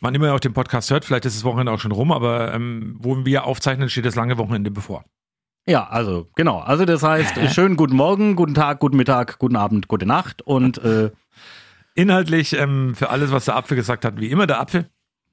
Wann 0.00 0.14
immer 0.14 0.26
ihr 0.26 0.34
auch 0.34 0.40
den 0.40 0.52
Podcast 0.54 0.90
hört, 0.90 1.04
vielleicht 1.04 1.26
ist 1.26 1.36
das 1.36 1.44
Wochenende 1.44 1.72
auch 1.72 1.80
schon 1.80 1.92
rum, 1.92 2.12
aber 2.12 2.54
ähm, 2.54 2.96
wo 2.98 3.24
wir 3.24 3.44
aufzeichnen, 3.44 3.88
steht 3.90 4.06
das 4.06 4.14
lange 4.14 4.38
Wochenende 4.38 4.70
bevor. 4.70 5.04
Ja, 5.68 5.88
also 5.88 6.28
genau. 6.36 6.58
Also 6.60 6.84
das 6.84 7.02
heißt, 7.02 7.36
Hä? 7.36 7.48
schönen 7.52 7.76
guten 7.76 7.96
Morgen, 7.96 8.36
guten 8.36 8.54
Tag, 8.54 8.78
guten 8.78 8.96
Mittag, 8.96 9.38
guten 9.38 9.56
Abend, 9.56 9.88
gute 9.88 10.06
Nacht 10.06 10.42
und 10.42 10.78
äh, 10.78 11.10
Inhaltlich 11.94 12.52
ähm, 12.52 12.94
für 12.94 13.08
alles, 13.10 13.32
was 13.32 13.46
der 13.46 13.56
Apfel 13.56 13.74
gesagt 13.76 14.04
hat, 14.04 14.20
wie 14.20 14.30
immer 14.30 14.46
der 14.46 14.60
Apfel. 14.60 14.88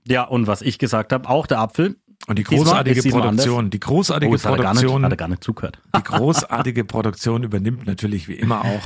ja, 0.08 0.24
und 0.24 0.48
was 0.48 0.62
ich 0.62 0.80
gesagt 0.80 1.12
habe, 1.12 1.28
auch 1.30 1.46
der 1.46 1.60
Apfel. 1.60 1.98
Und 2.28 2.40
die 2.40 2.44
großartige 2.44 3.02
diesmal 3.02 3.22
Produktion, 3.24 3.70
die 3.70 3.82
großartige 3.82 4.30
Oh, 4.34 4.38
gar 4.38 4.40
nicht- 4.40 4.64
Produktion, 4.82 5.04
hat 5.04 5.12
er 5.12 5.18
gar 5.18 5.28
nicht 5.28 5.44
zugehört. 5.44 5.80
die 5.96 6.04
großartige 6.04 6.86
Produktion 6.86 7.44
übernimmt 7.44 7.86
natürlich 7.86 8.30
wie 8.30 8.36
immer 8.36 8.62
auch 8.62 8.82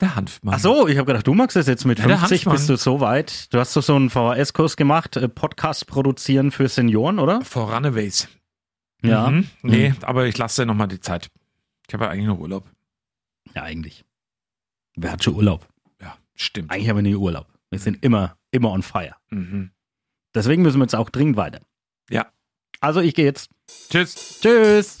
der 0.00 0.14
Hanfmann. 0.14 0.54
Ach 0.54 0.60
so, 0.60 0.86
ich 0.86 0.96
habe 0.98 1.06
gedacht, 1.06 1.26
du 1.26 1.34
magst 1.34 1.56
es 1.56 1.66
jetzt 1.66 1.84
mit 1.84 1.98
Ja, 1.98 2.06
der 2.06 2.18
50, 2.18 2.38
Hanfmann. 2.46 2.54
bist 2.56 2.70
du 2.70 2.76
so 2.76 3.00
weit. 3.00 3.52
Du 3.52 3.58
hast 3.58 3.76
doch 3.76 3.82
so 3.82 3.96
einen 3.96 4.08
VHS-Kurs 4.08 4.76
gemacht, 4.76 5.16
äh, 5.16 5.28
Podcast 5.28 5.88
produzieren 5.88 6.52
für 6.52 6.68
Senioren, 6.68 7.18
oder? 7.18 7.40
For 7.42 7.74
Runaways. 7.74 8.28
Ja. 9.02 9.30
Mhm. 9.30 9.48
Nee, 9.62 9.94
aber 10.02 10.26
ich 10.26 10.36
lasse 10.38 10.62
dir 10.62 10.66
nochmal 10.66 10.88
die 10.88 11.00
Zeit. 11.00 11.30
Ich 11.88 11.94
habe 11.94 12.04
ja 12.04 12.10
eigentlich 12.10 12.26
noch 12.26 12.38
Urlaub. 12.38 12.68
Ja, 13.54 13.62
eigentlich. 13.62 14.04
Wer 14.96 15.12
hat 15.12 15.24
schon 15.24 15.34
Urlaub? 15.34 15.66
Ja, 16.00 16.16
stimmt. 16.34 16.70
Eigentlich 16.70 16.88
haben 16.88 16.96
wir 16.96 17.02
nie 17.02 17.14
Urlaub. 17.14 17.46
Wir 17.70 17.78
sind 17.78 18.02
immer, 18.04 18.36
immer 18.50 18.70
on 18.70 18.82
fire. 18.82 19.16
Mhm. 19.30 19.70
Deswegen 20.34 20.62
müssen 20.62 20.78
wir 20.78 20.84
jetzt 20.84 20.94
auch 20.94 21.10
dringend 21.10 21.36
weiter. 21.36 21.60
Ja. 22.08 22.26
Also 22.80 23.00
ich 23.00 23.14
gehe 23.14 23.24
jetzt. 23.24 23.50
Tschüss. 23.90 24.40
Tschüss. 24.40 24.98